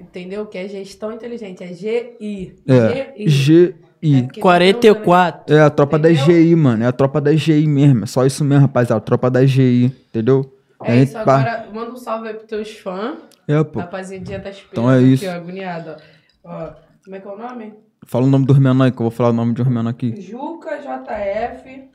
[0.00, 0.46] entendeu?
[0.46, 1.62] Que é gestão inteligente.
[1.64, 2.56] É GI.
[2.66, 3.14] É.
[3.28, 3.74] GI.
[4.02, 5.54] É porque 44.
[5.54, 6.34] É a tropa da Entendeu?
[6.42, 6.84] GI, mano.
[6.84, 8.04] É a tropa da GI mesmo.
[8.04, 8.98] É só isso mesmo, rapaziada.
[8.98, 9.86] A tropa da GI.
[10.10, 10.52] Entendeu?
[10.84, 13.16] É A isso, agora manda um salve aí pros teus fãs.
[13.48, 13.78] É, pô.
[13.80, 15.26] Rapaziadinha tá esperando Então é aqui, isso.
[15.26, 15.96] ó, agoniado,
[16.44, 16.50] ó.
[16.50, 16.70] Ó,
[17.04, 17.74] Como é que é o nome?
[18.04, 19.88] Fala o nome dos menores aí, que eu vou falar o nome de um menor
[19.90, 20.20] aqui.
[20.20, 21.88] Juca JF,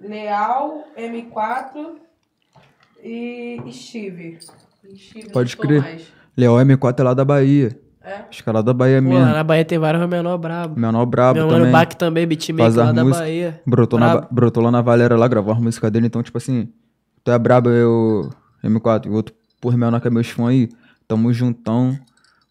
[0.00, 1.94] Leal M4
[3.02, 4.38] e Steve.
[4.96, 5.80] Steve Pode crer.
[5.80, 6.12] mais.
[6.40, 7.78] Leal M4 é lá da Bahia.
[8.02, 8.24] É?
[8.30, 9.24] Os caras lá da Bahia Pô, mesmo.
[9.24, 10.80] lá na Bahia tem vários menor brabo.
[10.80, 11.60] Menor brabo Meu também.
[11.60, 13.20] mano Bac também, beatmaker lá da músicas.
[13.20, 13.60] Bahia.
[13.66, 16.06] Brotou, na, brotou lá na Valera lá, gravou as músicas dele.
[16.06, 16.68] Então, tipo assim,
[17.22, 18.30] tu é brabo, eu...
[18.64, 20.68] M4 e o outro por menor que é meus fãs aí.
[21.06, 21.98] Tamo juntão.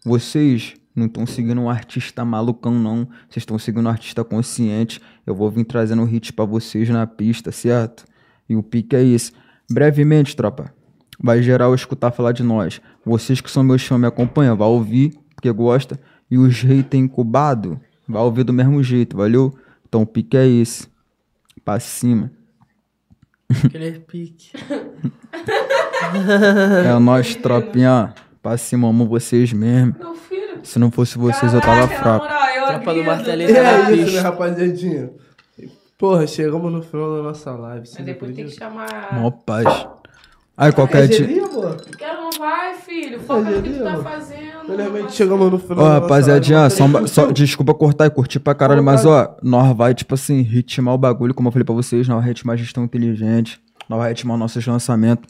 [0.04, 3.06] Vocês não estão seguindo um artista malucão, não.
[3.28, 5.00] Vocês estão seguindo um artista consciente.
[5.26, 8.04] Eu vou vir trazendo hits pra vocês na pista, certo?
[8.48, 9.32] E o pique é esse.
[9.70, 10.72] Brevemente, tropa.
[11.22, 12.80] Vai geral escutar falar de nós.
[13.04, 16.00] Vocês que são meus fãs me acompanham, vai ouvir, porque gosta.
[16.30, 17.76] E os haters incubados,
[18.08, 19.54] vai ouvir do mesmo jeito, valeu?
[19.86, 20.88] Então o pique é esse.
[21.64, 22.30] Pra cima.
[23.64, 24.52] Aquele pique.
[26.84, 28.14] É nós, tropinha.
[28.42, 29.94] Pra cima, amo vocês mesmo.
[29.98, 30.58] Meu filho.
[30.62, 32.24] Se não fosse vocês, eu tava Caraca, fraco.
[32.24, 35.10] moral, eu Tropa do martelinho É isso, né, rapaziadinha?
[35.98, 37.88] Porra, chegamos no final da nossa live.
[37.94, 39.12] Mas depois tem que chamar.
[39.20, 39.66] Mó paz.
[40.60, 41.26] Aí É qualquer dia.
[41.96, 43.18] Quero não vai, filho.
[43.20, 44.40] Foca no que tu tá fazendo.
[44.66, 49.06] Felizmente chegamos no final Ó, rapaziadinha, só, só- desculpa cortar e curtir pra caralho, mas
[49.06, 52.28] ó, nós vai, tipo assim, ritmar o bagulho, como eu falei pra vocês, nós vai
[52.28, 53.58] ritmar gestão inteligente,
[53.88, 55.26] nós vai ritmar nossos lançamentos,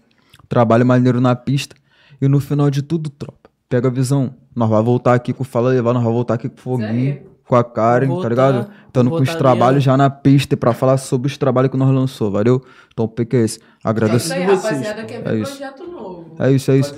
[0.48, 1.76] trabalho maneiro na pista,
[2.20, 5.46] e no final de tudo, tropa, pega a visão, nós vai voltar aqui com o
[5.46, 7.20] Fala Levar, nós vai voltar aqui com o Foguinho.
[7.50, 8.70] Com a Karen, Vou tá voltar, ligado?
[8.92, 11.68] Tando vou com os voltar trabalhos já na pista e pra falar sobre os trabalhos
[11.72, 12.62] que nós lançou, valeu?
[12.92, 14.32] Então o pique é esse, É isso agradeço.
[14.32, 15.04] aí, vocês, rapaziada.
[15.04, 15.56] Quer É isso.
[15.56, 16.34] projeto novo.
[16.38, 16.94] É isso, é isso.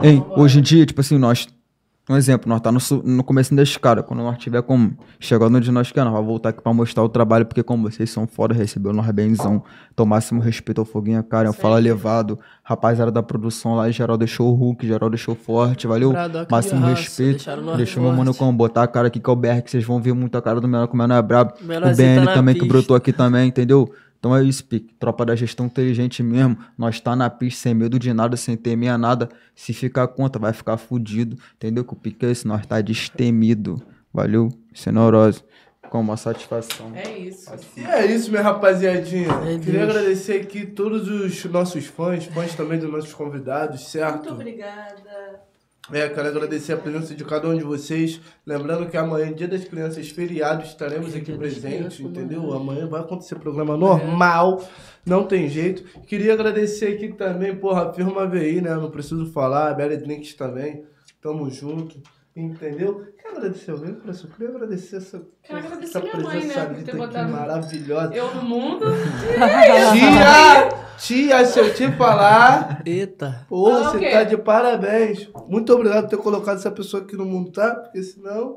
[0.00, 1.48] Hein, hoje em dia, tipo assim, nós.
[2.08, 4.02] Um exemplo, nós tá no, no começo da escada.
[4.02, 7.08] Quando nós tiver como chegar onde nós quer, nós vamos voltar aqui pra mostrar o
[7.08, 9.62] trabalho, porque como vocês são foda, recebeu nós benzão.
[9.92, 11.52] Então, máximo respeito ao Foguinha, cara.
[11.52, 12.38] Fala levado.
[12.62, 16.12] Rapaziada da produção lá, geral deixou o Hulk, geral deixou forte, valeu?
[16.50, 17.44] Máximo raça, respeito.
[17.76, 20.00] Deixou meu mano como botar a cara aqui que é o BR, que vocês vão
[20.00, 21.52] ver muito a cara do menor, que o menor é brabo.
[21.62, 23.90] O tá BN na também, que brotou aqui também, entendeu?
[24.18, 24.92] Então é isso, Pique.
[24.98, 26.58] Tropa da gestão inteligente mesmo.
[26.76, 29.28] Nós tá na pista sem medo de nada, sem temer a nada.
[29.54, 31.36] Se ficar conta, vai ficar fudido.
[31.54, 31.84] Entendeu?
[31.84, 32.46] Que o Pique é esse.
[32.46, 33.80] Nós tá destemido.
[34.12, 34.48] Valeu?
[34.74, 35.42] Sem neurose.
[35.88, 36.92] Com uma satisfação.
[36.94, 37.50] É isso.
[37.76, 39.28] E é isso, minha rapaziadinha.
[39.46, 39.96] É Queria Deus.
[39.96, 44.30] agradecer aqui todos os nossos fãs, fãs também dos nossos convidados, Muito certo?
[44.34, 45.40] obrigada.
[45.90, 48.20] É, quero agradecer a presença de cada um de vocês.
[48.46, 52.52] Lembrando que amanhã, dia das crianças, feriado, estaremos aqui presentes, entendeu?
[52.52, 54.62] Amanhã vai acontecer programa normal,
[55.06, 55.82] não tem jeito.
[56.02, 58.74] Queria agradecer aqui também, porra, a firma VI, né?
[58.74, 60.84] Não preciso falar, a Belly Drinks também.
[61.22, 62.02] Tamo junto,
[62.42, 63.06] entendeu?
[63.20, 64.30] Quero agradecer alguém, professor?
[64.30, 68.14] Queria agradecer essa, Quero agradecer essa minha mãe, né, por ter botado- maravilhosa.
[68.14, 68.86] Eu no mundo.
[69.92, 70.88] Tia!
[70.98, 73.46] Tia, se eu te falar, Eita.
[73.48, 74.10] Porra, Ah, você quê?
[74.10, 75.28] tá de parabéns.
[75.46, 77.74] Muito obrigado por ter colocado essa pessoa aqui no mundo, tá?
[77.74, 78.56] Porque senão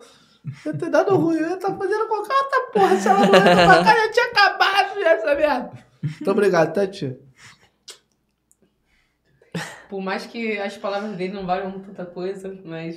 [0.65, 1.37] ia ter dado ruim.
[1.37, 2.95] Eu ia estar fazendo qualquer outra porra.
[2.97, 5.71] Se ela não ia pra cá, já tinha acabado já essa merda.
[6.01, 7.19] Muito obrigado, tá, tia?
[9.89, 12.95] Por mais que as palavras dele não valham tanta coisa, mas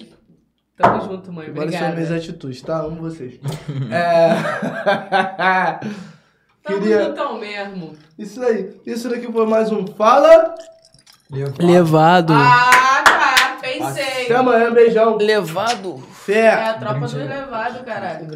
[0.76, 1.46] tamo junto, mãe.
[1.46, 1.94] Agora são Obrigada.
[1.94, 2.78] minhas atitudes, tá?
[2.78, 3.40] Amo vocês.
[3.90, 4.34] é...
[6.64, 7.04] Tamo Queria...
[7.04, 7.94] juntão mesmo.
[8.18, 8.74] Isso aí.
[8.86, 10.54] Isso daqui foi mais um Fala.
[11.58, 12.32] Levado.
[12.32, 13.58] Ah, tá.
[13.60, 14.24] Pensei.
[14.24, 14.72] Até amanhã.
[14.72, 15.18] Beijão.
[15.18, 15.98] Levado.
[16.12, 16.46] Fé.
[16.46, 18.26] É a tropa do elevado, caralho.